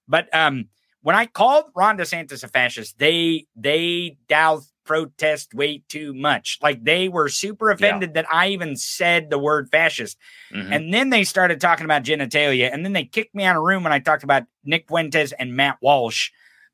[0.09, 0.69] But um,
[1.03, 6.59] when I called Ron DeSantis a fascist, they they doused protest way too much.
[6.63, 10.19] Like they were super offended that I even said the word fascist.
[10.53, 10.71] Mhm.
[10.75, 13.83] And then they started talking about genitalia, and then they kicked me out of room
[13.85, 16.31] when I talked about Nick Fuentes and Matt Walsh.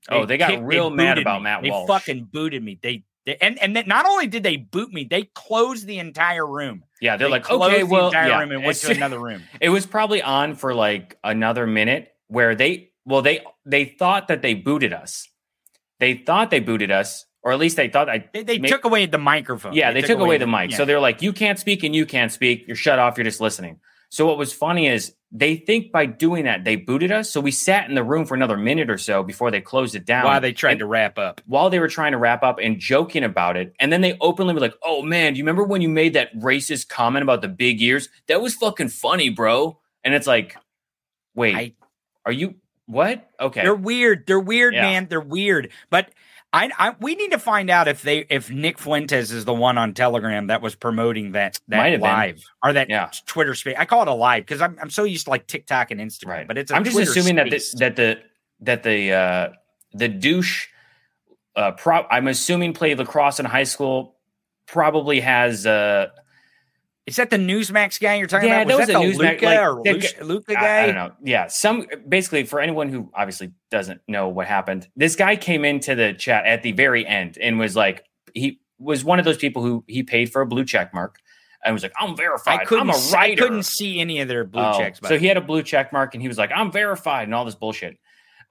[0.09, 1.45] Oh, they got kicked- real mad about me.
[1.45, 1.89] Matt they Walsh.
[1.89, 2.79] fucking booted me.
[2.83, 6.85] They, they and and not only did they boot me, they closed the entire room.
[7.01, 7.17] yeah.
[7.17, 8.39] They're They like, closed okay, the well, entire yeah.
[8.41, 9.43] room and went to another room.
[9.61, 14.41] It was probably on for like another minute where they well they they thought that
[14.41, 15.29] they booted us.
[16.01, 18.85] They thought they booted us, or at least they thought I They, they May- took
[18.85, 19.73] away the microphone.
[19.73, 20.71] yeah, they, took, away the mic.
[20.73, 20.77] yeah.
[20.77, 22.65] So they're like, you can't speak and you can't speak.
[22.67, 23.17] You're shut off.
[23.17, 23.81] You're just listening.
[24.11, 27.31] So what was funny is they think by doing that they booted us.
[27.31, 30.05] So we sat in the room for another minute or so before they closed it
[30.05, 30.25] down.
[30.27, 31.41] while they tried And to wrap up.
[31.47, 34.53] while they were trying to wrap up and joking about it, and then they openly
[34.55, 37.49] were like, "Oh man, do you remember when you made that racist comment about the
[37.49, 38.09] big ears?
[38.29, 40.57] That was fucking funny, bro." And it's like,
[41.35, 41.75] wait, I-
[42.25, 42.55] are you
[42.87, 43.29] what?
[43.39, 44.27] Okay, They're weird.
[44.27, 44.83] They're weird, Yeah.
[44.83, 45.07] man.
[45.11, 45.71] They're weird.
[45.91, 46.09] But
[46.59, 49.79] I, I we need to find out if they if Nick Fuentes is the one
[49.79, 52.01] on Telegram that was promoting that that have been.
[52.01, 53.11] live or that Yeah.
[53.27, 53.77] Twitter space.
[53.79, 56.29] I call it a live because I'm I'm so used to like TikTok and Instagram,
[56.29, 56.49] right.
[56.49, 58.21] but it's i I'm just assuming that this, that the
[58.61, 59.49] that the uh
[59.93, 60.67] the douche
[61.55, 64.17] uh prop I'm assuming played lacrosse in high school
[64.67, 66.09] probably has uh
[67.09, 68.79] is that the Newsmax guy you're talking Yeah, about?
[68.79, 70.83] Was that that, the Newsmax- Luca like, or that Luca, Luca I- guy?
[70.83, 71.11] I, don't know.
[71.25, 75.95] Yeah, some basically for anyone who obviously doesn't know what happened, this guy came into
[75.95, 78.05] the chat at the very end and was like,
[78.35, 81.17] he was one of those people who he paid for a blue check mark
[81.65, 82.61] and was like, I'm verified.
[82.61, 85.01] I couldn't I'm a see- I couldn't see any of their blue Oh, checks.
[85.05, 87.45] So he had a blue check mark and he was like, I'm verified and all
[87.45, 87.99] this bullshit.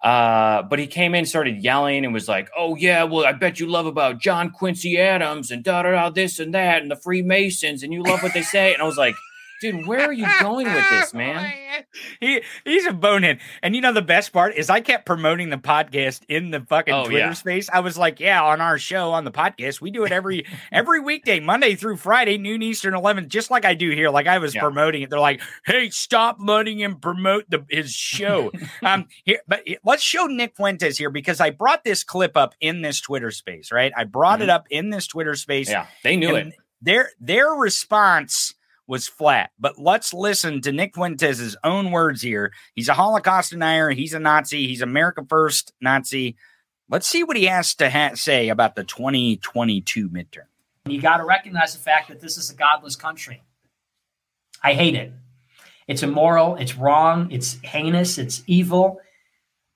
[0.03, 3.59] Uh, but he came in, started yelling, and was like, "Oh yeah, well, I bet
[3.59, 6.95] you love about John Quincy Adams and da da da this and that and the
[6.95, 9.15] Freemasons, and you love what they say." And I was like,
[9.61, 11.51] Dude, where are you going with this, man?
[12.19, 13.39] he he's a bonehead.
[13.63, 16.93] And you know the best part is I kept promoting the podcast in the fucking
[16.93, 17.33] Oh, Twitter yeah.
[17.33, 17.69] space.
[17.71, 20.99] I was like, yeah, on our show on the podcast, we do it every every
[20.99, 24.09] weekday, Monday through Friday, noon Eastern, eleven, just like I do here.
[24.09, 24.61] Like I was Yeah.
[24.61, 25.09] promoting it.
[25.09, 28.51] They're like, hey, stop letting him promote the his show.
[28.83, 32.81] um, here, but let's show Nick Fuentes here because I brought this clip up in
[32.81, 33.71] this Twitter space.
[33.71, 35.67] Right, I brought it up in this Twitter space.
[35.69, 35.73] Mm-hmm.
[35.81, 36.53] Yeah, they knew it.
[36.81, 38.53] Their their response
[38.87, 39.51] was flat.
[39.59, 42.53] But let's listen to Nick Fuentes' own words here.
[42.73, 43.91] He's a Holocaust denier.
[43.91, 44.67] He's a Nazi.
[44.67, 46.37] He's America First Nazi.
[46.89, 50.45] Let's see what he has to ha- say about the 2022 midterm.
[50.85, 53.43] You got to recognize the fact that this is a godless country.
[54.63, 55.11] I hate it.
[55.87, 58.99] It's immoral, it's wrong, it's heinous, it's evil,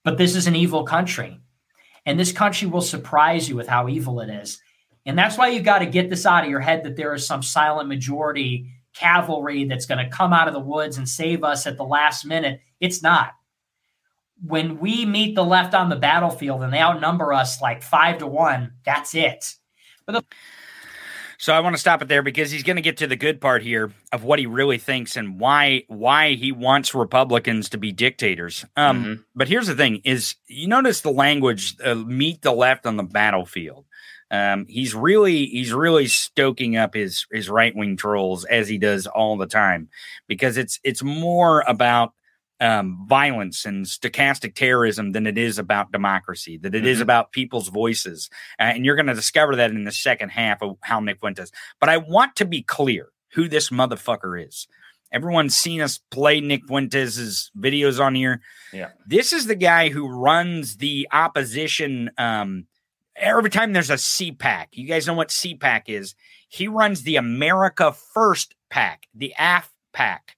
[0.03, 1.39] but this is an evil country.
[2.05, 4.61] And this country will surprise you with how evil it is.
[5.05, 7.25] And that's why you've got to get this out of your head that there is
[7.25, 11.65] some silent majority cavalry that's going to come out of the woods and save us
[11.67, 12.61] at the last minute.
[12.79, 13.31] It's not.
[14.43, 18.27] When we meet the left on the battlefield and they outnumber us like five to
[18.27, 19.55] one, that's it.
[21.37, 23.41] So I want to stop it there because he's going to get to the good
[23.41, 27.91] part here of what he really thinks and why why he wants Republicans to be
[27.91, 28.63] dictators.
[28.77, 29.23] Um, Mhm.
[29.33, 33.03] But here's the thing: is you notice the language uh, "meet the left on the
[33.03, 33.85] battlefield."
[34.31, 39.05] Um, he's really he's really stoking up his his right wing trolls as he does
[39.05, 39.89] all the time
[40.27, 42.13] because it's it's more about
[42.61, 46.57] um, violence and stochastic terrorism than it is about democracy.
[46.57, 47.01] That it is Mhm.
[47.01, 48.29] about people's voices,
[48.59, 51.51] uh, and you're going to discover that in the second half of how Nick Fuentes.
[51.79, 54.67] But I want to be clear who this motherfucker is.
[55.11, 58.41] Everyone's seen us play Nick Fuentes' videos on here.
[58.71, 58.89] Yeah.
[59.07, 62.11] This is the guy who runs the opposition.
[62.17, 62.67] Um,
[63.15, 66.15] every time there's a CPAC, you guys know what CPAC is.
[66.49, 70.35] He runs the America First Pack, the AF Pack,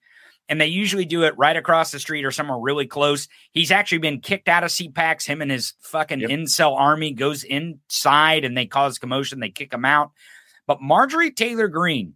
[0.50, 3.28] And they usually do it right across the street or somewhere really close.
[3.52, 5.26] He's actually been kicked out of CPACs.
[5.26, 6.30] Him and his fucking Yep.
[6.30, 9.40] incel army goes inside and they cause commotion.
[9.40, 10.12] They kick him out.
[10.68, 12.14] But Marjorie Taylor Greene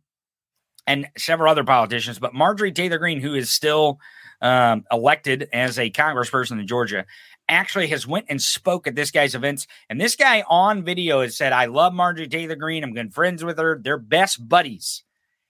[0.85, 3.99] and several other politicians, but Marjorie Taylor Greene, who is still
[4.41, 7.05] um, elected as a congressperson in Georgia,
[7.49, 9.67] actually has went and spoke at this guy's events.
[9.89, 12.83] And this guy on video has said, "I love Marjorie Taylor Greene.
[12.83, 13.79] I'm good friends with her.
[13.81, 15.03] They're best buddies."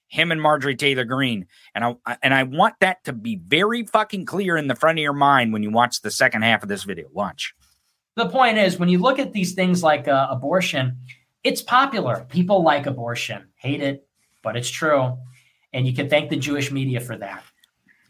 [0.10, 1.48] Him and Marjorie Taylor Greene.
[1.76, 5.03] and I and I want that to be very fucking clear in the front of
[5.03, 7.07] your mind when you watch the second half of this video.
[7.11, 7.53] Watch.
[8.15, 10.98] The point is, when you look at these things like uh, abortion,
[11.44, 12.26] it's popular.
[12.30, 14.07] People like abortion, hate it,
[14.41, 15.18] but it's true.
[15.72, 17.44] And you can thank the Jewish media for that.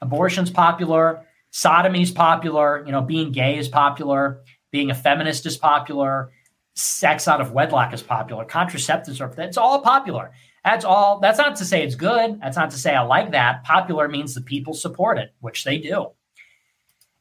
[0.02, 4.41] Abortion's popular, sodomy's popular, you know, being gay is popular,
[4.72, 6.32] being a feminist is popular,
[6.76, 10.32] sex out of wedlock is popular, contraceptives are it's all popular.
[10.64, 12.40] That's all that's not to say it's good.
[12.41, 13.64] That's not to say I like that.
[13.64, 16.11] Popular means the people support it, which they do.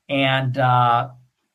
[0.09, 1.11] And uh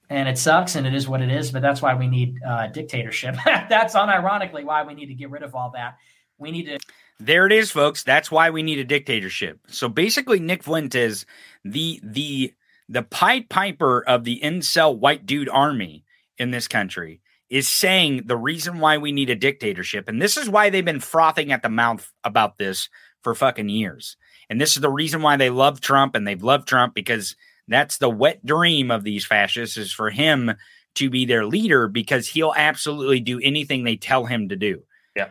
[0.09, 2.67] and it sucks and it is what it is but that's why we need uh,
[2.67, 5.95] dictatorship that's unironically why we need to get rid of all that
[6.41, 6.77] we need to
[7.19, 8.03] There it is, folks.
[8.03, 9.59] That's why we need a dictatorship.
[9.67, 11.25] So basically, Nick Fuentes,
[11.63, 12.53] the the
[12.91, 16.03] the Pied Piper of the incel white dude army
[16.37, 20.49] in this country, is saying the reason why we need a dictatorship, and this is
[20.49, 22.89] why they've been frothing at the mouth about this
[23.23, 24.17] for fucking years.
[24.49, 27.35] And this is the reason why they love Trump, and they've loved Trump because
[27.67, 30.51] that's the wet dream of these fascists is for him
[30.95, 34.83] to be their leader because he'll absolutely do anything they tell him to do
[35.15, 35.29] Yeah.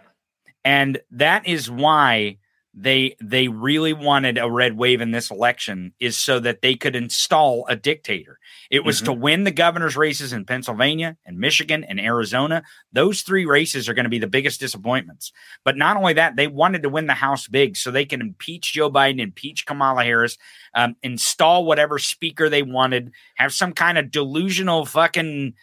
[0.65, 2.39] and that is why
[2.73, 6.95] they they really wanted a red wave in this election is so that they could
[6.95, 8.39] install a dictator.
[8.71, 12.63] It was to win the governor's races in pennsylvania and michigan and arizona.
[12.93, 15.33] Those three races are going to be the biggest disappointments.
[15.65, 18.73] But not only that they wanted to win the house big so they can impeach
[18.73, 20.39] joe biden impeach kamala harris
[20.75, 25.55] um, install whatever speaker they wanted have some kind of delusional fucking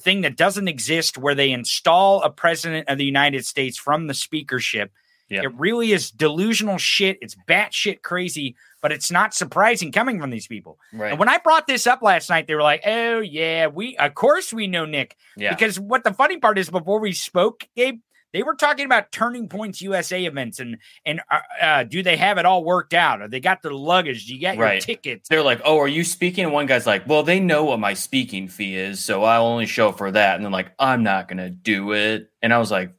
[0.00, 4.14] thing that doesn't exist where they install a president of the United States from the
[4.14, 4.92] speakership.
[5.30, 5.44] Yep.
[5.44, 7.18] It really is delusional shit.
[7.20, 10.78] It's batshit crazy, but it's not surprising coming from these people.
[10.92, 11.10] Right.
[11.10, 14.14] And when I brought this up last night, they were like, "Oh yeah, we of
[14.14, 15.50] course we know Nick." yeah.
[15.50, 18.00] Because what the funny part is, before we spoke, Gabe,
[18.32, 22.38] they were talking about Turning Points USA events and and uh, uh, do they have
[22.38, 23.22] it all worked out?
[23.22, 24.26] Or they got the luggage?
[24.26, 25.28] Do you got your tickets?
[25.28, 27.94] They're like, "Oh, are you speaking?" And one guy's like, "Well, they know what my
[27.94, 31.50] speaking fee is, so I'll only show for that." And then like, "I'm not gonna
[31.50, 32.92] do it." And I was like,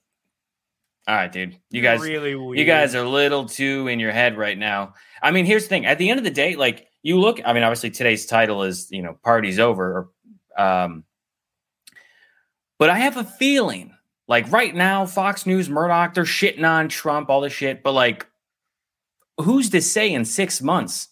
[1.10, 2.60] "All right, dude, you guys, really weird.
[2.60, 5.69] you guys are a little too in your head right now." I mean, here's the
[5.69, 7.41] thing: at the end of the day, like you look.
[7.44, 10.11] I mean, obviously today's title is you know, "Party's Over,"
[10.57, 11.03] or, um,
[12.77, 13.95] but I have a feeling
[14.27, 18.27] like right now, Fox News, Murdoch, they're shitting on Trump, all this shit, but like
[19.41, 21.07] who's to say in six months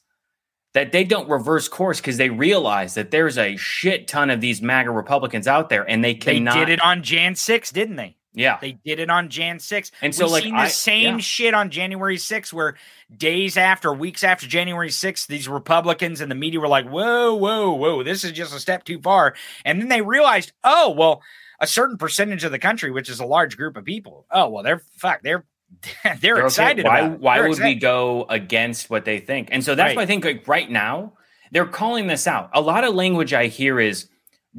[0.74, 4.62] that they don't reverse course because they realize that there's a shit ton of these
[4.62, 6.54] MAGA Republicans out there and they cannot.
[6.54, 8.17] They did it on Jan 6, didn't they?
[8.38, 8.58] Yeah.
[8.62, 9.92] They did it on Jan 6.
[10.02, 11.22] And so, We've like, seen the I- same yeah.
[11.22, 12.76] shit on January 6, where
[13.16, 17.74] days after, weeks after January 6th, these Republicans and the media were like, whoa, whoa,
[17.74, 19.34] whoa, this is just a step too far.
[19.66, 21.22] And then they realized, oh, well,
[21.60, 24.64] a certain percentage of the country, which is a large group of people, oh, well,
[24.64, 25.44] they're fuck, they're
[26.04, 26.46] they're, They're okay.
[26.46, 27.20] excited Why, about it.
[27.20, 29.50] why They're would we go against what they think?
[29.52, 29.98] And so that's Right.
[29.98, 31.14] why I think like right now
[31.52, 32.50] they're calling this out.
[32.54, 34.08] A lot of language I hear is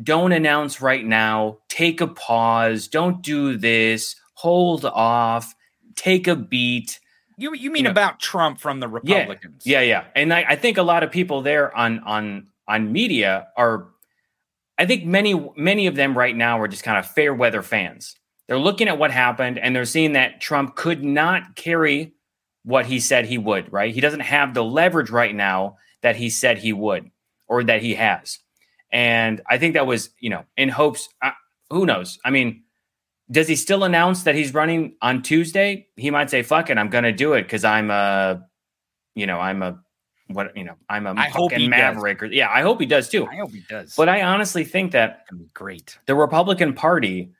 [0.03, 5.55] don't announce right now, take a pause, don't do this, hold off,
[5.97, 7.01] take a beat.
[7.37, 9.19] You, you mean know- about Trump from the Yeah.
[9.20, 9.62] Republicans?
[9.65, 10.05] Yeah, yeah.
[10.15, 13.89] And I, I think a lot of people there on on on media are
[14.77, 18.15] I think many many of them right now are just kind of fair weather fans.
[18.47, 22.15] They're looking at what happened and they're seeing that Trump could not carry
[22.65, 23.95] what he said he would, right?
[23.95, 27.11] He doesn't have the leverage right now that he said he would
[27.47, 28.39] or that he has.
[28.90, 31.32] And I think that was, you know, in hopes uh,
[31.70, 32.19] who knows?
[32.24, 32.62] I mean,
[33.31, 35.89] does he still announce that he's running on Tuesday?
[35.97, 38.47] He might say, "Fuck it, I'm going to do it because I'm a,
[39.15, 39.78] you know, I'm a,
[40.28, 43.27] what you know, I'm a I fucking maverick." Or, yeah, I hope he does too.
[43.27, 43.94] I hope he does.
[43.94, 45.98] But I honestly think that be great.
[46.06, 47.32] the Republican Party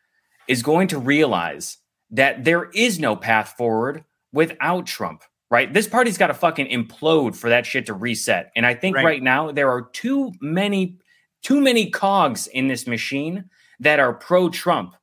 [0.47, 1.79] is going to realize
[2.11, 5.73] that there is no path forward without Trump, right?
[5.73, 8.51] This party's got to fucking implode for that shit to reset.
[8.57, 9.05] And I think Right.
[9.05, 10.99] right, now there are too many
[11.43, 13.45] too many cogs in this machine
[13.81, 14.95] that are pro Trump.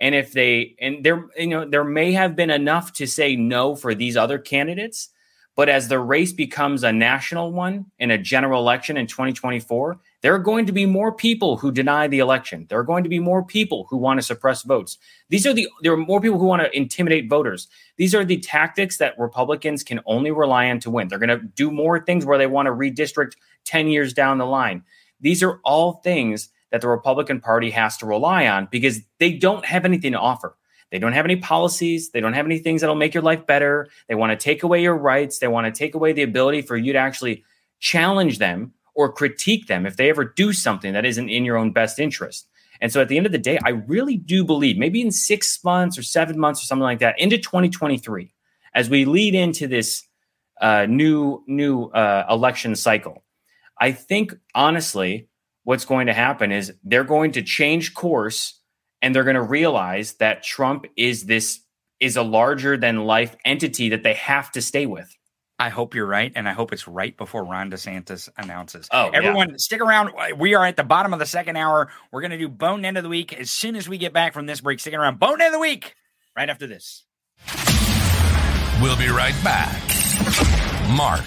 [0.00, 3.74] And if they and there you know there may have been enough to say no
[3.74, 5.10] for these other candidates,
[5.56, 10.34] but as the race becomes a national one in a general election in 2024, there
[10.34, 12.66] are going to be more people who deny the election.
[12.70, 14.96] There are going to be more people who want to suppress votes.
[15.28, 17.68] These are the there are more people who want to intimidate voters.
[17.96, 21.08] These are the tactics that Republicans can only rely on to win.
[21.08, 23.32] They're going to do more things where they want to redistrict
[23.64, 24.82] 10 years down the line.
[25.20, 29.64] These are all things that the Republican Party has to rely on because they don't
[29.64, 30.56] have anything to offer.
[30.90, 32.10] They don't have any policies.
[32.10, 33.88] They don't have any things that'll make your life better.
[34.08, 35.38] They want to take away your rights.
[35.38, 37.44] They want to take away the ability for you to actually
[37.78, 41.72] challenge them or critique them if they ever do something that isn't in your own
[41.72, 42.48] best interest.
[42.80, 45.62] And so at the end of the day, I really do believe maybe in six
[45.62, 48.32] months or seven months or something like that into 2023,
[48.74, 50.04] as we lead into this
[50.60, 53.22] uh, new new uh, election cycle,
[53.80, 55.28] I think honestly,
[55.64, 58.60] what's going to happen is they're going to change course
[59.00, 61.60] and they're going to realize that Trump is this
[61.98, 65.10] is a larger than life entity that they have to stay with.
[65.58, 68.88] I hope you're right, and I hope it's right before Ron DeSantis announces.
[68.90, 69.18] Oh, yeah.
[69.18, 70.12] everyone, stick around.
[70.38, 71.90] We are at the bottom of the second hour.
[72.10, 74.46] We're going to do Bonehead of the Week as soon as we get back from
[74.46, 74.80] this break.
[74.80, 75.96] Sticking around, Bonehead of the Week,
[76.34, 77.04] right after this.
[78.80, 79.82] We'll be right back.
[80.96, 81.26] Mark,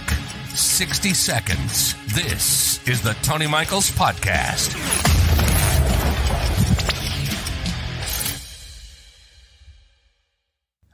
[0.56, 1.96] 60 seconds.
[2.14, 4.74] This is the Tony Michaels Podcast.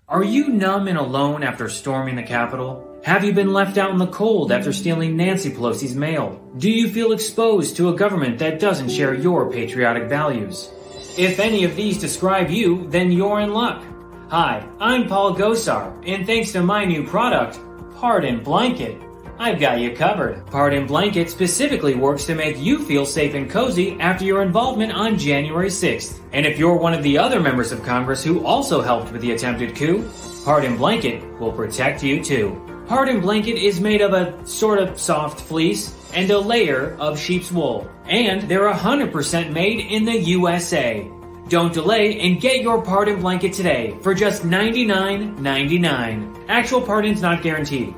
[0.07, 2.85] Are you numb and alone after storming the Capitol?
[3.03, 6.41] Have you been left out in the cold after stealing Nancy Pelosi's mail?
[6.57, 10.69] Do you feel exposed to a government that doesn't share your patriotic values?
[11.17, 13.83] If any of these describe you, then you're in luck.
[14.29, 17.59] Hi, I'm Paul Gosar, and thanks to my new product,
[17.95, 19.01] Pardon Blanket,
[19.41, 20.45] I've got you covered.
[20.47, 25.17] Pardon Blanket specifically works to make you feel safe and cozy after your involvement on
[25.17, 26.19] January 6th.
[26.33, 29.31] And if you're one of the other members of Congress who also helped with the
[29.31, 30.05] attempted coup,
[30.43, 32.61] Pardon Blanket will protect you too.
[32.85, 37.49] Pardon Blanket is made of a sort of soft fleece and a layer of sheep's
[37.49, 37.89] wool.
[38.07, 41.09] And they're 100% made in the USA.
[41.47, 46.45] Don't delay and get your pardon blanket today for just $99.99.
[46.49, 47.95] Actual pardons not guaranteed.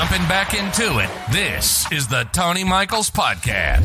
[0.00, 3.84] Jumping back into it, this is the Tony Michaels Podcast.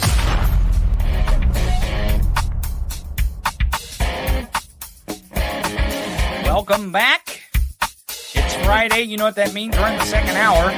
[6.44, 7.42] Welcome back.
[8.10, 9.02] It's Friday.
[9.02, 9.76] You know what that means?
[9.76, 10.70] We're in the second hour.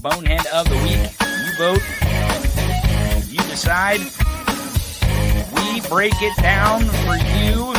[0.00, 1.02] Bonehead of the week.
[1.44, 1.82] You vote.
[3.28, 3.98] You decide.
[5.56, 7.74] We break it down for you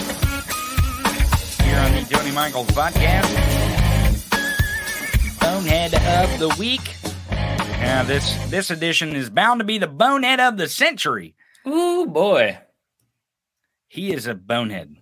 [1.63, 3.66] here on the Tony Michaels podcast.
[5.57, 6.93] Bonehead of the week.
[7.31, 11.33] Now this this edition is bound to be the bonehead of the century.
[11.67, 12.59] Ooh boy.
[13.87, 14.97] He is a bonehead.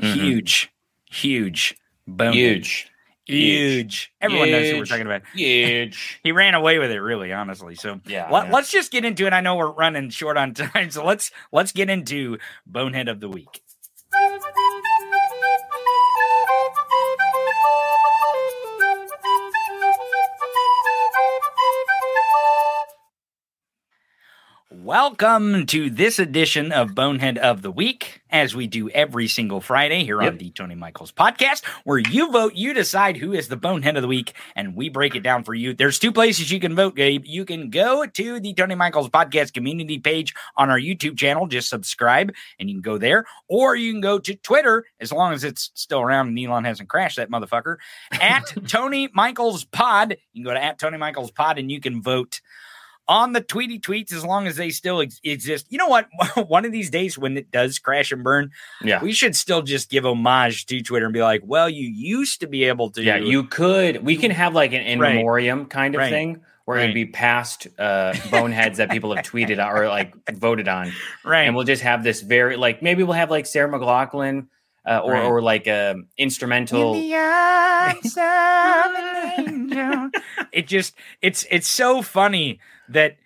[0.00, 0.14] Mhm.
[0.14, 0.72] Huge,
[1.10, 1.76] huge
[2.06, 2.34] bonehead.
[2.36, 2.88] Huge.
[3.24, 3.72] Huge.
[3.72, 4.12] huge.
[4.20, 5.22] Everyone knows who we're talking about.
[5.34, 6.20] Huge.
[6.22, 7.74] He ran away with it, really, honestly.
[7.74, 8.56] So Yeah, let, yeah.
[8.58, 9.32] us just get into it.
[9.32, 13.28] I know we're running short on time, so let's let's get into Bonehead of the
[13.28, 13.60] Week.
[24.82, 30.04] Welcome to this edition of Bonehead of the Week, as we do every single Friday
[30.04, 33.96] here on the Tony Michaels podcast, where you vote, you decide who is the Bonehead
[33.96, 35.74] of the Week, and we break it down for you.
[35.74, 37.24] There's two places you can vote, Gabe.
[37.24, 41.70] You can go to the Tony Michaels podcast community page on our YouTube channel, just
[41.70, 45.44] subscribe, and you can go there, or you can go to Twitter, as long as
[45.44, 47.76] it's still around and Elon hasn't crashed that motherfucker,
[48.12, 50.16] at Tony Michaels Pod.
[50.32, 52.40] You can go to at Tony Michaels Pod, and you can vote
[53.06, 55.66] on the tweety tweets as long as they still ex- exist.
[55.68, 56.08] You know what?
[56.48, 58.50] One of these days when it does crash and burn,
[58.82, 59.02] Yeah.
[59.02, 62.46] we should still just give homage to Twitter and be like, well, you used to
[62.46, 63.02] be able to.
[63.02, 64.02] Yeah, you could.
[64.04, 65.16] We can have like an in Right.
[65.16, 66.10] memoriam kind of Right.
[66.10, 66.84] thing where Right.
[66.84, 70.90] it'd be past uh, boneheads that people have tweeted or like voted on,
[71.22, 71.42] right.
[71.42, 74.46] and we'll just have this very like maybe we'll have like Sarah McLachlan
[74.88, 75.24] uh, or Right.
[75.24, 76.94] or like a instrumental.
[76.94, 80.10] In the arms of an
[80.52, 83.16] it just it's it's so funny that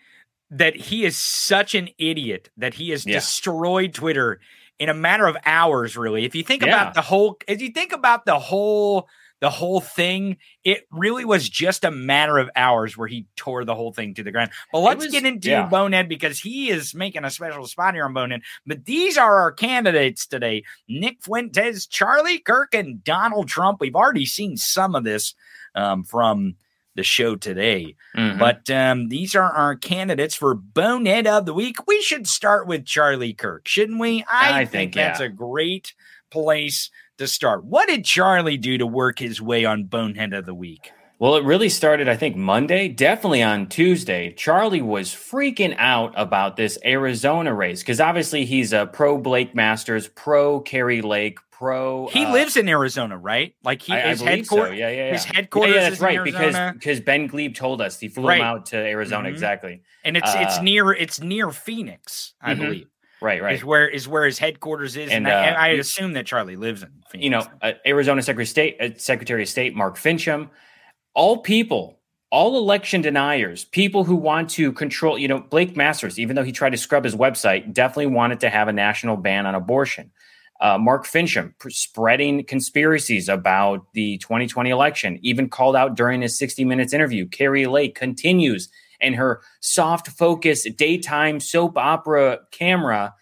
[0.50, 3.14] that he is such an idiot that he has Yeah.
[3.16, 4.40] destroyed Twitter
[4.78, 6.68] in a matter of hours really if you think Yeah.
[6.68, 9.08] about the whole if you think about the whole
[9.40, 13.74] the whole thing it really was just a matter of hours where he tore the
[13.74, 15.66] whole thing to the ground but let's was- get into yeah.
[15.66, 19.52] bonehead because he is making a special spot here on bonehead but these are our
[19.52, 23.80] candidates today Nick Fuentes, Charlie Kirk, and Donald Trump.
[23.80, 25.34] We've already seen some of this
[25.74, 26.54] um, from
[26.98, 28.38] the show today, Mhm.
[28.38, 31.76] but um, these are our candidates for Bonehead of the Week.
[31.86, 34.24] We should start with Charlie Kirk, shouldn't we?
[34.30, 35.26] I, I think, think, that's yeah.
[35.26, 35.94] a great
[36.30, 37.64] place to start.
[37.64, 40.90] What did Charlie do to work his way on Bonehead of the Week?
[41.20, 44.32] Well, it really started, I think, Monday, definitely on Tuesday.
[44.32, 50.08] Charlie was freaking out about this Arizona race because obviously he's a pro Blake Masters,
[50.08, 52.06] pro Kari Lake, pro.
[52.08, 53.54] He uh, lives in Arizona, right?
[53.64, 54.56] Like he I, I his believe so.
[54.56, 54.78] headquarters.
[54.78, 55.12] Yeah, yeah, yeah.
[55.12, 58.38] his headquarters Yeah, is that's right because because Ben Glebe told us he flew Right.
[58.40, 59.32] him out to Arizona Mhm.
[59.32, 59.82] exactly.
[60.04, 62.58] and it's it's uh, near it's near Phoenix, I Mhm.
[62.58, 62.86] believe.
[63.20, 63.54] Right, right.
[63.56, 66.24] is where is where his headquarters is, and, And, I, uh, and I assume that
[66.26, 66.90] Charlie lives in.
[67.10, 67.24] Phoenix.
[67.24, 70.50] you know, uh, Arizona Secretary of State, uh, Secretary of State Mark Finchem,
[71.14, 71.98] all people,
[72.30, 76.52] all election deniers, people who want to control, you know, Blake Masters, even though he
[76.52, 80.12] tried to scrub his website, definitely wanted to have a national ban on abortion.
[80.60, 86.36] Uh, Mark Finchem pr- spreading conspiracies about the 2020 election, even called out during his
[86.36, 87.26] 60 Minutes interview.
[87.28, 88.68] Kari Lake continues
[89.00, 93.14] and her soft focus daytime soap opera camera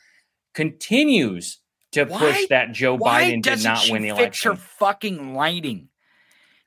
[0.55, 1.59] continues
[1.93, 4.51] to Why- push that Joe Biden did not win the fix election.
[4.53, 5.89] her fucking lighting?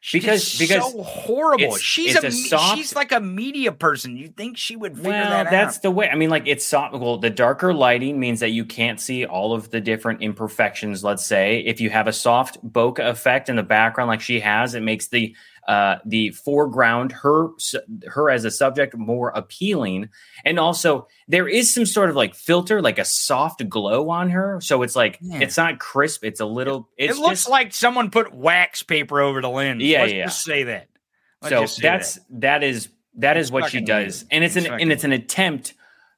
[0.01, 1.76] She's Because- because so horrible.
[1.76, 4.15] she's a, a soft- she's like a media person.
[4.15, 6.09] You think she would figure well, that that's the way.
[6.09, 6.93] I mean, like it's soft.
[6.95, 11.03] Well, the darker lighting means that you can't see all of the different imperfections.
[11.03, 14.73] Let's say if you have a soft bokeh effect in the background, like she has,
[14.73, 15.35] it makes the
[15.69, 17.49] uh, the foreground her
[18.07, 20.09] her as a subject more appealing.
[20.43, 24.59] And also, there is some sort of like filter, like a soft glow on her.
[24.61, 25.39] So it's like Yeah.
[25.41, 26.25] it's not crisp.
[26.25, 26.89] It's a little.
[26.97, 29.83] It's it looks just, like someone put wax paper over the lens.
[29.83, 30.25] Yeah, Let's yeah.
[30.25, 30.87] just say that.
[31.43, 32.23] Let's so that's that.
[32.41, 32.89] that is
[33.19, 34.27] that is It's what she does weird.
[34.31, 35.75] and it's It's an and it's an attempt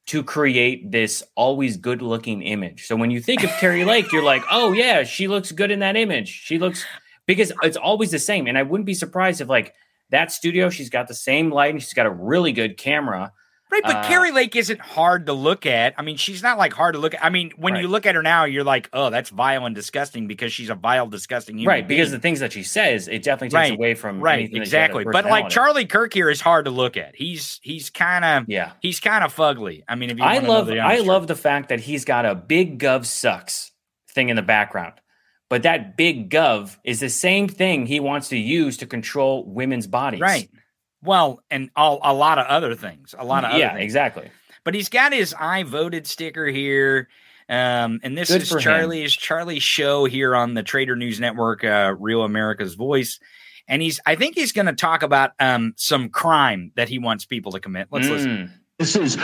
[0.08, 4.24] to create this always good looking image so when you think of kari lake you're
[4.24, 6.84] like oh yeah she looks good in that image she looks
[7.28, 9.74] because it's always the same and i wouldn't be surprised if like
[10.10, 13.32] that studio she's got the same light and she's got a really good camera
[13.72, 15.94] Right, but Uh, Kari Lake isn't hard to look at.
[15.98, 17.24] I mean, she's not like hard to look at.
[17.24, 20.28] I mean, when you look at her now, you're like, oh, that's vile and disgusting
[20.28, 22.18] because she's a vile, disgusting human right because being.
[22.18, 24.76] the things that she says it definitely takes Right, away from right, anything that she
[24.76, 25.06] had exactly.
[25.10, 25.48] But like.
[25.48, 27.16] Charlie Kirk here is hard to look at.
[27.16, 29.84] He's he's kind of yeah he's kind of fugly.
[29.88, 32.78] I mean, if you I love I love the fact that he's got a big
[32.78, 33.72] gov sucks
[34.10, 34.96] thing in the background.
[35.52, 39.86] But that big gov is the same thing he wants to use to control women's
[39.86, 40.22] bodies.
[40.22, 40.50] right.
[41.04, 43.84] Well, and all, a lot of other things, a lot of other yeah, things.
[43.84, 44.30] exactly.
[44.64, 47.10] But he's got his I voted sticker here.
[47.50, 48.56] Um, and this Good is.
[48.62, 53.20] Charlie's Charlie's show here on the Trader News Network, uh, Real America's Voice.
[53.68, 57.52] And he's I think he's gonna talk about um some crime that he wants people
[57.52, 57.90] to commit.
[57.92, 58.54] Let's listen.
[58.82, 59.16] This is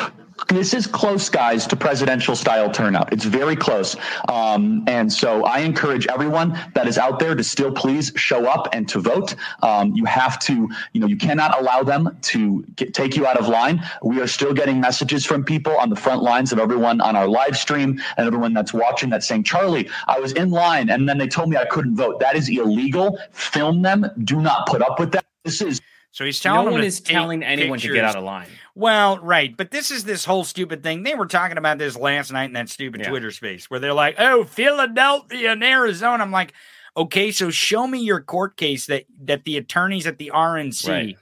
[0.50, 3.12] this is close, guys, to presidential style turnout.
[3.12, 3.96] It's very close,
[4.30, 8.70] um, and so I encourage everyone that is out there to still please show up
[8.72, 9.34] and to vote.
[9.64, 13.38] Um, you have to, you know, you cannot allow them to get, take you out
[13.38, 13.84] of line.
[14.04, 17.28] We are still getting messages from people on the front lines of everyone on our
[17.28, 21.18] live stream and everyone that's watching that's saying, "Charlie, I was in line and then
[21.18, 22.20] they told me I couldn't vote.
[22.20, 23.18] That is illegal.
[23.32, 24.06] Film them.
[24.24, 25.26] Do not put up with that.
[25.44, 25.82] This is."
[26.12, 28.48] So he's telling No one is telling anyone to get out of line.
[28.78, 31.02] Well, right, but this is this whole stupid thing.
[31.02, 33.10] They were talking about this last night in that stupid Yeah.
[33.10, 36.54] Twitter space where they're like, "Oh, Philadelphia and Arizona." I'm like,
[36.96, 41.18] "Okay, so show me your court case that that the attorneys at the RNC Right.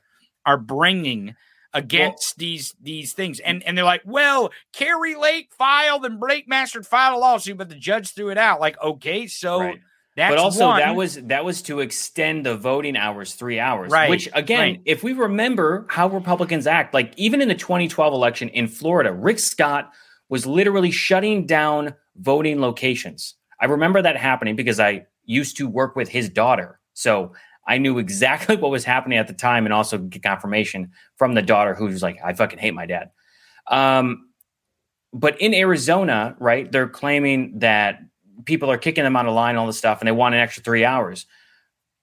[0.45, 1.35] are bringing
[1.73, 3.39] against these these things.
[3.39, 7.69] And and they're like, well, Kari Lake filed and Blake Masters filed a lawsuit, but
[7.69, 8.59] the judge threw it out.
[8.61, 9.79] Like, okay, so Right.
[10.15, 10.79] That's but also one.
[10.79, 14.81] that was that was to extend the voting hours three hours Right, which again right.
[14.85, 19.39] if we remember how republicans act like even in the 2012 election in florida rick
[19.39, 19.91] scott
[20.29, 25.95] was literally shutting down voting locations i remember that happening because i used to work
[25.95, 27.33] with his daughter so
[27.67, 31.41] i knew exactly what was happening at the time and also get confirmation from the
[31.41, 33.11] daughter who was like i fucking hate my dad
[33.67, 34.29] um,
[35.11, 37.99] but in arizona right they're claiming that
[38.43, 40.61] people are kicking them out of line, all this stuff, and they want an extra
[40.63, 41.25] three hours.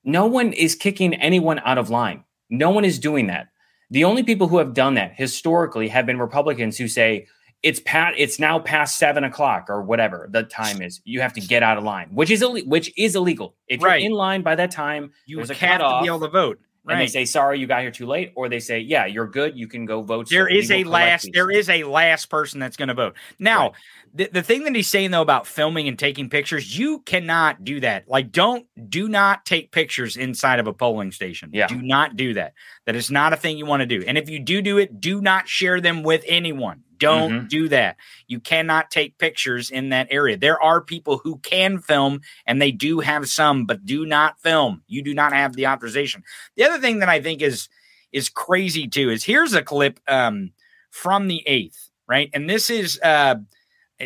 [0.04, 2.24] No one is kicking anyone out of line.
[2.50, 3.48] No one is doing that.
[3.90, 7.26] The only people who have done that historically have been Republicans who say
[7.62, 11.00] it's pat it's now past seven o'clock or whatever the time is.
[11.04, 13.54] You have to get out of line, which is Ill- which is illegal.
[13.68, 14.00] If Right.
[14.00, 16.28] you're in line by that time, you there's a have to cutoff, be able to
[16.28, 16.59] vote.
[16.88, 19.56] And they say sorry you got here too late, or they say yeah you're good,
[19.56, 20.28] you can go vote.
[20.28, 21.24] There is a last.
[21.24, 23.14] these." There is a last person that's going to vote.
[23.38, 23.72] Now,
[24.14, 27.80] the, the thing that he's saying though about filming and taking pictures, you cannot do
[27.80, 28.09] that.
[28.09, 31.50] Like, don't do not take pictures inside of a polling station.
[31.52, 31.66] Yeah.
[31.66, 32.54] do not do that.
[32.86, 34.04] That is not a thing you want to do.
[34.06, 36.82] And if you do do it, do not share them with anyone.
[37.02, 37.46] Don't Mm-hmm.
[37.48, 37.96] do that.
[38.28, 40.36] You cannot take pictures in that area.
[40.36, 44.82] There are people who can film, and they do have some, but do not film.
[44.86, 46.22] You do not have the authorization.
[46.56, 47.68] The other thing that I think is
[48.12, 50.52] is crazy too is here's a clip um,
[50.90, 52.30] from the eighth, right?
[52.34, 53.36] And this is uh,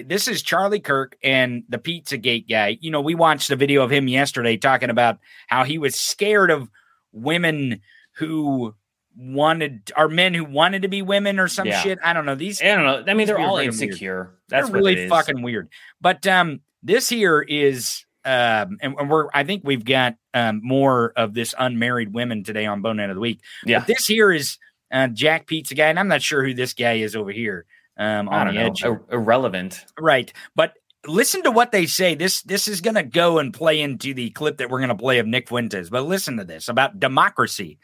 [0.06, 2.78] this is Charlie Kirk and the Pizzagate guy.
[2.81, 5.18] You know, we watched a video of him yesterday talking about
[5.48, 6.68] how he was scared of
[7.12, 7.81] women
[8.16, 8.74] who
[9.16, 11.80] wanted are men who wanted to be women or some Yeah.
[11.80, 11.98] shit.
[12.05, 12.34] I don't know.
[12.34, 13.10] These I don't know.
[13.10, 13.82] I mean, they're all fucking weird.
[13.82, 14.34] insecure.
[14.48, 15.68] That's They're really fucking weird.
[16.01, 21.12] But um, this here is um, and, and we're I think we've got um more
[21.16, 23.40] of this unmarried women today on Bonehead of the Week.
[23.64, 23.78] Yeah.
[23.80, 24.59] But this here is
[24.93, 27.64] uh, Jack Pizza guy, and I'm not sure who this guy is over here.
[27.98, 28.66] Um, I on don't the know.
[28.66, 28.84] edge.
[28.84, 29.84] Ir- irrelevant.
[29.98, 30.30] right?
[30.55, 30.74] But
[31.06, 32.14] listen to what they say.
[32.14, 34.94] This this is going to go and play into the clip that we're going to
[34.97, 35.88] play of Nick Fuentes.
[35.88, 37.78] But listen to this about democracy.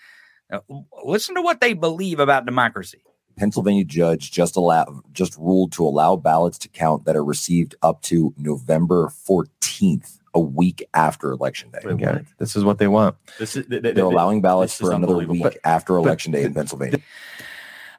[1.04, 3.02] Listen to what they believe about democracy.
[3.36, 8.02] Pennsylvania judge just allow just ruled to allow ballots to count that are received up
[8.02, 11.80] to November 14th, a week after election day.
[11.84, 12.24] Okay.
[12.38, 13.16] This is what they want.
[13.38, 15.44] This is, they, they, They're allowing ballots for another unbelievable.
[15.44, 16.98] week after election day in Pennsylvania.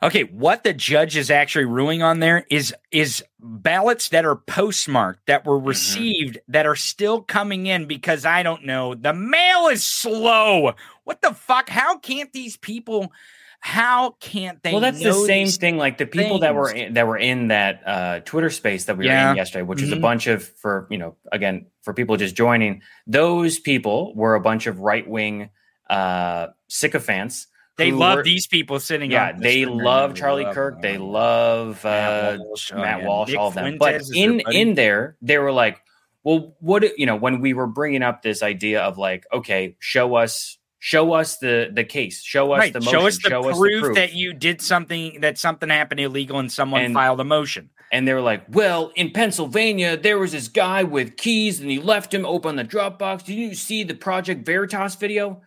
[0.04, 5.26] Okay, what the judge is actually ruling on there is is ballots that are postmarked
[5.28, 9.88] that were received that are still coming in because I don't know the mail is
[9.88, 10.74] slow.
[11.06, 11.70] What the fuck?
[11.70, 13.14] How can't these people?
[13.62, 14.74] How can't they?
[14.74, 15.78] well, that's the same thing.
[15.78, 19.06] Like the people that were in, that were in that uh, Twitter space that we
[19.06, 22.36] were in yesterday, which was a bunch of for you know again for people just
[22.36, 22.82] joining.
[23.08, 25.50] Those people were a bunch of right wing
[25.90, 27.48] uh, sycophants.
[27.78, 29.10] They who love were- these people sitting.
[29.12, 29.78] Yeah, on they screen.
[29.80, 30.74] love Charlie love Kirk.
[30.76, 30.82] them.
[30.82, 33.04] They love Matt uh, Walsh, oh, Matt.
[33.04, 33.78] Walsh, Nick all of them.
[33.78, 35.80] Fuentes But in in there, they were like,
[36.24, 40.16] well, what you know when we were bringing up this idea of like, okay, show
[40.16, 43.50] us, show us the the case, show us Right, the motion, show us the show
[43.50, 43.96] us proof the proof.
[43.96, 47.72] that you did something that something happened illegal and someone And- filed a motion.
[47.92, 51.80] and they were like, "Well, in Pennsylvania, there was this guy with keys, and he
[51.80, 53.26] left him open the Dropbox.
[53.26, 55.42] Did you see the Project Veritas video?"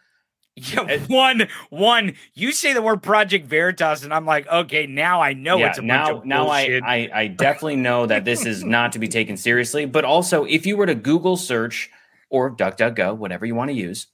[0.57, 2.15] Yeah, one, one.
[2.35, 5.79] You say the word Project Veritas, and I'm like, okay, now I know yeah, it's
[5.79, 6.81] a bunch now, now I.
[6.83, 9.85] I, I definitely know that this is not to be taken seriously.
[9.85, 11.91] But also, if you were to Google search
[12.31, 14.07] or DuckDuckGo, whatever you want to use,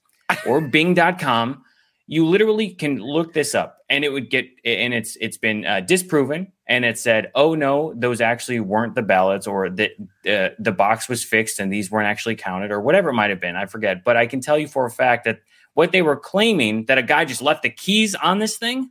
[0.45, 1.63] or Bing.com,
[2.07, 5.79] you literally can look this up, and it would get, and it's it's been uh,
[5.79, 9.91] disproven, and it said, oh no, those actually weren't the ballots, or that
[10.27, 13.39] uh, the box was fixed, and these weren't actually counted, or whatever it might have
[13.39, 13.55] been.
[13.55, 15.39] I forget, but I can tell you for a fact that
[15.73, 18.89] what they were claiming that a guy just left the keys on this thing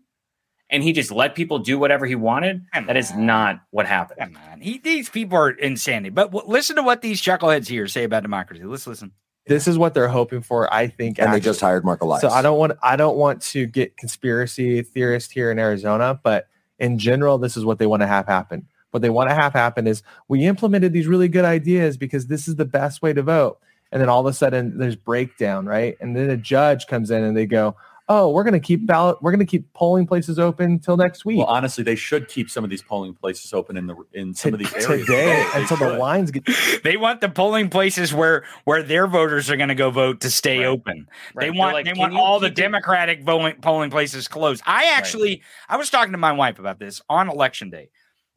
[0.70, 2.64] and he just let people do whatever he wanted.
[2.72, 4.18] That is not what happened.
[4.20, 6.10] Come on, he, these people are insanity.
[6.10, 8.64] But w- listen to what these chuckleheads here say about democracy.
[8.64, 9.12] Let's listen.
[9.46, 11.18] This is what they're hoping for, I think.
[11.18, 12.22] And they just hired Marc Elias.
[12.22, 16.48] So I don't want I don't want to get conspiracy theorist here in Arizona, but
[16.78, 18.66] in general, this is what they want to have happen.
[18.92, 22.46] What they want to have happen is we implemented these really good ideas because this
[22.46, 23.58] is the best way to vote.
[23.92, 25.96] And then all of a sudden there's breakdown, right?
[26.00, 27.76] And then a judge comes in and they go,
[28.08, 31.38] Oh, we're gonna keep ballot, we're gonna keep polling places open till next week.
[31.38, 34.52] Well, honestly, they should keep some of these polling places open in the in some
[34.52, 36.44] of these areas today They until the lines get
[36.84, 40.30] They want the polling places where where their voters are going to go vote to
[40.30, 41.06] stay open.
[41.32, 41.46] Right.
[41.46, 44.62] They want like, they want all the keep it-" Democratic polling polling places closed.
[44.66, 47.90] I actually I was talking to my wife about this on election day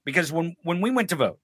[0.06, 1.40] because when when we went to vote,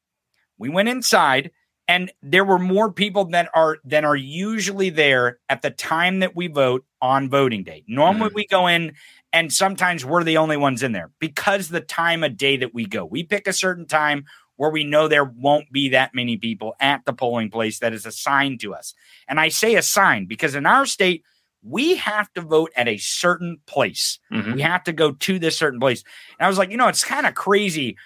[0.58, 1.52] we went inside
[1.92, 6.36] and there were more people that are than are usually there at the time that
[6.36, 7.84] we vote on voting day.
[7.88, 8.36] Normally Mm-hmm.
[8.36, 8.94] we go in
[9.34, 12.86] and sometimes we're the only ones in there because the time of day that we
[12.86, 13.04] go.
[13.04, 14.24] We pick a certain time
[14.56, 18.06] where we know there won't be that many people at the polling place that is
[18.06, 18.94] assigned to us.
[19.28, 21.24] And I say assigned because in our state,
[21.64, 24.20] we have to vote at a certain place.
[24.32, 24.56] Mhm.
[24.56, 26.04] We have to go to this certain place.
[26.40, 27.98] And I was like, you know, it's kind of crazy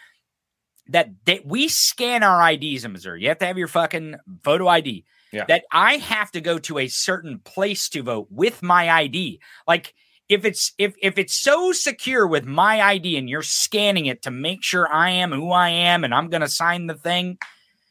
[0.89, 3.21] that they, we scan our IDs in Missouri.
[3.21, 5.05] You have to have your fucking photo ID.
[5.31, 5.45] Yeah.
[5.47, 9.41] That I have to go to a certain place to vote with my ID.
[9.67, 9.93] Like
[10.29, 14.31] if it's if if it's so secure with my ID and you're scanning it to
[14.31, 17.37] make sure I am who I am and I'm going to sign the thing,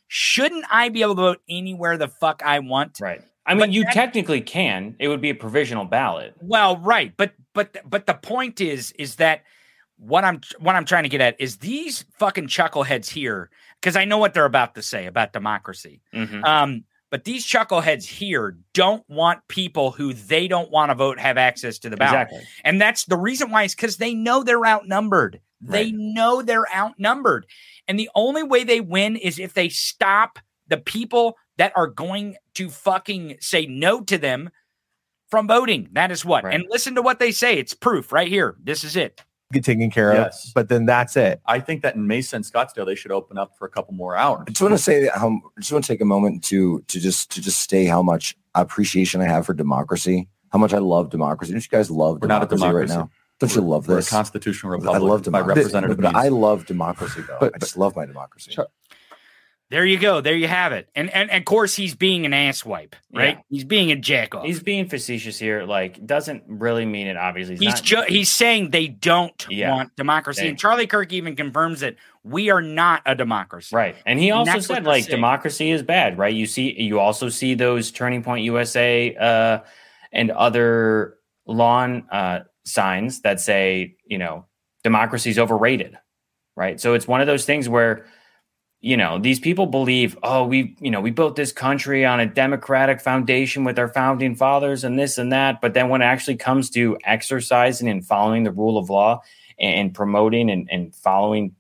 [0.09, 2.99] shouldn't I be able to vote anywhere the fuck I want?
[3.01, 3.21] Right.
[3.47, 4.97] I mean, you technically can.
[4.99, 6.35] It would be a provisional ballot.
[6.41, 9.43] Well, right, but but but the point is is that
[9.97, 13.51] what I'm what I'm trying to get at is these fucking chuckleheads here
[13.81, 16.01] because I know what they're about to say about democracy.
[16.13, 16.45] Mhm.
[16.45, 21.39] Um, but these chuckleheads here don't want people who they don't want to vote have
[21.39, 22.47] access to the ballot, Exactly.
[22.65, 25.41] and that's the reason why is because they know they're outnumbered.
[25.61, 27.47] They know they're outnumbered,
[27.89, 30.39] and the only way they win is if they stop
[30.69, 34.51] the people that are going to fucking say no to them
[35.31, 35.89] from voting.
[35.93, 36.45] That is what.
[36.45, 37.55] And listen to what they say.
[37.59, 38.57] It's proof right here.
[38.63, 39.23] This is it.
[39.53, 40.49] Get taken care Yes.
[40.49, 41.41] of, but then that's it.
[41.47, 44.17] I think that in Mesa and Scottsdale, they should open up for a couple more
[44.17, 44.45] hours.
[44.49, 46.81] I just want to say that how I just want to take a moment to
[46.89, 50.29] to just to just say how much appreciation I have for democracy.
[50.51, 51.53] How much I love democracy.
[51.53, 53.11] Don't you guys love We're not a democracy, right now?
[53.39, 54.09] Don't you We're- love we're a this?
[54.11, 55.59] constitutional I republic love by democracy.
[55.59, 57.37] representative But, but I love democracy though.
[57.41, 58.57] But- I just love my democracy.
[59.71, 60.21] There you go.
[60.21, 60.89] There you have it.
[60.95, 63.37] And and, and of course he's being an asswipe, right?
[63.37, 63.43] Yeah.
[63.49, 64.45] He's being a jackoff.
[64.45, 65.65] He's being facetious here.
[65.65, 67.17] Like, doesn't really mean it.
[67.17, 69.71] Obviously, He's not- ju- he's saying they don't Yeah.
[69.73, 73.75] want democracy, They- and Charlie Kirk even confirms that we are not a democracy.
[73.75, 73.97] Right.
[74.07, 75.11] And he also what said like saying.
[75.17, 76.35] democracy is bad, right?
[76.35, 79.59] You see you also see those Turning Point USA uh
[80.13, 81.17] and other
[81.47, 84.47] lawn uh signs that say, you know,
[84.85, 85.97] democracy is overrated.
[86.57, 86.81] Right?
[86.81, 88.07] So it's one of those things where
[88.85, 92.27] you know, these people believe, oh, we, you know, we built this country on a
[92.27, 95.63] democratic foundation with our founding fathers and this and that.
[95.63, 99.23] But then when it actually comes to exercising and following the rule of law
[99.59, 101.55] and promoting and, and following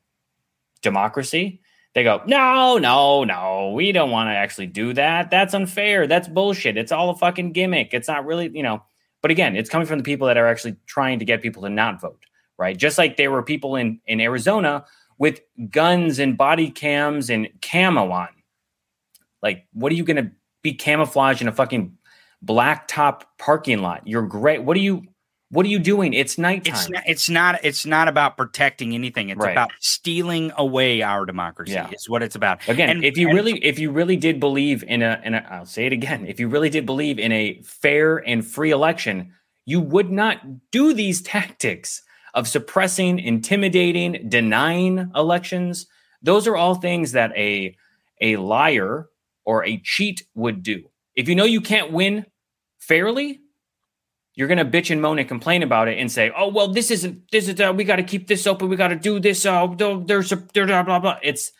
[0.83, 1.63] democracy,
[1.95, 5.31] they go, no, no, no, we don't want to actually do that.
[5.31, 6.07] That's unfair.
[6.07, 6.77] That's bullshit.
[6.77, 7.95] It's all a fucking gimmick.
[7.95, 8.83] It's not really, you know.
[9.23, 11.71] But again, it's coming from the people that are actually trying to get people to
[11.71, 12.27] not vote,
[12.59, 12.77] right?
[12.77, 14.85] Just like there were people in in Arizona
[15.19, 18.29] with guns and body cams and camo on.
[19.43, 20.31] Like, what are you going to
[20.63, 21.97] be camouflaged in a fucking
[22.45, 24.07] blacktop parking lot?
[24.07, 24.63] You're great.
[24.63, 25.03] What are you?
[25.51, 26.15] What are you doing?
[26.15, 26.75] It's nighttime.
[26.75, 29.29] It's not, it's not it's not about protecting anything.
[29.29, 29.53] It's Right.
[29.53, 31.75] about stealing away our democracy.
[31.75, 31.91] Yeah.
[31.93, 32.67] Is what it's about.
[32.69, 35.47] Again, And- if you and- really, if you really did believe in a, in a,
[35.49, 39.33] I'll say it again, if you really did believe in a fair and free election,
[39.65, 42.03] you would not do these tactics
[42.35, 45.87] of suppressing, intimidating, denying elections.
[46.23, 47.77] Those are all things that a
[48.21, 49.09] a liar
[49.45, 50.85] or a cheat would do.
[51.15, 52.27] If you know you can't win
[52.79, 53.41] fairly,
[54.35, 56.91] you're going to bitch and moan and complain about it and say, "Oh well, this
[56.91, 58.69] isn't this is uh, we got to keep this open.
[58.69, 59.47] We got to do this.
[59.47, 59.75] Oh,
[60.07, 61.53] there's a blah blah blah." It's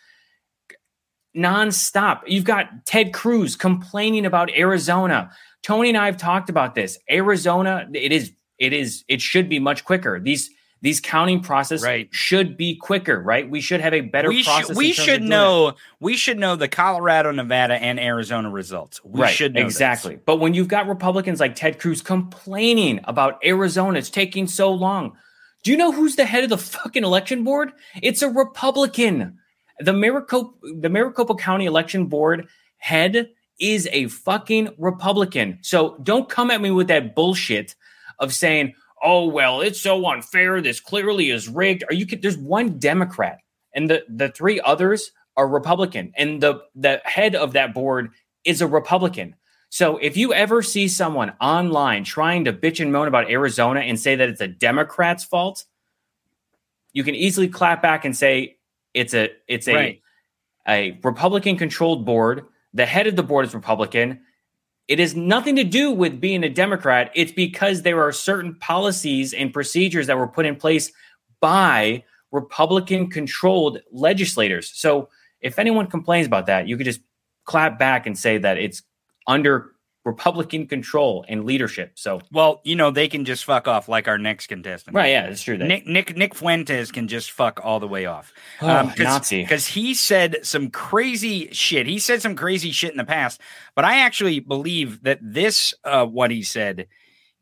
[1.35, 2.21] nonstop.
[2.27, 5.31] You've got Ted Cruz complaining about Arizona.
[5.63, 6.97] Tony and I have talked about this.
[7.09, 10.19] Arizona, it is, it is, it should be much quicker.
[10.19, 10.49] These
[10.81, 12.07] these counting process Right.
[12.11, 13.49] should be quicker, right?
[13.49, 14.67] We should have a better we process.
[14.67, 19.03] should we should know we should know the Colorado, Nevada, and Arizona results.
[19.03, 19.73] We right, should know this.
[19.73, 20.19] exactly.
[20.23, 25.17] But when you've got Republicans like Ted Cruz complaining about Arizona, it's taking so long.
[25.63, 27.71] Do you know who's the head of the fucking election board?
[28.03, 29.39] It's a Republican.
[29.79, 32.47] The Maricopa, the Maricopa County Election Board
[32.77, 33.29] head
[33.59, 35.57] is a fucking Republican.
[35.61, 37.75] So don't come at me with that bullshit
[38.19, 38.73] of saying,
[39.05, 40.61] "Oh well, it's so unfair.
[40.61, 42.05] This clearly is rigged." Are you?
[42.05, 43.37] There's one Democrat,
[43.73, 48.09] and the the three others are Republican, and the the head of that board
[48.43, 49.35] is a Republican.
[49.69, 53.99] So if you ever see someone online trying to bitch and moan about Arizona and
[53.99, 55.65] say that it's a Democrat's fault,
[56.93, 58.57] you can easily clap back and say
[58.93, 60.01] it's a it's a Right.
[60.67, 62.45] a Republican controlled board.
[62.73, 64.21] The head of the board is Republican.
[64.87, 67.11] It has nothing to do with being a Democrat.
[67.15, 70.91] It's because there are certain policies and procedures that were put in place
[71.41, 74.71] by Republican controlled legislators.
[74.73, 75.09] So
[75.41, 77.01] if anyone complains about that, you could just
[77.45, 78.83] clap back and say that it's
[79.27, 79.74] under
[80.05, 81.93] Republican control and leadership.
[81.95, 84.95] So Well, you know they can just fuck off like our next contestant.
[84.95, 85.57] right, yeah, it's true.
[85.57, 88.31] That Nick Nick Nick Fuentes can just fuck all the way off.
[88.61, 89.41] Oh, Nazi.
[89.41, 91.87] Because he said some crazy shit.
[91.87, 93.41] He said some crazy shit in the past,
[93.75, 96.87] but I actually believe that this uh what he said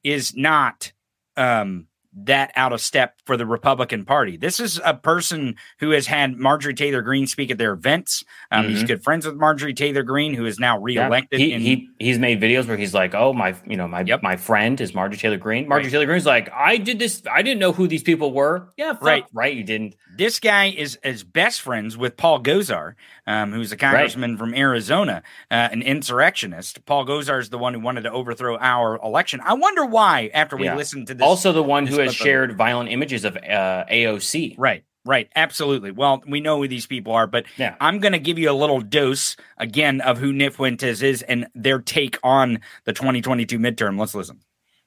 [0.04, 0.94] is not
[1.36, 4.38] um that out of step for the Republican Party.
[4.38, 8.24] This is a person who has had Marjorie Taylor Greene speak at their events.
[8.52, 8.88] Um, He's Mhm.
[8.88, 10.84] good friends with Marjorie Taylor Greene, who is now Yeah.
[11.04, 11.40] reelected.
[11.40, 14.36] He, in- he he's made videos where he's like, "Oh my, you know my my
[14.36, 15.92] friend is Marjorie Taylor Greene." Marjorie Right.
[15.92, 17.22] Taylor Greene's like, "I did this.
[17.32, 19.24] I didn't know who these people were." Yeah, fuck, Right.
[19.34, 19.54] right.
[19.56, 19.96] You didn't.
[20.16, 22.94] this guy is is best friends with Paul Gosar,
[23.26, 26.86] um, who's a congressman from Arizona, uh, an insurrectionist.
[26.86, 29.42] Paul Gosar is the one who wanted to overthrow our election.
[29.44, 30.30] I wonder why.
[30.34, 30.76] After we Yeah.
[30.76, 33.86] listened to this, Also, the one who has clip of- shared violent images of uh,
[33.92, 34.56] AOC.
[34.58, 35.92] Right, right, absolutely.
[35.92, 37.76] Well, we know who these people are, but Yeah.
[37.82, 41.48] I'm going to give you a little dose again of who Nick Fuentes is and
[41.56, 44.00] their take on the 2022 midterm.
[44.00, 44.40] Let's listen.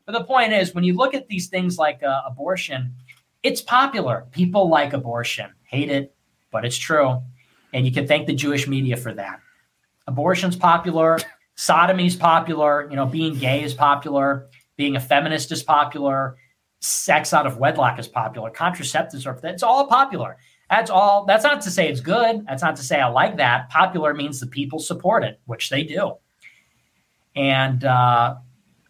[0.05, 2.95] But the point is, when you look at these things like uh, abortion,
[3.43, 4.27] it's popular.
[4.31, 6.15] People like abortion, hate it,
[6.53, 7.23] but it's true.
[7.73, 9.41] And you can thank the Jewish media for that.
[10.07, 11.19] Abortion's popular,
[11.57, 16.37] sodomy's popular, you know, being gay is popular, being a feminist is popular,
[16.87, 20.37] sex out of wedlock is popular, contraceptives are it's all popular.
[20.69, 21.25] That's all.
[21.27, 22.45] That's not to say it's good.
[22.47, 23.71] That's not to say I like that.
[23.71, 26.15] Popular means the people support it, which they do.
[27.37, 28.37] And uh,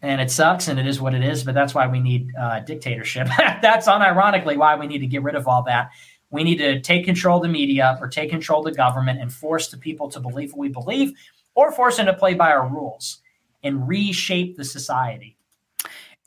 [0.01, 2.59] and it sucks and it is what it is but that's why we need uh,
[2.61, 5.89] dictatorship that's unironically why we need to get rid of all that
[6.29, 9.31] we need to take control of the media or take control of the government and
[9.31, 11.13] force the people to believe what we believe
[11.55, 13.21] or force them to play by our rules
[13.63, 15.36] and reshape the society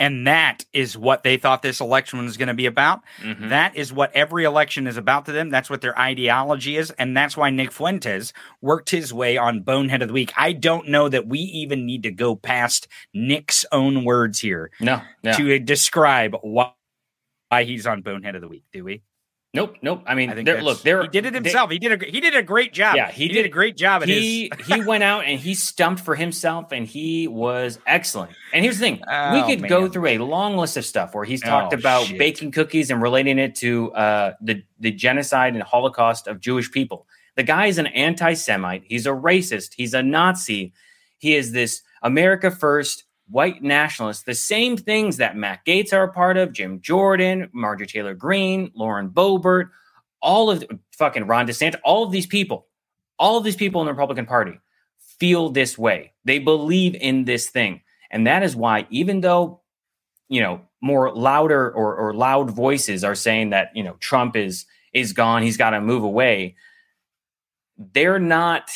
[0.00, 3.02] And that is what they thought this election was going to be about.
[3.22, 3.50] Mhm.
[3.50, 5.50] That is what every election is about to them.
[5.50, 6.90] That's what their ideology is.
[6.92, 8.32] And that's why Nick Fuentes
[8.62, 10.32] worked his way on Bonehead of the Week.
[10.36, 15.02] I don't know that we even need to go past Nick's own words here No,
[15.22, 15.32] no.
[15.34, 16.72] to describe why,
[17.50, 19.02] why he's on Bonehead of the Week, do we?
[19.52, 20.04] Nope, nope.
[20.06, 21.72] I mean, I think there, look, there he did it himself.
[21.72, 22.94] he did a he did a great job.
[22.94, 24.66] Yeah, he did, did- a great job he his.
[24.68, 28.30] he went out and he stumped for himself and he was excellent.
[28.52, 31.24] And here's the thing: Oh, we could go through a long list of stuff where
[31.24, 32.18] he's talked Oh, about shit.
[32.18, 37.08] baking cookies and relating it to uh, the the genocide and Holocaust of Jewish people.
[37.34, 38.84] The guy is an anti-Semite.
[38.86, 39.74] He's a racist.
[39.74, 40.74] He's a Nazi.
[41.18, 46.12] He is this America first white nationalists, the same things that Matt Gaetz are a
[46.12, 49.70] part of, Jim Jordan, Marjorie Taylor Greene, Lauren Boebert,
[50.20, 52.66] all of fucking Ron DeSantis, all of these people,
[53.18, 54.58] all of these people in the Republican Party
[55.18, 56.12] feel this way.
[56.24, 57.82] They believe in this thing.
[58.10, 59.60] And that is why, even though,
[60.28, 64.66] you know, more louder or, or loud voices are saying that, you know, Trump is
[64.92, 66.56] is gone, he's got to move away,
[67.78, 68.70] they're not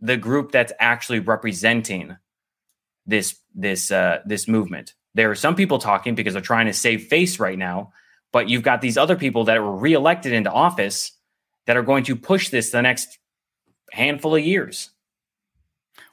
[0.00, 2.16] the group that's actually representing
[3.08, 4.94] this this uh this movement.
[5.14, 7.92] There are some people talking because they're trying to save face right now,
[8.32, 11.12] but you've got these other people that were reelected into office
[11.66, 13.18] that are going to push this the next
[13.90, 14.90] handful of years.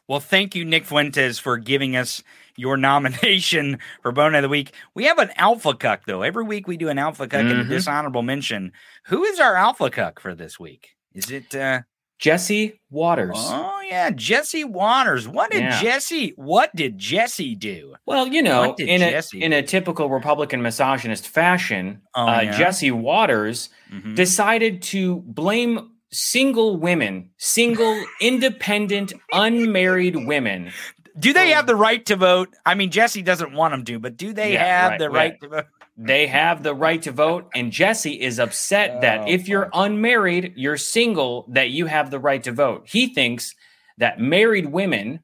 [0.08, 2.24] Well, thank you, Nick Fuentes, for giving us
[2.56, 4.74] your nomination for Bone of the Week.
[4.94, 6.22] We have an alpha cuck, though.
[6.22, 8.72] Every week we do an alpha cuck and a dishonorable mention.
[9.08, 10.96] Who is our alpha cuck for this week?
[11.14, 11.82] Is it uh
[12.26, 13.36] Jesse Watters.
[13.38, 15.28] Oh yeah, Jesse Watters.
[15.28, 15.80] What did Yeah.
[15.80, 17.94] Jesse what did Jesse do?
[18.08, 22.58] Well, you know, in a in a typical Republican misogynist fashion, Oh, uh, yeah?
[22.58, 24.16] Jesse Watters Mhm.
[24.16, 30.72] decided to blame single women, single independent unmarried women.
[31.20, 32.50] Do they have the right to vote?
[32.66, 35.16] I mean, Jesse doesn't want them to, but do they Yeah, have right, the right.
[35.32, 35.66] right to vote?
[35.98, 40.54] They have the right to vote, and Jesse is upset that Oh, if you're unmarried,
[40.58, 42.84] you're single, that you have the right to vote.
[42.88, 43.56] He thinks
[43.98, 45.22] that married women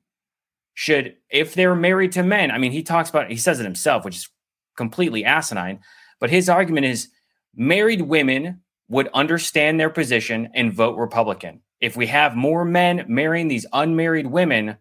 [0.74, 4.06] should, if they're married to men, I mean, he talks about, he says it himself,
[4.06, 4.30] which is
[4.78, 5.82] completely asinine,
[6.22, 7.10] but his argument is
[7.54, 11.62] married women would understand their position and vote Republican.
[11.82, 14.78] If we have more men marrying these unmarried women,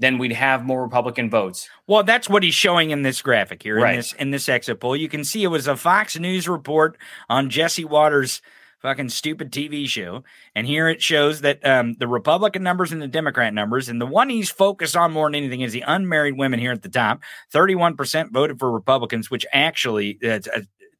[0.00, 1.68] then we'd have more Republican votes.
[1.86, 3.90] Well, that's what he's showing in this graphic here Right.
[3.92, 4.96] in this in this exit poll.
[4.96, 6.96] You can see it was a Fox News report
[7.28, 8.42] on Jesse Watters'
[8.80, 10.24] fucking stupid TV show,
[10.54, 14.06] and here it shows that um, the Republican numbers and the Democrat numbers, and the
[14.06, 17.20] one he's focused on more than anything is the unmarried women here at the top.
[17.52, 20.40] Thirty-one percent voted for Republicans, which actually uh,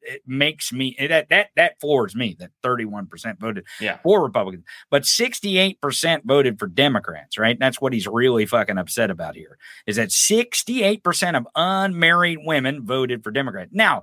[0.02, 3.98] it makes me that that that floors me that 31% voted Yeah.
[4.02, 7.58] for Republicans, but 68% voted for Democrats, right?
[7.58, 9.58] That's what he's really fucking upset about here.
[9.86, 13.70] Is that 68% of unmarried women voted for Democrats.
[13.72, 14.02] Now,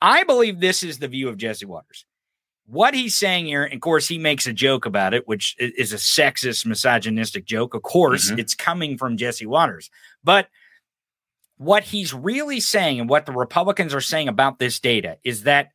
[0.00, 2.04] I believe this is the view of Jesse Watters.
[2.66, 5.92] What he's saying here, and of course, he makes a joke about it, which is
[5.92, 7.74] a sexist, misogynistic joke.
[7.74, 8.38] Of course, Mhm.
[8.38, 9.90] it's coming from Jesse Watters.
[10.22, 10.48] But
[11.60, 15.72] what he's really saying and what the Republicans are saying about this data is that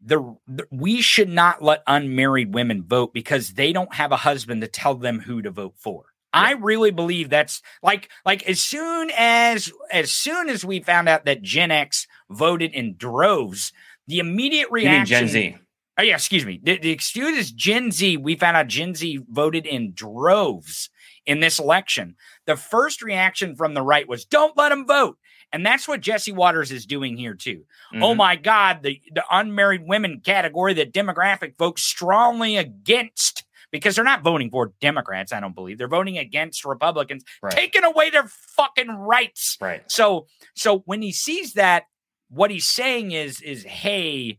[0.00, 4.60] the, the we should not let unmarried women vote because they don't have a husband
[4.60, 6.04] to tell them who to vote for.
[6.32, 11.24] I really believe that's like like as soon as as soon as we found out
[11.24, 13.72] that Gen X voted in droves.
[14.06, 15.06] The immediate reaction.
[15.06, 15.56] Gen Z?
[15.98, 16.60] Oh yeah, excuse me.
[16.62, 18.18] The, the excuse is Gen Z.
[18.18, 20.88] We found out Gen Z voted in droves
[21.26, 22.16] in this election.
[22.46, 25.18] The first reaction from the right was, "Don't let them vote,"
[25.52, 27.64] and that's what Jesse Watters is doing here too.
[27.94, 28.16] Oh Mhm.
[28.16, 34.22] my God, the the unmarried women category, the demographic vote strongly against because they're not
[34.22, 35.32] voting for Democrats.
[35.32, 37.52] I don't believe they're voting against Republicans, Right.
[37.52, 39.56] taking away their fucking rights.
[39.60, 39.82] Right.
[39.90, 41.84] So so when he sees that,
[42.28, 44.38] what he's saying is is hey,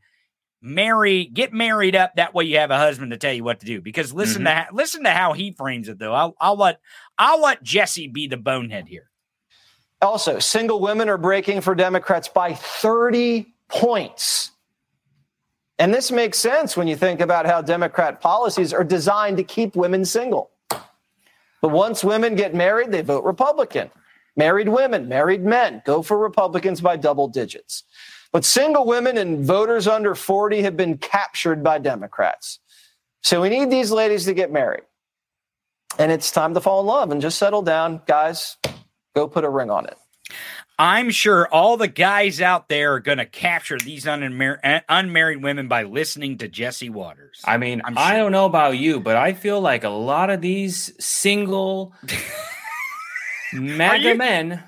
[0.62, 2.16] marry, get married up.
[2.16, 3.82] That way you have a husband to tell you what to do.
[3.82, 4.60] Because listen to Mm-hmm.
[4.60, 6.14] how, listen to how he frames it though.
[6.14, 6.80] I'll I'll let
[7.18, 9.10] I'll let Jesse be the bonehead here.
[10.02, 14.52] Also, single women are breaking for Democrats by 30 points.
[15.80, 19.76] And this makes sense when you think about how Democrat policies are designed to keep
[19.76, 20.52] women single.
[20.70, 23.90] But once women get married, they vote Republican.
[24.38, 27.84] Married women, married men go for Republicans by double digits.
[28.36, 32.60] But single women and voters under 40 have been captured by Democrats.
[33.24, 34.84] So we need these ladies to get married.
[35.98, 38.02] And it's time to fall in love and just settle down.
[38.06, 38.58] Guys,
[39.16, 39.98] go put a ring on it.
[40.78, 45.42] I'm sure all the guys out there are going to capture these unmar- uh, unmarried
[45.42, 47.40] women by listening to Jesse Watters.
[47.46, 50.42] I mean, I'm I don't know about you, but I feel like a lot of
[50.42, 51.94] these single
[53.54, 54.62] MAGA you- men.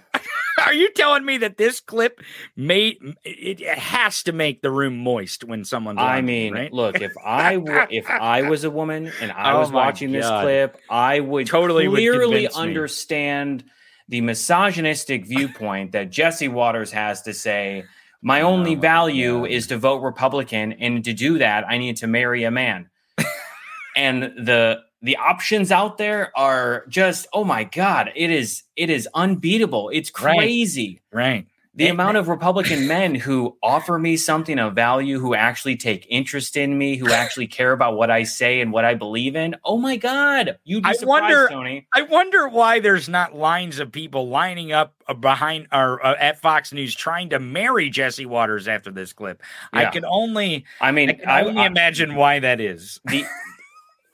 [0.66, 2.22] Are you telling me that this clip
[2.56, 6.74] made it, it has to make the room moist when someone's I mean, right?
[6.74, 10.28] look, if I were, if I was a woman and I Oh was watching this
[10.28, 12.50] clip, I would Totally would clearly me.
[12.56, 13.66] understand
[14.10, 17.84] the misogynistic viewpoint that Jesse Watters has to say.
[18.22, 21.98] My oh only Oh value is to vote Republican, and to do that, I need
[21.98, 22.90] to marry a man.
[23.96, 29.08] and the the options out there are just oh my god, it is it is
[29.14, 29.90] unbeatable.
[29.94, 31.48] It's crazy right.
[31.74, 36.06] the They- amount of Republican men who offer me something of value, who actually take
[36.10, 39.56] interest in me, who actually care about what I say and what I believe in.
[39.64, 40.58] Oh my God.
[40.66, 41.88] You'd I wonder- Tony.
[41.94, 46.42] I wonder why there's not lines of people lining up uh, behind or uh, at
[46.42, 49.42] Fox News trying to marry Jesse Watters after this clip.
[49.72, 53.00] I can only I mean, I can I, only I- imagine why that is.
[53.06, 53.24] the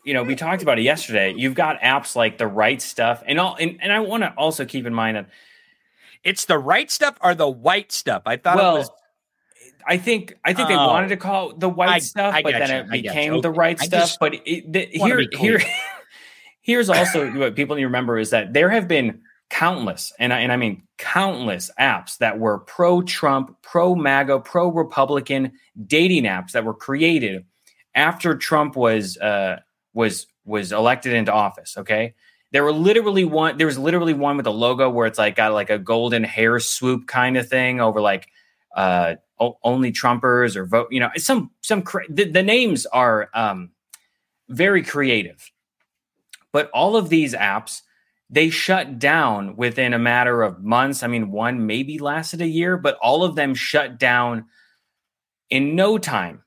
[0.04, 1.34] you know, we talked about it yesterday.
[1.36, 4.66] You've got apps like the right stuff, and all and, and I want to also
[4.66, 5.30] keep in mind that
[6.24, 8.24] It's the right stuff or the white stuff.
[8.26, 8.90] I thought well, it was
[9.86, 10.88] I think I think they Oh.
[10.88, 13.52] wanted to call it the white I- stuff, I but then gotcha, it became the
[13.52, 14.18] right stuff.
[14.20, 15.62] But it, the, here, here,
[16.62, 20.40] here's also what people need to remember is that there have been countless, and I,
[20.40, 25.52] and I mean countless apps that were pro-Trump, pro-MAGA, pro-Republican
[25.86, 27.44] dating apps that were created
[27.94, 29.60] after Trump was uh,
[29.94, 31.78] was was elected into office.
[31.78, 32.16] Okay,
[32.52, 33.58] there were literally one.
[33.58, 36.60] There was literally one with a logo where it's like got like a golden hair
[36.60, 38.28] swoop kind of thing over like
[38.76, 39.16] uh
[39.64, 40.88] only Trumpers or vote.
[40.92, 43.72] You know, some some cra- the, the names are um
[44.50, 45.52] very creative,
[46.52, 47.82] but all of these apps
[48.30, 51.04] they shut down within a matter of months.
[51.04, 54.46] I mean, one maybe lasted a year, but all of them shut down
[55.52, 56.44] in no time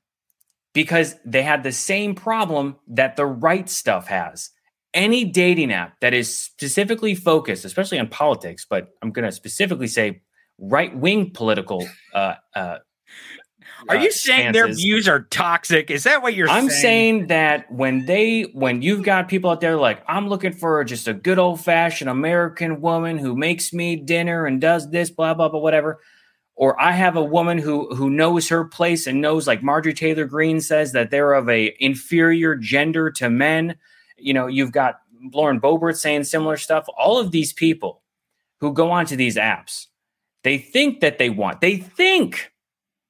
[0.77, 4.51] because they had the same problem that the right stuff has.
[4.93, 9.87] Any dating app that is specifically focused, especially on politics, but I'm going to specifically
[9.87, 10.21] say
[10.59, 11.89] right wing political.
[12.13, 12.77] Uh, uh,
[13.89, 15.89] Are uh, you saying their views are toxic?
[15.89, 16.57] Is that what you're saying?
[16.65, 16.81] I'm saying?
[16.81, 21.07] saying that when they when you've got people out there like I'm looking for just
[21.07, 25.49] a good old fashioned American woman who makes me dinner and does this blah blah
[25.49, 26.01] blah whatever
[26.57, 30.25] or I have a woman who who knows her place and knows like Marjorie Taylor
[30.25, 33.77] Greene says that they're of a inferior gender to men
[34.17, 35.01] you know you've got
[35.33, 38.01] Lauren Boebert saying similar stuff all of these people
[38.59, 39.87] who go onto these apps
[40.43, 42.51] they think that they want they think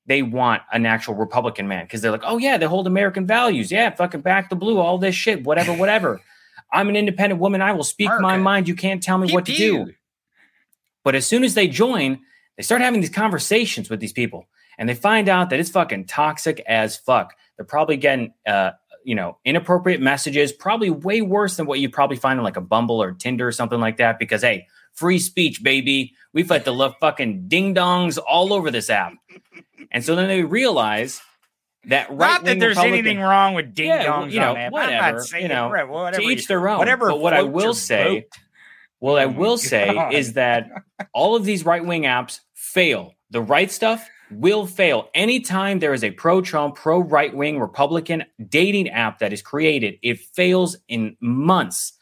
[0.08, 3.72] they want an actual Republican man because they're like, oh yeah, they hold American values.
[3.72, 6.22] Yeah, fucking back the blue, all this shit, whatever, whatever.
[6.72, 7.62] I'm an independent woman.
[7.62, 8.68] I will speak my mind.
[8.68, 9.94] You can't tell me Pew, what to do.
[11.04, 12.20] But as soon as they join,
[12.58, 14.48] they start having these conversations with these people,
[14.78, 17.34] and they find out that it's fucking toxic as fuck.
[17.56, 18.72] They're probably getting, uh,
[19.04, 22.62] you know, inappropriate messages, probably way worse than what you probably find on like a
[22.62, 24.20] Bumble or Tinder or something like that.
[24.20, 26.14] Because hey, free speech, baby.
[26.34, 29.14] We've had to love fucking ding dongs all over this app.
[29.92, 31.22] And so then they realize
[31.86, 35.24] that right Not that there's anything wrong with ding Yeah, dongs you know, on whatever,
[35.40, 36.80] you know, right, whatever to each their own.
[36.80, 37.10] Whatever.
[37.10, 38.40] But what I will say, boat.
[39.00, 40.70] what I will say is that
[41.14, 43.14] all of these right wing apps fail.
[43.30, 48.26] The right stuff will fail anytime there is a pro Trump, pro right wing Republican
[48.50, 49.98] dating app that is created.
[50.02, 51.94] It fails in months.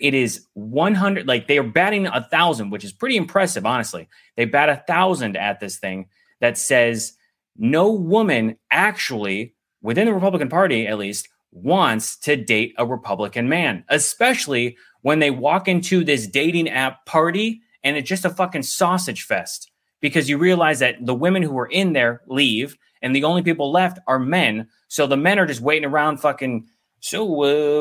[0.00, 4.08] It is 100, like they are batting a thousand, which is pretty impressive, honestly.
[4.36, 6.06] They bat a thousand at this thing.
[6.40, 7.14] that says
[7.56, 13.84] no woman actually, within the Republican Party at least, wants to date a Republican man,
[13.88, 19.22] especially when they walk into this dating app party and it's just a fucking sausage
[19.22, 19.67] fest
[20.00, 23.70] because you realize that the women who were in there leave and the only people
[23.72, 24.68] left are men.
[24.88, 26.66] So the men are just waiting around fucking.
[27.00, 27.22] So,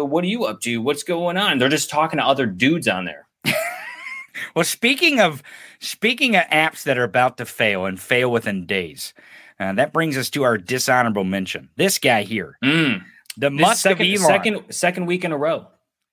[0.01, 0.79] uh, what are you up to?
[0.81, 1.57] What's going on?
[1.57, 3.27] They're just talking to other dudes on there.
[4.55, 5.41] Well, speaking of
[5.79, 9.13] speaking of apps that are about to fail and fail within days,
[9.59, 11.69] uh, that brings us to our dishonorable mention.
[11.75, 13.03] This guy here, Mm.
[13.35, 14.27] the This Musk second, of Elon.
[14.27, 15.67] second second week in a row.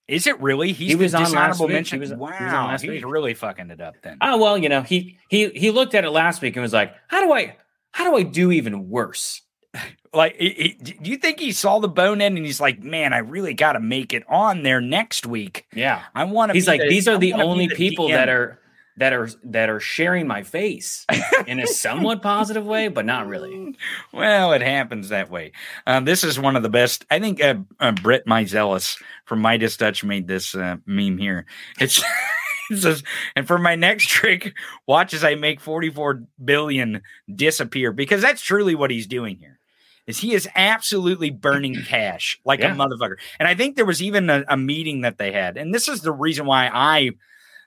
[0.07, 0.73] Is it really?
[0.73, 1.97] He's He was the on last dishonorable mention.
[1.99, 3.05] He was- wow, he was on last he's week.
[3.07, 4.19] really fucking it up then.
[4.21, 6.95] Oh well, you know he he he looked at it last week and was like,
[7.09, 7.57] "How do I
[7.93, 9.43] how do I do even worse?"
[10.13, 13.19] Like, he- he- do you think he saw the bonehead and he's like, "Man, I
[13.19, 15.67] really got to make it on there next week.
[15.75, 18.29] Yeah, I want to." he's like, "These are I the only the people DM." that
[18.29, 18.61] are
[18.97, 21.05] that are that are sharing my face
[21.47, 23.77] in a somewhat positive way, but not really."
[24.13, 25.53] Well, it happens that way.
[25.87, 27.05] Um, this is one of the best.
[27.11, 31.47] I think uh, uh, Brett Meiselas from MeidasTouch made this uh, meme here.
[31.81, 32.01] It's
[32.71, 33.03] it says,
[33.35, 34.55] and for my next trick,
[34.87, 37.03] watch as I make 44 billion
[37.35, 39.59] disappear because that's truly what he's doing here.
[40.07, 42.73] Is he is absolutely burning cash like Yeah.
[42.73, 43.17] a motherfucker.
[43.41, 46.03] And I think there was even a, a meeting that they had, and this is
[46.03, 47.11] the reason why I.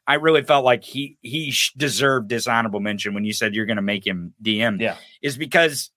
[0.07, 3.81] I really felt like he he deserved dishonorable mention when you said you're going to
[3.81, 4.79] make him DM.
[4.79, 4.95] Yeah.
[5.21, 5.91] is because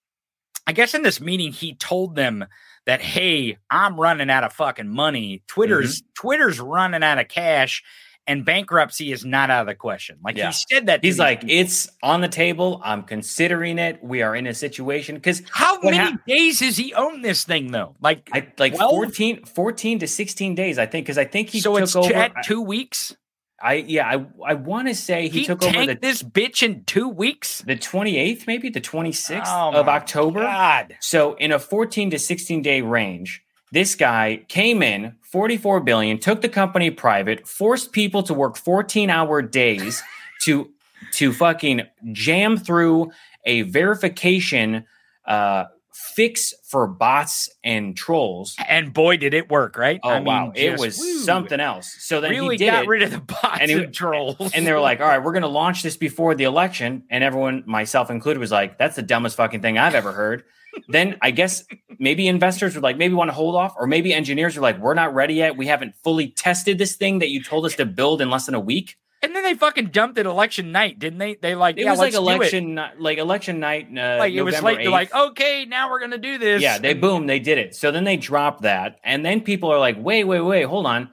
[0.67, 2.45] I guess in this meeting he told them
[2.85, 5.43] that hey, I'm running out of fucking money.
[5.47, 6.07] Twitter's Mm-hmm.
[6.27, 7.83] Twitter's running out of cash,
[8.27, 10.17] and bankruptcy is not out of the question.
[10.23, 10.47] Like Yeah.
[10.51, 11.03] he said that.
[11.03, 11.55] He's like, people.
[11.55, 12.81] "It's on the table.
[12.83, 14.03] I'm considering it.
[14.03, 17.71] We are in a situation because how many hap- days has he owned this thing
[17.71, 17.95] though?
[18.01, 18.91] Like I like 12?
[18.91, 22.13] 14, 14 to 16 days, I think, because I think he so took it's over.
[22.13, 23.15] at two weeks.
[23.63, 26.83] I yeah, I I want to say he, He, took over the this bitch in
[26.85, 27.61] two weeks.
[27.61, 30.41] the 28th, maybe the 26th Oh of October.
[30.41, 30.97] God.
[30.99, 36.41] So in a 14 to 16 day range, this guy came in 44 billion, took
[36.41, 40.01] the company private, forced people to work 14 hour days
[40.41, 40.69] to
[41.13, 41.81] to fucking
[42.11, 43.11] jam through
[43.45, 44.85] a verification
[45.25, 45.65] uh
[46.15, 48.55] fix for bots and trolls.
[48.67, 49.77] And boy, did it work!
[49.77, 49.99] Right?
[50.03, 51.19] Oh I mean, wow, it was woo.
[51.19, 51.95] something else.
[51.99, 54.51] So then really he did got it, rid of the bots and and, trolls.
[54.53, 57.23] and they were like, "All right, we're going to launch this before the election," and
[57.23, 60.43] everyone, myself included, was like, "That's the dumbest fucking thing I've ever heard."
[60.87, 61.65] then I guess
[61.99, 64.93] maybe investors were like, maybe want to hold off, or maybe engineers are like, "We're
[64.93, 65.57] not ready yet.
[65.57, 68.55] We haven't fully tested this thing that you told us to build in less than
[68.55, 71.35] a week." And then they fucking dumped it election night, didn't they?
[71.35, 73.87] They like It yeah, was like election, ni- like election night.
[73.95, 76.61] Uh, Like it was November like they're like, okay, now we're gonna do this.
[76.61, 77.75] Yeah, they boom, they did it.
[77.75, 81.09] So then they dropped that, and then people are like, "Wait, wait, wait, hold on."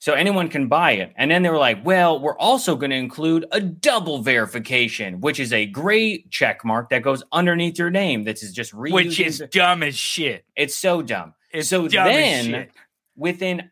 [0.00, 2.96] So anyone can buy it, and then they were like, "Well, we're also going to
[2.96, 8.24] include a double verification, which is a gray check mark that goes underneath your name.
[8.24, 10.44] That is just reusing which is dumb as shit.
[10.56, 11.34] it's so dumb.
[11.52, 12.68] It's so dumb then
[13.16, 13.70] within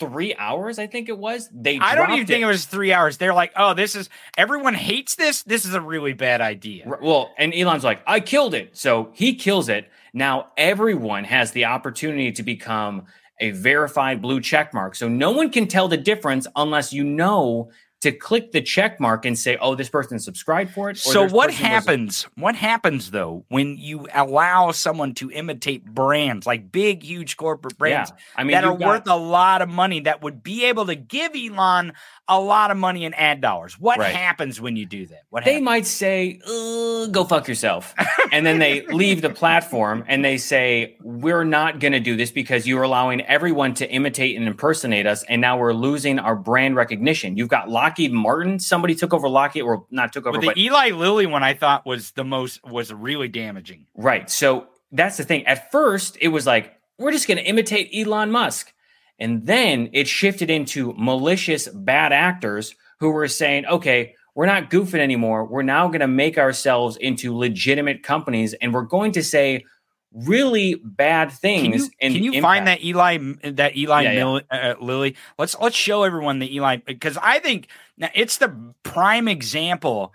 [0.00, 2.92] three hours, I think it was, they I don't even dropped think it was three
[2.92, 3.18] hours.
[3.18, 5.42] They're like, oh, this is everyone hates this.
[5.44, 6.90] This is a really bad idea.
[7.00, 8.76] Well, and Elon's like, I killed it.
[8.76, 9.88] So he kills it.
[10.12, 13.04] Now everyone has the opportunity to become
[13.38, 14.94] a verified blue check mark.
[14.94, 17.70] So no one can tell the difference unless you know
[18.00, 20.96] to click the check mark and say, oh, this person subscribed for it.
[20.96, 22.26] or So what person was- happens?
[22.34, 28.10] What happens though when you allow someone to imitate brands like big, huge corporate brands
[28.10, 28.22] Yeah.
[28.36, 30.94] I mean, that are got- worth a lot of money that would be able to
[30.94, 31.92] give Elon
[32.30, 33.78] a lot of money in ad dollars?
[33.78, 34.14] What Right.
[34.14, 35.24] happens when you do that?
[35.28, 35.64] What They happens?
[35.64, 37.94] might say, "Uh, go fuck yourself.
[38.32, 42.30] and then they leave the platform and they say, we're not going to do this
[42.30, 45.22] because you're allowing everyone to imitate and impersonate us.
[45.24, 47.36] And now we're losing our brand recognition.
[47.36, 48.58] You've got Lockheed Martin.
[48.60, 51.54] Somebody took over Lockheed or not took over, But the but Eli Lilly one I
[51.54, 53.86] thought was the most was really damaging.
[53.96, 54.30] Right.
[54.30, 55.46] So that's the thing.
[55.46, 58.72] At first, it was like, we're just going to imitate Elon Musk.
[59.20, 65.00] And then it shifted into malicious bad actors who were saying, okay, we're not goofing
[65.00, 65.44] anymore.
[65.44, 69.64] We're now going to make ourselves into legitimate companies and we're going to say
[70.12, 71.84] really bad Can things.
[71.84, 74.72] you, and can you find that Eli that Eli Yeah, yeah.
[74.72, 75.16] Uh, Lilly?
[75.38, 80.12] Let's let's show everyone the Eli because I think now it's the prime example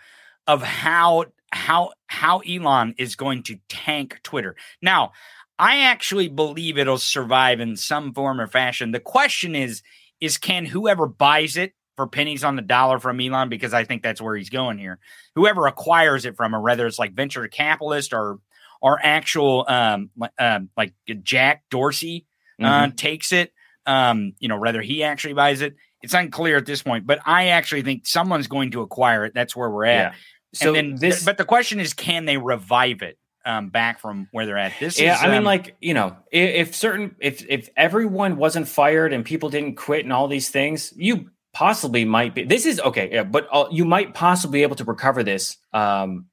[0.48, 4.56] of how how how Elon is going to tank Twitter.
[4.82, 5.14] Now,
[5.58, 8.92] I actually believe it'll survive in some form or fashion.
[8.92, 9.82] The question is
[10.22, 14.04] is can whoever buys it for pennies on the dollar from Elon because I think
[14.04, 15.00] that's where he's going here.
[15.36, 18.40] Whoever acquires it from him, whether it's like venture capitalist or
[18.82, 22.26] or actual um, um like Jack Dorsey
[22.62, 23.54] uh, takes it.
[23.86, 27.06] Um, you know, whether he actually buys it, it's unclear at this point.
[27.06, 29.34] But I actually think someone's going to acquire it.
[29.34, 29.96] That's where we're at.
[29.96, 30.14] Yeah.
[30.54, 34.28] So and then, this- but the question is, can they revive it um, back from
[34.32, 34.74] where they're at?
[34.80, 38.38] This yeah, is, I mean, um, like you know, if, if certain if if everyone
[38.38, 42.44] wasn't fired and people didn't quit and all these things, you possibly might be.
[42.44, 46.26] This is okay, yeah, but uh, you might possibly be able to recover this, um,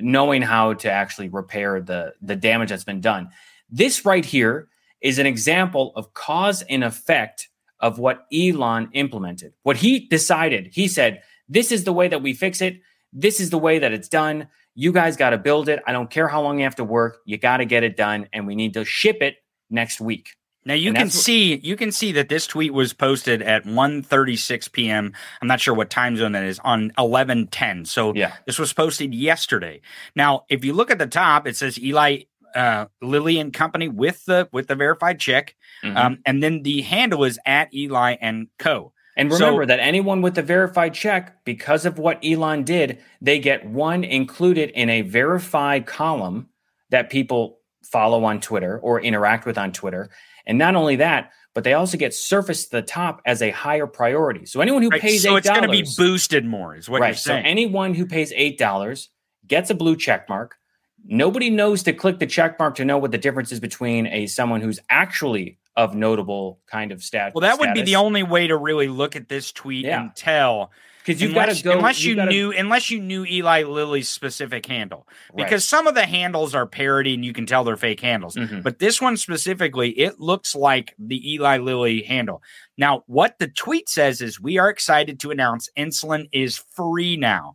[0.00, 3.28] knowing how to actually repair the the damage that's been done.
[3.68, 4.68] This right here
[5.00, 7.48] is an example of cause and effect
[7.80, 9.52] of what Elon implemented.
[9.62, 12.80] What he decided, he said, "This is the way that we fix it.
[13.12, 14.48] This is the way that it's done."
[14.80, 15.82] You guys got to build it.
[15.86, 17.18] I don't care how long you have to work.
[17.26, 19.36] You got to get it done, and we need to ship it
[19.68, 20.30] next week.
[20.64, 24.72] Now you And can see you can see that this tweet was posted at 1:36
[24.72, 25.12] p.m.
[25.42, 27.84] I'm not sure what time zone that is on 11:10.
[27.86, 28.32] So Yeah.
[28.46, 29.82] this was posted yesterday.
[30.16, 32.22] Now, if you look at the top, it says Eli
[32.54, 35.54] uh, Lilly and Company with the with the verified check,
[35.84, 35.96] Mhm.
[35.96, 38.92] um, and then the handle is at Eli and Co.
[39.16, 43.38] And So- remember that anyone with a verified check, because of what Elon did, they
[43.38, 46.48] get one included in a verified column
[46.90, 50.10] that people follow on Twitter or interact with on Twitter.
[50.46, 53.86] And not only that, but they also get surfaced to the top as a higher
[53.86, 54.46] priority.
[54.46, 57.00] So anyone who Right, pays so $8, it's going to be boosted more, is what
[57.00, 57.08] right.
[57.08, 57.44] you're saying.
[57.44, 59.10] So anyone who pays eight dollars
[59.46, 60.56] gets a blue check mark.
[61.04, 64.26] Nobody knows to click the check mark to know what the difference is between a
[64.26, 67.32] someone who's actually of notable kind of stat.
[67.34, 70.00] well, that would be the only way to really look at this tweet Yeah.
[70.00, 70.72] and tell
[71.04, 74.66] because you've got to go unless you've gotta- knew unless you knew Eli Lilly's specific
[74.66, 75.44] handle Right.
[75.44, 78.62] because some of the handles are parody and you can tell they're fake handles Mhm.
[78.62, 82.42] but this one specifically it looks like the Eli Lilly handle
[82.76, 87.54] now what the tweet says is we are excited to announce insulin is free now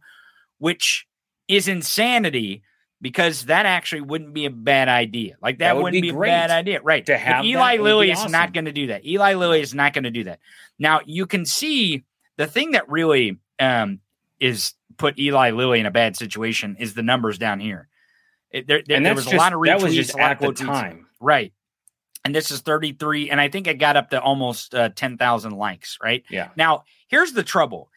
[0.58, 1.06] which
[1.48, 2.64] is insanity
[3.06, 6.16] because that actually wouldn't be a bad idea like that, That would wouldn't be be,
[6.16, 8.88] a bad idea right to have that Eli Lilly be is not going to do
[8.88, 10.40] that Eli Lilly is not going to do that
[10.80, 12.04] now you can see
[12.38, 14.00] the thing that really um,
[14.40, 17.88] is put Eli Lilly in a bad situation is the numbers down here.
[18.52, 20.18] It, there there, and there was just, a lot of retweets, that was just a
[20.18, 20.68] lot at of the tweets.
[20.68, 21.08] time.
[21.20, 21.54] right?
[22.24, 26.00] And this is 33, and I think it got up to almost uh, 10,000 likes,
[26.02, 26.24] right?
[26.30, 26.50] Yeah.
[26.56, 27.90] Now, here's the trouble.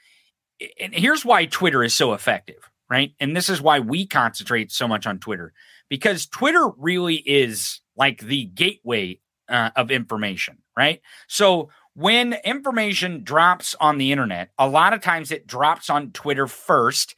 [0.78, 3.14] And here's why Twitter is so effective, right?
[3.20, 5.52] And this is why we concentrate so much on Twitter
[5.88, 11.00] because Twitter really is like the gateway uh, of information, right?
[11.26, 16.46] So when information drops on the internet, a lot of times it drops on Twitter
[16.46, 17.14] first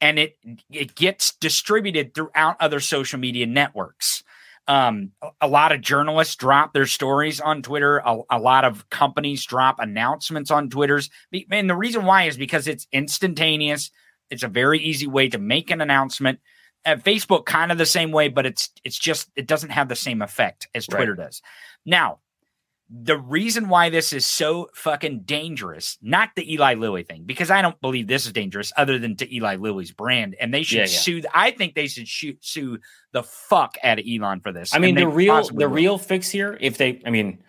[0.00, 0.36] and it
[0.70, 4.22] it gets distributed throughout other social media networks.
[4.68, 7.98] Um, a- lot of journalists drop their stories on Twitter.
[7.98, 11.08] A, a lot of companies drop announcements on Twitter's.
[11.50, 13.90] And the reason why is because it's instantaneous.
[14.30, 16.40] It's a very easy way to make an announcement.
[16.84, 19.96] At Facebook, kind of the same way, but it's it's just it doesn't have the
[19.96, 20.98] same effect as Right.
[20.98, 21.42] Twitter does.
[21.84, 22.20] Now,
[22.88, 27.60] the reason why this is so fucking dangerous, not the Eli Lilly thing, because I
[27.60, 30.36] don't believe this is dangerous other than to Eli Lilly's brand.
[30.38, 30.86] And they should Yeah, yeah.
[30.86, 32.78] sue, I think they should shoot, sue
[33.10, 34.72] the fuck out of Elon for this.
[34.72, 35.68] I mean, the real the will.
[35.68, 37.42] real fix here, if they, I mean,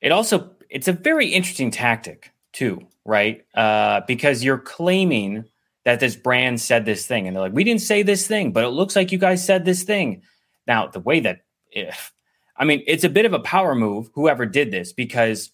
[0.00, 3.44] it also it's a very interesting tactic too, right?
[3.56, 5.44] Uh, because you're claiming
[5.84, 8.64] that this brand said this thing, and they're like, we didn't say this thing, but
[8.64, 10.22] it looks like you guys said this thing.
[10.66, 11.40] Now, the way that
[11.70, 12.12] if
[12.56, 15.50] I mean, it's a bit of a power move, whoever did this, because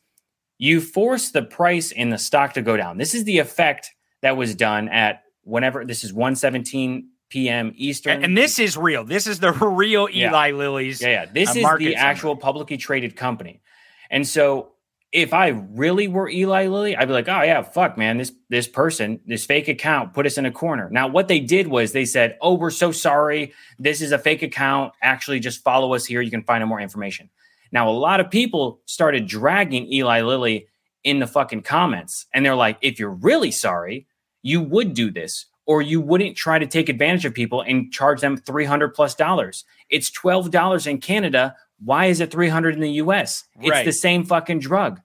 [0.59, 2.99] you force the price in the stock to go down.
[2.99, 3.91] This is the effect
[4.21, 7.73] that was done at whenever this is 117 p.m.
[7.77, 8.23] Eastern.
[8.23, 9.05] And, this is real.
[9.05, 10.29] This is the real Yeah.
[10.29, 11.01] Eli Lilly's.
[11.01, 11.27] Yeah, yeah.
[11.33, 13.63] This uh, is the actual publicly traded company.
[14.11, 14.70] And so
[15.13, 18.69] if I really were Eli Lilly, I'd be like, oh yeah, fuck, man, this this
[18.69, 20.89] person, this fake account put us in a corner.
[20.91, 23.53] Now, what they did was they said, Oh, we're so sorry.
[23.79, 24.93] This is a fake account.
[25.03, 26.21] Actually, just follow us here.
[26.21, 27.29] You can find out more information.
[27.73, 30.67] Now, a lot of people started dragging Eli Lilly
[31.05, 32.27] in the fucking comments.
[32.33, 34.07] And they're like, if you're really sorry,
[34.43, 38.21] you would do this, or you wouldn't try to take advantage of people and charge
[38.21, 39.65] them 300 plus dollars.
[39.89, 41.55] It's $12 in Canada.
[41.85, 43.45] Why is it 300 in the US?
[43.61, 43.85] It's Right.
[43.85, 45.01] the same fucking drug.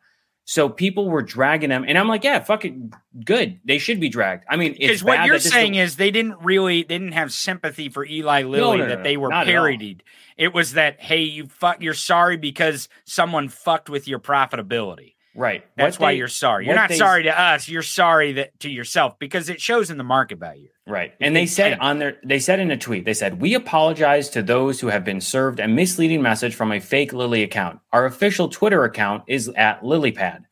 [0.47, 1.85] So people were dragging them.
[1.87, 2.93] And I'm like, yeah, fucking
[3.25, 3.59] good.
[3.65, 4.43] They should be dragged.
[4.47, 7.33] I mean, it's Because what you're that saying is they didn't really they didn't have
[7.33, 9.63] sympathy for Eli Lilly no, that no, they were not at all.
[9.63, 10.03] parodied.
[10.37, 15.13] It was that hey, you fuck, you're sorry because someone fucked with your profitability.
[15.33, 15.65] right.
[15.75, 16.65] That's What why they- you're sorry.
[16.67, 17.67] You're not they- sorry to us.
[17.67, 20.69] You're sorry that to yourself because it shows in the market value.
[20.87, 21.13] Right.
[21.19, 24.43] And they said on their they said in a tweet, they said, We apologize to
[24.43, 27.79] those who have been served a misleading message from a fake Lilly account.
[27.91, 30.43] Our official Twitter account is at LillyPad.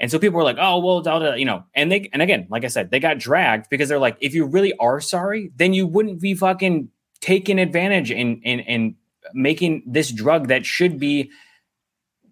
[0.00, 2.46] And so people were like, oh, well, da, da, you know, and they and again,
[2.50, 5.72] like I said, they got dragged because they're like, if you really are sorry, then
[5.72, 6.90] you wouldn't be fucking
[7.20, 8.94] taking advantage in in in
[9.34, 11.30] making this drug that should be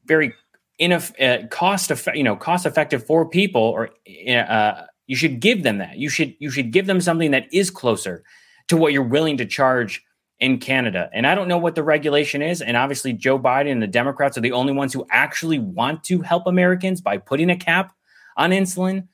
[0.05, 0.33] very
[0.81, 3.91] ineff- uh, cost effective, you know, cost effective for people or
[4.29, 5.97] uh, You should give them that.
[5.97, 8.25] You should you should give them something that is closer
[8.69, 10.05] to what you're willing to charge
[10.39, 11.09] in Canada.
[11.13, 12.61] And I don't know what the regulation is.
[12.61, 16.21] And obviously, Joe Biden and the Democrats are the only ones who actually want to
[16.21, 17.95] help Americans by putting a cap
[18.37, 19.09] on insulin.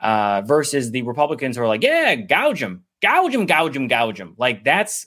[0.00, 4.18] Uh, versus the Republicans who are like, yeah, gouge them, gouge them, gouge them, gouge
[4.18, 4.34] them.
[4.36, 5.06] Like that's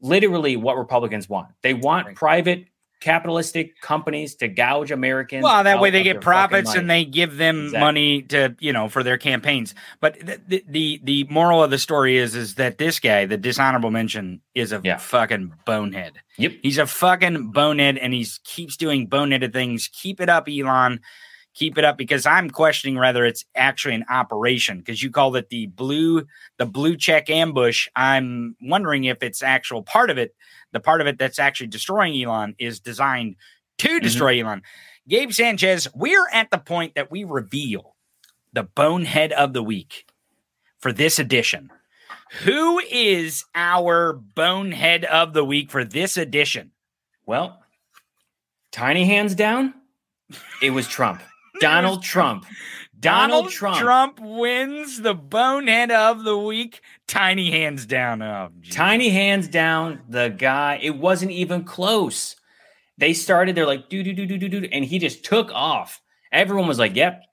[0.00, 1.48] literally what Republicans want.
[1.62, 2.66] They want private
[3.00, 5.42] capitalistic companies to gouge Americans.
[5.42, 7.80] Well, that way they get profits and they give them Exactly.
[7.80, 9.74] money to you know for their campaigns.
[10.00, 13.36] But the, the the the moral of the story is is that this guy, the
[13.36, 14.98] dishonorable mention, is a Yeah.
[14.98, 16.12] fucking bonehead.
[16.38, 16.52] Yep.
[16.62, 19.88] He's a fucking bonehead, and he keeps doing boneheaded things.
[19.92, 21.00] Keep it up, Elon.
[21.54, 25.48] Keep it up because I'm questioning whether it's actually an operation because you called it
[25.48, 26.24] the blue
[26.58, 27.88] the blue check ambush.
[27.96, 30.34] I'm wondering if it's actual part of it.
[30.72, 33.36] The part of it that's actually destroying Elon is designed
[33.78, 33.98] to mm-hmm.
[33.98, 34.62] destroy Elon.
[35.08, 37.96] Gabe Sanchez, we're at the point that we reveal
[38.52, 40.06] the bonehead of the week
[40.78, 41.70] for this edition.
[42.44, 46.70] Who is our bonehead of the week for this edition?
[47.26, 47.60] Well,
[48.70, 49.74] tiny hands down,
[50.62, 51.22] it was Trump.
[51.60, 52.46] Donald Trump.
[52.98, 54.20] Donald Trump.
[54.20, 56.82] wins the bonehead of the week.
[57.08, 58.20] Tiny hands down.
[58.20, 58.74] Oh, geez.
[58.74, 62.36] Tiny hands down, the guy, it wasn't even close.
[62.98, 66.02] They started, they're like, do, do, do, do, do, do, and he just took off.
[66.30, 67.24] Everyone was like, yep,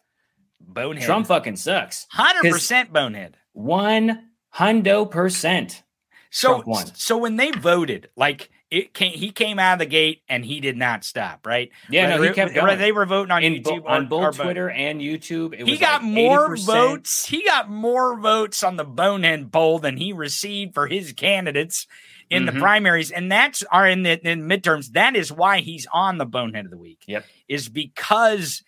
[0.61, 1.05] bonehead.
[1.05, 2.07] Trump fucking sucks.
[2.09, 3.35] hundred percent bonehead.
[3.51, 5.83] One hundo percent.
[6.29, 6.63] So,
[6.93, 10.59] so when they voted, like it came, he came out of the gate and he
[10.59, 11.45] did not stop.
[11.45, 11.69] Right?
[11.89, 12.77] Yeah, no, he kept going.
[12.77, 14.35] They were voting on In bo- YouTube on or- both.
[14.39, 15.53] Twitter and YouTube.
[15.53, 16.65] It he was got like more 80%.
[16.65, 17.25] votes.
[17.27, 21.87] He got more votes on the bonehead poll than he received for his candidates
[22.29, 22.59] in the Mhm.
[22.59, 24.91] primaries, and that's are in the in midterms.
[24.91, 26.99] That is why he's on the bonehead of the week.
[27.07, 27.25] Yep.
[27.47, 28.63] Is because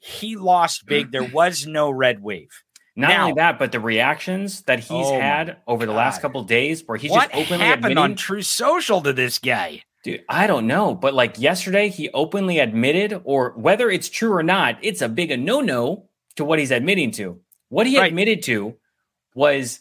[0.00, 1.10] he lost big.
[1.12, 2.50] There was no red wave.
[2.96, 6.42] Not Now- only that, but the reactions that he's Oh had over the last couple
[6.44, 9.82] days, where he's what just openly happened admitting, on Truth Social to this guy?
[10.04, 14.42] dude, I don't know, but like yesterday, he openly admitted, or whether it's true or
[14.42, 17.40] not, it's a big a no no to what he's admitting to.
[17.70, 18.08] What he Right.
[18.08, 18.76] admitted to
[19.34, 19.80] was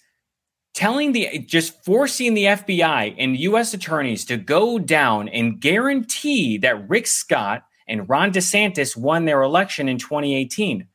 [0.73, 3.73] telling the just forcing the FBI and U.S.
[3.75, 9.87] attorneys to go down and guarantee that Rick Scott and Ron DeSantis won their election
[9.89, 10.87] in 2018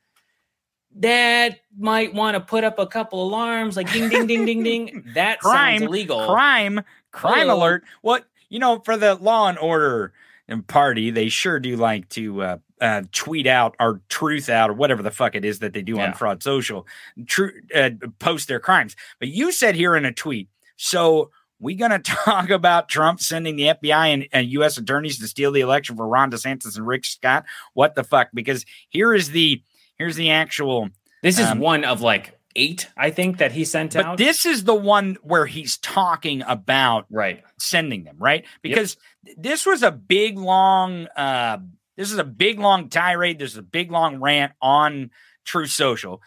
[0.97, 5.03] that might want to put up a couple alarms like ding ding ding ding ding
[5.13, 7.83] that crime, sounds illegal crime, crime alert.
[8.01, 10.13] What you know for the Law and Order
[10.47, 14.73] and party, they sure do like to uh, uh, tweet out or truth out or
[14.73, 16.07] whatever the fuck it is that they do Yeah.
[16.07, 16.87] on Fraud Social,
[17.27, 18.95] true uh, post their crimes.
[19.19, 21.31] But you said here in a tweet, so.
[21.61, 24.77] We gonna talk about Trump sending the FBI and, and U.S.
[24.77, 27.43] attorneys to steal the election for Ron DeSantis and Rick Scott?
[27.73, 28.29] What the fuck?
[28.33, 29.61] Because here is the
[29.99, 30.89] here's the actual
[31.21, 34.45] this is Um, one of like eight i think that he sent but out this
[34.45, 38.45] is the one where he's talking about right sending them, right?
[38.61, 38.97] Because
[39.37, 41.57] this was a big long uh
[41.95, 45.11] this is a big long tirade, this is a big long rant on
[45.45, 46.21] Truth Social.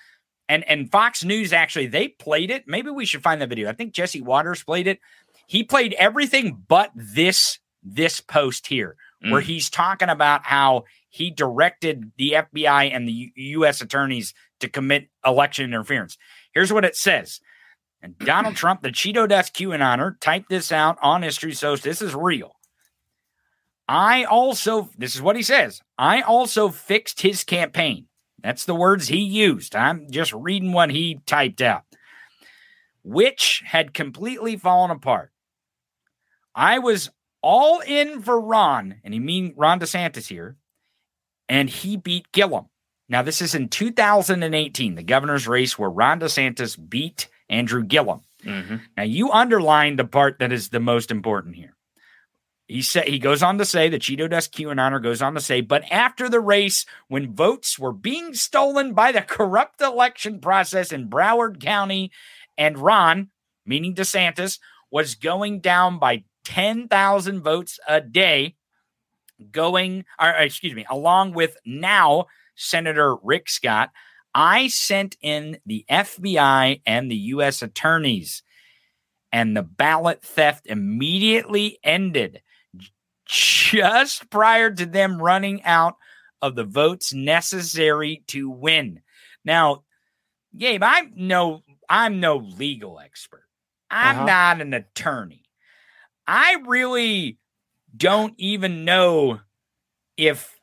[0.49, 2.65] And and Fox News actually they played it.
[2.67, 3.69] Maybe we should find the video.
[3.69, 5.01] I think Jesse Watters played it.
[5.47, 8.97] He played everything but this this post here
[9.29, 9.45] where Mm.
[9.45, 13.31] he's talking about how he directed the FBI and the U-
[13.61, 16.17] US attorneys to commit election interference.
[16.53, 17.41] Here's what it says.
[18.01, 21.83] And Donald Trump, the Cheeto Dust QAnoner, typed this out on History Social.
[21.83, 22.57] This is real.
[23.89, 25.83] I also, this is what he says.
[25.99, 28.07] I also fixed his campaign.
[28.43, 29.77] That's the words he used.
[29.77, 31.83] I'm just reading what he typed out,
[33.05, 35.31] which had completely fallen apart.
[36.55, 37.11] I was
[37.43, 40.57] all in for Ron, and he mean Ron DeSantis here,
[41.49, 42.67] and he beat Gillum.
[43.09, 48.23] Now, this is in 2018, the governor's race where Ron DeSantis beat Andrew Gillum.
[48.43, 48.81] Mhm.
[48.97, 51.77] Now, you underline the part that is the most important here.
[52.69, 55.61] He said he goes on to say the Cheeto Dust QAnoner goes on to say,
[55.61, 61.11] but after the race, when votes were being stolen by the corrupt election process in
[61.11, 62.11] Broward County,
[62.57, 63.31] and Ron,
[63.67, 64.59] meaning DeSantis,
[64.91, 68.57] was going down by 10,000 votes a day,
[69.51, 73.91] going, or excuse me, along with now Senator Rick Scott,
[74.35, 77.63] I sent in the FBI and the U.S.
[77.63, 78.43] attorneys,
[79.33, 82.43] and the ballot theft immediately ended
[83.27, 85.97] just prior to them running out
[86.43, 89.01] of the votes necessary to win.
[89.45, 89.85] Now,
[90.57, 93.45] Gabe, I'm no I'm no legal expert.
[93.91, 94.27] I'm Uh-huh.
[94.27, 95.42] not an attorney.
[96.27, 97.39] I really
[97.97, 99.41] don't even know
[100.17, 100.59] if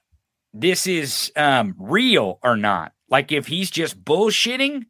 [0.54, 2.94] this is um, real or not.
[3.10, 4.86] Like if he's just bullshitting,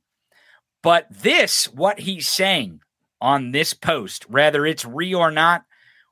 [0.81, 2.81] But this, what he's saying
[3.21, 5.65] on this post, whether it's real or not,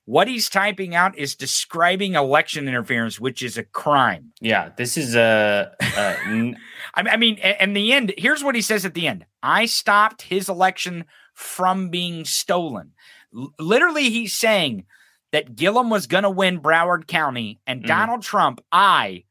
[0.06, 4.32] what he's typing out is describing election interference, which is a crime.
[4.40, 5.72] Yeah, this is a.
[5.82, 6.58] a n-
[6.94, 10.48] I mean, and the end, here's what he says at the end I stopped his
[10.50, 12.94] election from being stolen.
[13.36, 14.86] L- literally, he's saying
[15.32, 17.88] that Gillum was going to win Broward County and Mhm.
[17.88, 19.24] Donald Trump, I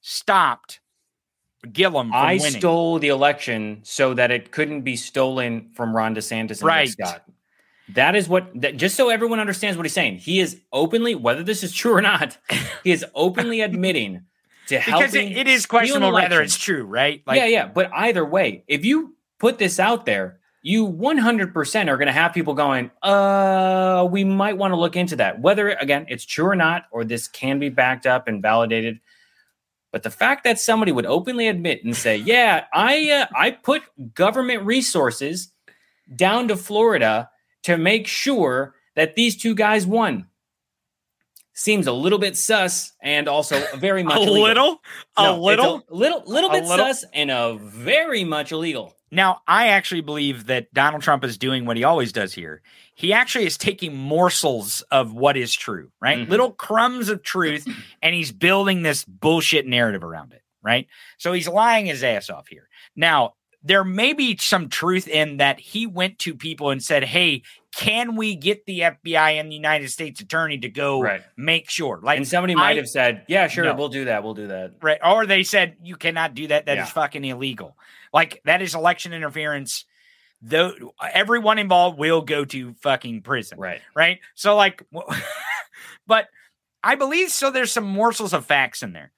[0.00, 0.80] stopped
[1.72, 2.58] Gillum from I winning.
[2.60, 6.88] stole the election so that it couldn't be stolen from Ron DeSantis and Right.
[6.98, 7.24] Rick Scott.
[7.90, 8.48] That is what.
[8.60, 11.92] That, just so everyone understands what he's saying, he is openly, whether this is true
[11.92, 12.38] or not,
[12.84, 14.22] he is openly admitting
[14.68, 15.32] to because helping.
[15.32, 17.22] it, it is questionable whether it's true, right?
[17.28, 17.66] yeah, yeah.
[17.66, 22.32] But either way, if you put this out there, you 100% are going to have
[22.32, 25.38] people going, uh, we might want to look into that.
[25.38, 28.98] Whether, again, it's true or not, or this can be backed up and validated.
[29.92, 33.82] But the fact that somebody would openly admit and say, yeah, I, uh, I put
[34.14, 35.52] government resources
[36.16, 37.28] down to Florida
[37.64, 40.28] to make sure that these two guys won
[41.52, 44.42] seems a little bit sus and also very much a illegal.
[44.42, 44.80] little,
[45.18, 45.84] a No, it's little.
[45.90, 46.86] little, little A bit little?
[46.86, 48.96] sus and a very much illegal.
[49.14, 52.62] Now, I actually believe that Donald Trump is doing what he always does here.
[52.94, 56.18] He actually is taking morsels of what is true, right?
[56.18, 56.28] Mhm.
[56.28, 57.66] Little crumbs of truth,
[58.02, 60.86] and he's building this bullshit narrative around it, right?
[61.18, 62.68] So he's lying his ass off here.
[62.96, 67.42] Now, there may be some truth in that he went to people and said, Hey,
[67.74, 71.22] can we get the FBI and the United States attorney to go Right.
[71.36, 71.98] make sure?
[72.02, 73.74] Like, and somebody might have said, "Yeah, sure, No.
[73.74, 74.22] we'll do that.
[74.22, 74.98] We'll do that." right?
[75.02, 76.66] Or they said you cannot do that.
[76.66, 76.92] That is Yeah.
[76.92, 77.76] fucking illegal.
[78.14, 79.84] Like that is election interference.
[80.40, 83.80] Though everyone involved will go to fucking prison, Right.
[83.96, 84.20] right?
[84.34, 84.82] So like,
[86.06, 86.28] but
[86.82, 87.50] I believe so.
[87.50, 89.12] There's some morsels of facts in there,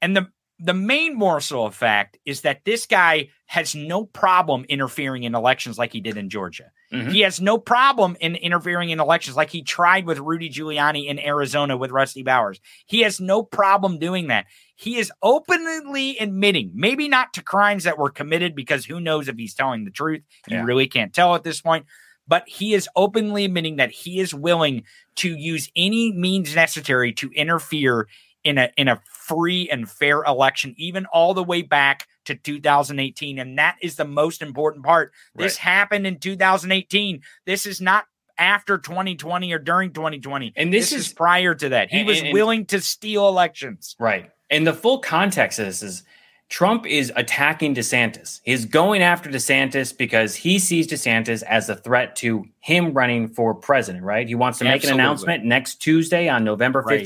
[0.00, 5.22] and the the main morsel of fact is that this guy has no problem interfering
[5.24, 6.70] in elections like he did in Georgia.
[6.92, 7.10] Mhm.
[7.12, 11.18] He has no problem in interfering in elections like he tried with Rudy Giuliani in
[11.18, 12.60] Arizona with Rusty Bowers.
[12.86, 14.46] He has no problem doing that.
[14.76, 19.36] He is openly admitting, maybe not to crimes that were committed, because who knows if
[19.36, 20.22] he's telling the truth.
[20.48, 20.64] You Yeah.
[20.64, 21.86] really can't tell at this point.
[22.28, 24.84] But he is openly admitting that he is willing
[25.16, 28.06] to use any means necessary to interfere
[28.44, 33.38] in a in a free and fair election, even all the way back to 2018.
[33.38, 35.12] And that is the most important part.
[35.34, 37.22] This happened in 2018.
[37.46, 38.06] This is not
[38.38, 40.52] after 2020 or during 2020.
[40.56, 41.90] And this is, is- prior to that.
[41.90, 43.96] He and- was and- willing to steal elections.
[43.98, 44.30] Right.
[44.50, 46.02] And the full context of this is
[46.48, 48.40] Trump is attacking DeSantis.
[48.44, 53.54] He's going after DeSantis because he sees DeSantis as a threat to him running for
[53.54, 54.28] president, right?
[54.28, 55.00] He wants to make Absolutely.
[55.00, 56.98] an announcement next Tuesday on November Right.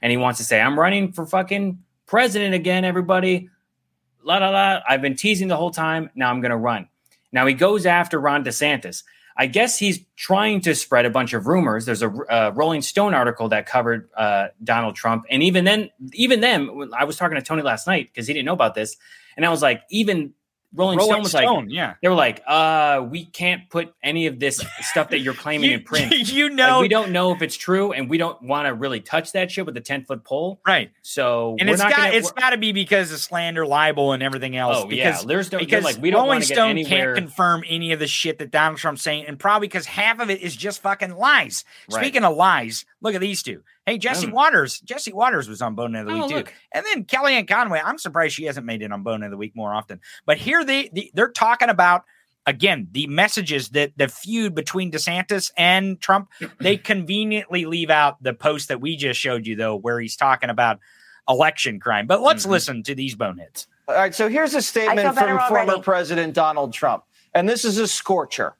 [0.00, 0.02] 15th.
[0.02, 3.48] And he wants to say, I'm running for fucking president again, everybody.
[4.22, 4.80] La la la.
[4.88, 6.10] I've been teasing the whole time.
[6.14, 6.88] Now I'm going to run.
[7.32, 9.02] Now he goes after Ron DeSantis.
[9.36, 11.86] I guess he's trying to spread a bunch of rumors.
[11.86, 16.40] There's a uh, Rolling Stone article that covered uh, Donald Trump, and even then, even
[16.40, 18.96] then, I was talking to Tony last night because he didn't know about this,
[19.36, 20.34] and I was like, even
[20.72, 21.94] Rolling, Rolling Stone was Stone, like, yeah.
[22.00, 25.76] they were like, uh, we can't put any of this stuff that you're claiming You,
[25.78, 26.12] in print.
[26.32, 29.00] you Like, know, we don't know if it's true, and we don't want to really
[29.00, 30.60] touch that shit with a ten foot pole.
[30.66, 30.92] right.
[31.02, 34.12] So And we're it's not got gonna, it's got to be because of slander, libel,
[34.12, 34.78] and everything else.
[34.80, 35.10] Oh, yeah.
[35.10, 38.06] because There's no- because like, we don't Rolling Stone anywhere- can't confirm any of the
[38.06, 41.64] shit that Donald Trump's saying, and probably because half of it is just fucking lies.
[41.90, 42.00] Right.
[42.00, 43.62] Speaking of lies, look at these two.
[43.86, 44.32] Hey, Jesse Mm.
[44.32, 44.78] Watters.
[44.80, 46.54] Jesse Watters was on Bone of the Oh, Week too, look.
[46.72, 47.80] and then Kellyanne Conway.
[47.84, 50.00] I'm surprised she hasn't made it on Bone of the Week more often.
[50.26, 52.04] But here they, they they're talking about
[52.46, 56.28] again the messages that the feud between DeSantis and Trump.
[56.60, 60.50] They conveniently leave out the post that we just showed you though, where he's talking
[60.50, 60.78] about
[61.28, 62.06] election crime.
[62.06, 62.50] But let's Mhm.
[62.50, 63.66] listen to these boneheads.
[63.88, 65.82] All right, so here's a statement feel better from former.
[65.82, 67.04] President Donald Trump.
[67.34, 68.54] And this is a scorcher.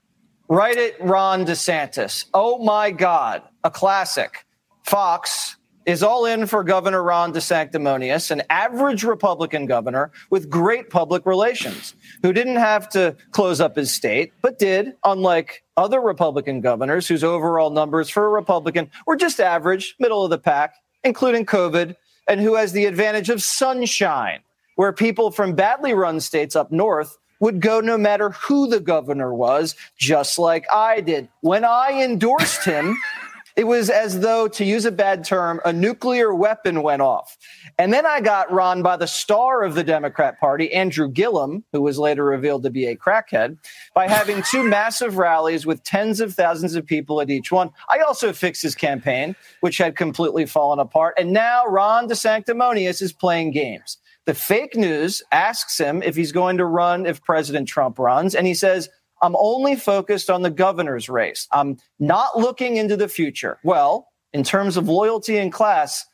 [0.49, 2.25] Write it, Ron DeSantis.
[2.35, 4.45] Oh my God, a classic.
[4.91, 5.55] Fox
[5.87, 11.95] is all in for Governor Ron DeSanctimonious, an average Republican governor with great public relations,
[12.25, 17.23] who didn't have to close up his state, but did, unlike other Republican governors whose
[17.23, 21.95] overall numbers for a Republican were just average, middle of the pack, including COVID,
[22.27, 24.41] and who has the advantage of sunshine
[24.75, 29.33] where people from badly run states up north would go no matter who the governor
[29.33, 31.29] was, just like I did.
[31.43, 32.97] When I endorsed him,
[33.57, 37.37] it was as though, to use a bad term, a nuclear weapon went off.
[37.79, 41.83] And then I got run by the star of the Democrat Party, Andrew Gillum, who
[41.83, 43.59] was later revealed to be a crackhead,
[43.95, 47.71] by having two massive rallies with tens of thousands of people at each one.
[47.89, 51.15] I also fixed his campaign, which had completely fallen apart.
[51.19, 53.99] And now Ron DeSanctimonious is playing games.
[54.27, 58.47] The fake news asks him if he's going to run if President Trump runs, and
[58.47, 58.89] he says,
[59.23, 61.47] I'm only focused on the governor's race.
[61.53, 63.59] I'm not looking into the future.
[63.65, 66.05] Well, in terms of loyalty and class,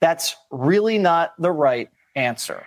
[0.00, 2.64] that's really not the right answer.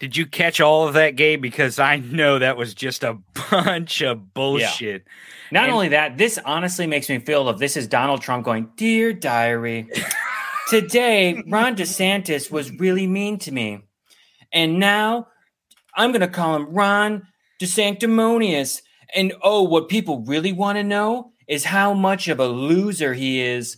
[0.00, 1.40] Did you catch all of that, Gabe?
[1.40, 3.18] Because I know that was just a
[3.50, 5.04] bunch of bullshit.
[5.52, 8.70] Not And- only that, this honestly makes me feel if this is Donald Trump going,
[8.76, 9.88] Dear diary,
[10.68, 13.82] today Ron DeSantis was really mean to me.
[14.52, 15.28] And now
[15.94, 17.26] I'm going to call him Ron
[17.60, 18.82] DeSanctimonious.
[19.14, 23.40] And oh, what people really want to know is how much of a loser he
[23.40, 23.76] is.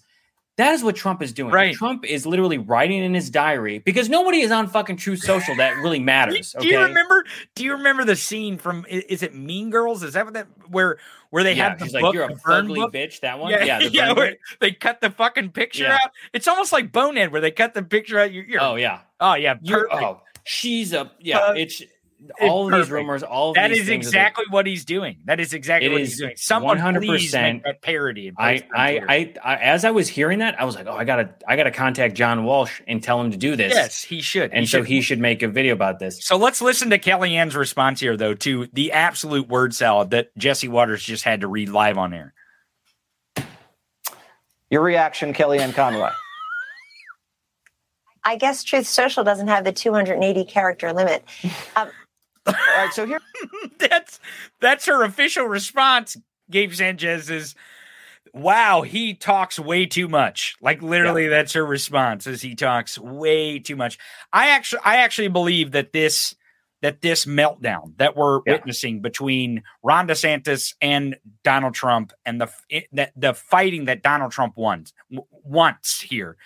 [0.57, 1.53] That is what Trump is doing.
[1.53, 1.75] Right.
[1.75, 5.79] Trump is literally writing in his diary because nobody is on fucking True Social that
[5.79, 6.55] really matters.
[6.61, 7.25] Do you remember?
[7.57, 8.87] Do you remember the scene from?
[8.89, 10.05] Is it Mean Girls?
[10.05, 10.99] Is that what that where
[11.31, 13.19] where they yeah, have the she's book, like, You're a ugly bitch.
[13.21, 13.51] That one?
[13.51, 14.31] Yeah, Yeah, the yeah.
[14.61, 15.99] they cut the fucking picture Yeah.
[16.05, 16.13] out.
[16.33, 18.33] It's almost like Bonehead, where they cut the picture out.
[18.33, 19.01] You're, you're Oh, yeah.
[19.19, 21.39] oh yeah, You're, oh, she's a yeah.
[21.39, 21.83] Uh, It's
[22.41, 23.23] all of these rumors.
[23.23, 25.19] All of That these is things that exactly what he's doing.
[25.25, 26.33] That is exactly It what is he's doing.
[26.37, 27.43] Someone 100%, please 100%.
[27.55, 28.33] make that parody.
[28.37, 30.87] I, post it on I, I, I, as I was hearing that, I was like,
[30.87, 33.73] oh, I gotta, I gotta contact John Walsh and tell him to do this.
[33.75, 34.51] yes, he should.
[34.53, 34.87] and He so should.
[34.89, 36.25] he should make a video about this.
[36.25, 40.69] So let's listen to Kellyanne's response here, though, to the absolute word salad that Jesse
[40.69, 42.35] Watters just had to read live on air.
[44.71, 46.11] Your reaction, Kellyanne Conway.
[48.25, 51.23] I guess Truth Social doesn't have the 280 character limit.
[51.77, 51.91] Um,
[52.47, 53.21] All right, so here
[53.79, 54.21] that's
[54.61, 56.17] that's her official response.
[56.51, 57.55] Gabe Sanchez is,
[58.33, 62.27] "Wow, he talks way too much." Like literally, that's her response.
[62.27, 63.99] Is he talks way too much?
[64.33, 66.35] I actually, I actually believe that this
[66.83, 68.53] that this meltdown that we're Yeah.
[68.55, 74.33] witnessing between Ron DeSantis and Donald Trump and the it- that the fighting that Donald
[74.33, 76.37] Trump wants wants here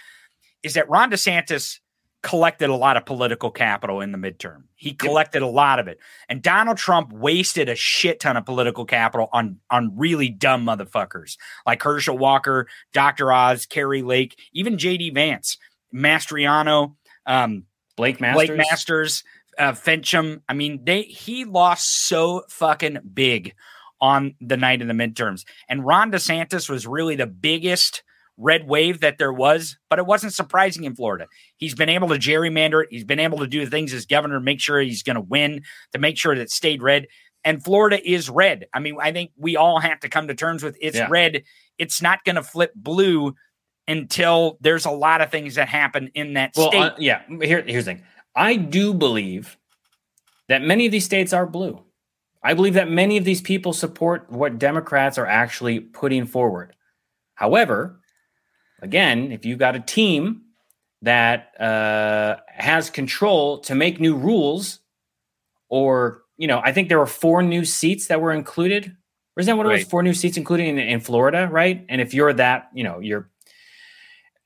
[0.63, 1.81] is that Ron DeSantis
[2.29, 4.65] collected a lot of political capital in the midterm.
[4.75, 5.99] He collected a lot of it.
[6.29, 11.39] And Donald Trump wasted a shit ton of political capital on on really dumb motherfuckers
[11.65, 13.33] like Herschel Walker, Dr.
[13.33, 15.57] Oz, Kari Lake, even JD Vance,
[15.95, 17.65] Mastriano, um,
[17.97, 18.49] Blake Masters.
[18.49, 19.25] Blake Masters,
[19.59, 20.43] uh, Finchem.
[20.51, 23.55] I mean, they he lost so fucking big
[24.03, 25.47] on the night of the midterms.
[25.67, 28.03] And Ron DeSantis was really the biggest
[28.39, 31.27] red wave that there was, but it wasn't surprising in Florida.
[31.57, 32.89] He's been able to gerrymander it.
[32.91, 35.63] He's been able to do things as governor to make sure he's going to win,
[35.93, 37.07] to make sure that it stayed red.
[37.45, 38.67] And Florida is red.
[38.73, 41.09] I mean, I think we all have to come to terms with it's Yeah.
[41.11, 41.43] red.
[41.79, 43.35] It's not going to flip blue
[43.87, 46.81] until there's a lot of things that happen in that Well, state.
[46.81, 47.23] uh, yeah.
[47.43, 48.05] Here, here's the thing.
[48.37, 49.57] I do believe
[50.49, 51.83] that many of these states are blue.
[52.43, 56.77] I believe that many of these people support what Democrats are actually putting forward.
[57.35, 58.01] However,
[58.81, 60.43] again, if you've got a team
[61.03, 64.81] that uh, has control to make new rules,
[65.69, 68.97] or you know, I think there were four new seats that were included.
[69.37, 69.85] Or is that what it was?
[69.85, 71.85] Four new seats included in, in Florida, right?
[71.89, 73.31] And if you're that, you know, you're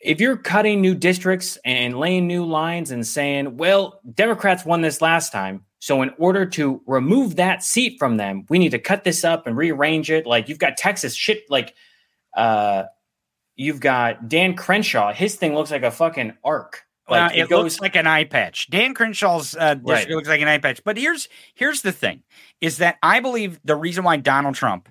[0.00, 5.00] if you're cutting new districts and laying new lines and saying, well, Democrats won this
[5.00, 5.64] last time.
[5.78, 9.46] So in order to remove that seat from them, we need to cut this up
[9.46, 10.26] and rearrange it.
[10.26, 11.74] Like you've got Texas shit, like
[12.36, 12.84] uh
[13.56, 15.12] you've got Dan Crenshaw.
[15.12, 16.84] His thing looks like a fucking arc.
[17.08, 18.70] Like it, looks like an eye patch.
[18.70, 20.08] Dan Crenshaw's uh, Right.
[20.08, 20.82] looks like an eye patch.
[20.84, 22.22] But here's here's the thing:
[22.60, 24.88] is that I believe the reason why Donald Trump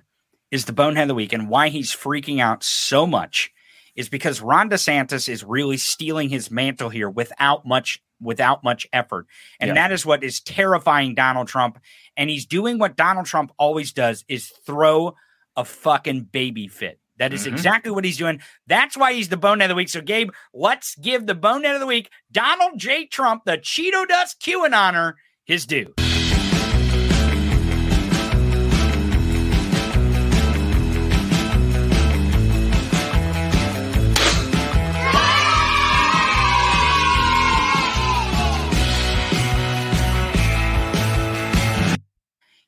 [0.50, 3.50] is the bonehead of the week and why he's freaking out so much
[3.96, 9.26] is because Ron DeSantis is really stealing his mantle here without much without much effort,
[9.58, 9.74] and Yeah.
[9.74, 11.80] that is what is terrifying Donald Trump.
[12.16, 15.16] And he's doing what Donald Trump always does: is throw
[15.56, 17.00] a fucking baby fit.
[17.22, 17.52] That is Mhm.
[17.52, 18.42] exactly what he's doing.
[18.66, 19.88] That's why he's the bonehead of the week.
[19.90, 23.06] So, Gabe, let's give the bonehead of the week, Donald J.
[23.06, 25.12] Trump, the Cheeto Dust QAnoner,
[25.44, 25.94] his due.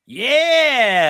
[0.07, 1.04] Yeah,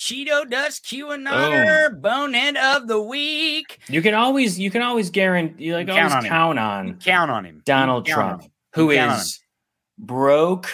[0.00, 1.94] Cheeto Dust Q and QAnoner, oh.
[1.94, 3.80] bonehead of the week.
[3.86, 6.30] you can always you can always guarantee you like Count always on him.
[6.30, 7.62] count on Count on him.
[7.66, 8.50] Donald Count on Trump, him.
[8.72, 9.40] who Count is
[9.98, 10.70] broke,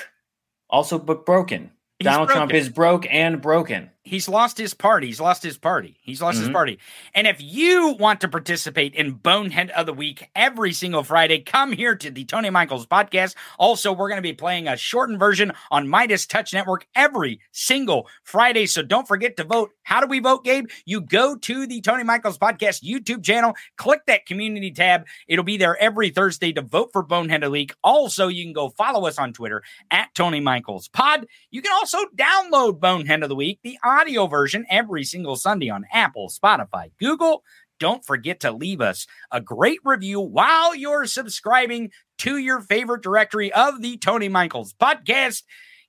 [0.70, 1.72] also but broken.
[1.98, 3.90] He's Donald Trump is broke and broken.
[4.06, 5.08] He's lost his party.
[5.08, 5.96] He's lost his party.
[6.00, 6.52] He's lost his Mhm.
[6.52, 6.78] party.
[7.12, 11.72] And if you want to participate in Bonehead of the Week every single Friday, come
[11.72, 13.34] here to the Tony Michaels podcast.
[13.58, 18.66] Also, we're going to be playing a shortened version on MeidasTouch Network every single Friday.
[18.66, 19.72] So don't forget to vote.
[19.82, 20.66] How do we vote, Gabe?
[20.84, 25.04] You go to the Tony Michaels podcast YouTube channel, click that community tab.
[25.26, 27.72] It'll be there every Thursday to vote for Bonehead of the Week.
[27.82, 31.26] Also, you can go follow us on Twitter at Tony Michaels Pod.
[31.50, 35.86] You can also download Bonehead of the Week, the audio version, every single Sunday on
[35.90, 37.42] Apple, Spotify, Google.
[37.80, 43.50] Don't forget to leave us a great review while you're subscribing to your favorite directory
[43.52, 45.44] of the Tony Michaels podcast.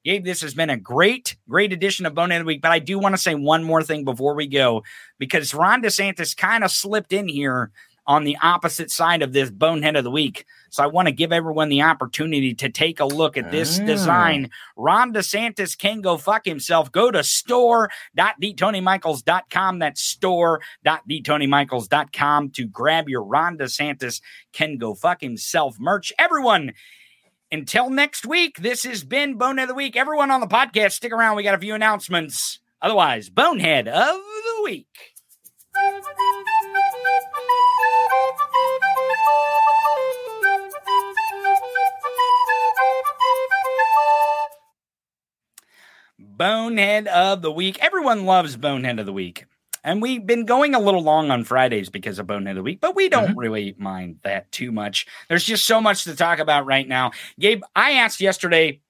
[0.06, 2.62] Gabe, this has been a great, great edition of Bone of the Week.
[2.62, 4.84] But I do want to say one more thing before we go,
[5.20, 7.72] because Ron DeSantis kind of slipped in here
[8.08, 10.46] on the opposite side of this Bonehead of the Week.
[10.70, 13.86] So I want to give everyone the opportunity to take a look at this Ah.
[13.86, 14.50] design.
[14.76, 16.92] Ron DeSantis can go fuck himself.
[16.92, 19.80] Go to store.theTonyMichaels.com.
[19.80, 24.22] That's store.theTonyMichaels.com to grab your Ron DeSantis
[24.54, 26.12] can go fuck himself merch.
[26.18, 26.74] Everyone,
[27.52, 29.96] until next week, this has been Bonehead of the Week.
[29.96, 31.36] Everyone on the podcast, stick around.
[31.36, 32.60] We got a few announcements.
[32.82, 34.88] Otherwise, Bonehead of the Week.
[46.20, 47.78] Bonehead of the Week.
[47.84, 49.46] Everyone loves Bonehead of the Week.
[49.84, 52.82] And we've been going a little long on Fridays because of Bonehead of the Week,
[52.82, 53.40] but we don't mm-hmm.
[53.40, 55.06] really mind that too much.
[55.30, 57.12] There's just so much to talk about right now.
[57.40, 58.82] Gabe, I asked yesterday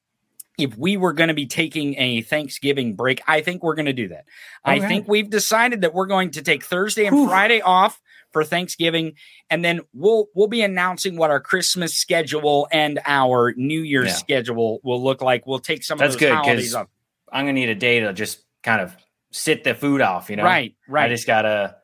[0.57, 3.21] if we were going to be taking a Thanksgiving break.
[3.27, 4.25] I think we're going to do that.
[4.65, 9.13] I think we've decided that we're going to take Thursday and Friday off for Thanksgiving,
[9.49, 14.13] and then we'll we'll be announcing what our Christmas schedule and our New Year's Yeah.
[14.15, 15.45] schedule will look like.
[15.45, 16.87] We'll take some That's of those good holidays off.
[17.31, 18.95] I'm gonna need a day to just kind of
[19.31, 20.29] sit the food off.
[20.29, 21.05] You know, Right, right.
[21.05, 21.75] I just gotta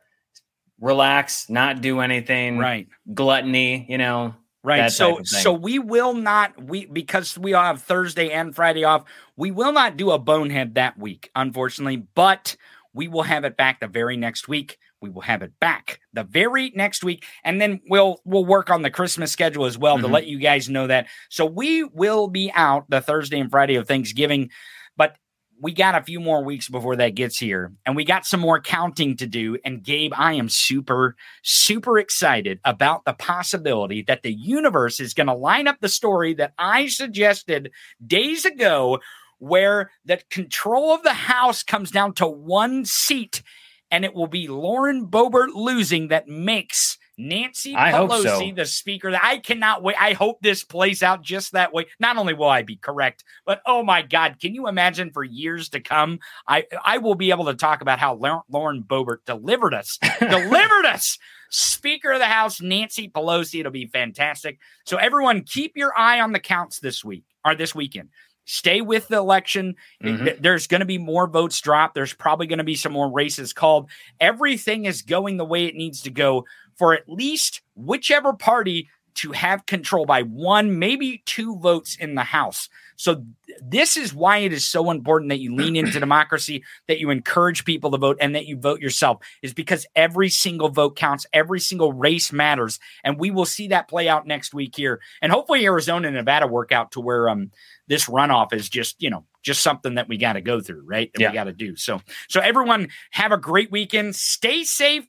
[0.80, 2.57] relax, not do anything.
[2.57, 2.88] Right.
[3.13, 3.85] Gluttony.
[3.89, 4.35] You know.
[4.63, 4.89] Right.
[4.91, 5.41] So type of thing.
[5.41, 9.03] so we will not we because we all have Thursday and Friday off,
[9.35, 12.55] we will not do a bonehead that week, unfortunately, but
[12.93, 14.77] we will have it back the very next week.
[15.01, 17.25] We will have it back the very next week.
[17.43, 20.11] And then we'll we'll work on the Christmas schedule as well to Mhm.
[20.11, 21.07] let you guys know that.
[21.30, 24.49] So we will be out the Thursday and Friday of Thanksgiving,
[24.95, 25.17] but
[25.61, 28.59] we got a few more weeks before that gets here and we got some more
[28.59, 29.57] counting to do.
[29.64, 35.27] And gabe i am super super excited about the possibility that the universe is going
[35.27, 37.72] to line up the story that i suggested
[38.06, 38.99] days ago
[39.40, 43.43] where the control of the house comes down to one seat
[43.91, 48.56] and it will be lauren boebert losing that makes Nancy I hope Pelosi, so.
[48.56, 49.95] the speaker, that I cannot wait.
[50.00, 51.85] I hope this plays out just that way.
[52.00, 55.69] Not only will I be correct, but oh my God, can you imagine for years
[55.69, 56.19] to come?
[56.48, 58.16] I I will be able to talk about how
[58.50, 61.17] Lauren Boebert delivered us, delivered us.
[61.50, 63.59] Speaker of the House, Nancy Pelosi.
[63.59, 64.58] It'll be fantastic.
[64.85, 68.09] So everyone, keep your eye on the counts this week or this weekend.
[68.45, 69.75] Stay with the election.
[70.03, 70.42] Mhm.
[70.42, 71.95] There's going to be more votes dropped.
[71.95, 73.90] There's probably going to be some more races called.
[74.19, 76.45] Everything is going the way it needs to go
[76.77, 82.23] for at least whichever party to have control by one, maybe two votes in the
[82.23, 82.67] House.
[82.95, 86.99] So th- this is why it is so important that you lean into democracy, that
[86.99, 89.19] you encourage people to vote, and that you vote yourself.
[89.43, 93.87] Is because every single vote counts, every single race matters, and we will see that
[93.87, 97.51] play out next week here, and hopefully Arizona and Nevada work out to where um
[97.87, 101.11] this runoff is just you know just something that we got to go through, right?
[101.13, 101.29] That Yeah.
[101.29, 101.75] we got to do.
[101.75, 104.15] So so everyone have a great weekend.
[104.15, 105.05] Stay safe.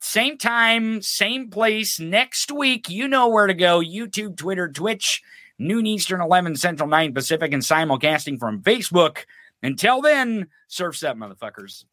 [0.00, 2.88] Same time, same place next week.
[2.88, 3.80] You know where to go.
[3.80, 5.22] YouTube, Twitter, Twitch,
[5.58, 9.24] noon Eastern, 11 Central, 9 Pacific, and simulcasting from Facebook.
[9.62, 11.84] Until then, surf's up, motherfuckers.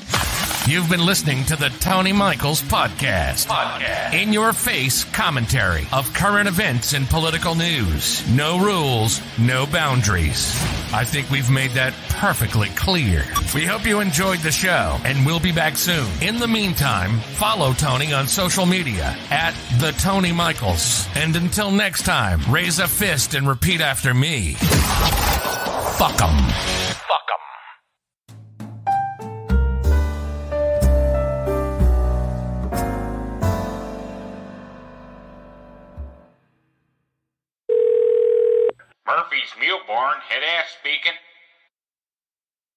[0.65, 3.47] You've been listening to the Tony Michaels Podcast.
[3.47, 4.13] Podcast.
[4.13, 8.25] In your face commentary of current events and political news.
[8.29, 10.55] No rules, no boundaries.
[10.93, 13.25] I think we've made that perfectly clear.
[13.53, 16.07] We hope you enjoyed the show and we'll be back soon.
[16.21, 21.07] In the meantime, follow Tony on social media at the Tony Michaels.
[21.15, 24.53] And until next time, raise a fist and repeat after me.
[25.97, 26.37] Fuck 'em.
[39.23, 41.13] Murphy's Mule Barn, head ass speaking.